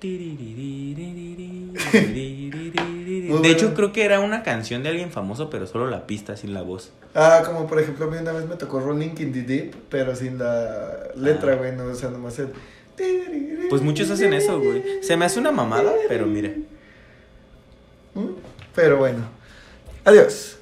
De 3.42 3.50
hecho, 3.50 3.74
creo 3.74 3.92
que 3.92 4.04
era 4.04 4.20
una 4.20 4.42
canción 4.42 4.82
de 4.82 4.90
alguien 4.90 5.10
famoso, 5.10 5.50
pero 5.50 5.66
solo 5.66 5.88
la 5.88 6.06
pista, 6.06 6.36
sin 6.36 6.54
la 6.54 6.62
voz. 6.62 6.92
Ah, 7.14 7.42
como 7.44 7.66
por 7.66 7.80
ejemplo, 7.80 8.06
a 8.06 8.10
mí 8.10 8.16
una 8.18 8.32
vez 8.32 8.46
me 8.46 8.56
tocó 8.56 8.80
Rolling 8.80 9.14
in 9.18 9.32
the 9.32 9.42
Deep, 9.42 9.74
pero 9.88 10.14
sin 10.14 10.38
la 10.38 11.08
letra, 11.16 11.52
Ah. 11.52 11.56
güey, 11.56 11.74
no, 11.74 11.84
o 11.84 11.94
sea, 11.94 12.10
nomás 12.10 12.38
el... 12.38 12.48
Pues 13.68 13.82
muchos 13.82 14.10
hacen 14.10 14.32
eso, 14.32 14.58
güey. 14.60 14.82
Se 15.02 15.16
me 15.16 15.24
hace 15.24 15.38
una 15.38 15.52
mamada, 15.52 15.92
pero 16.08 16.26
mira. 16.26 16.50
¿Mm? 18.14 18.26
Pero 18.74 18.98
bueno. 18.98 19.24
Adiós. 20.06 20.55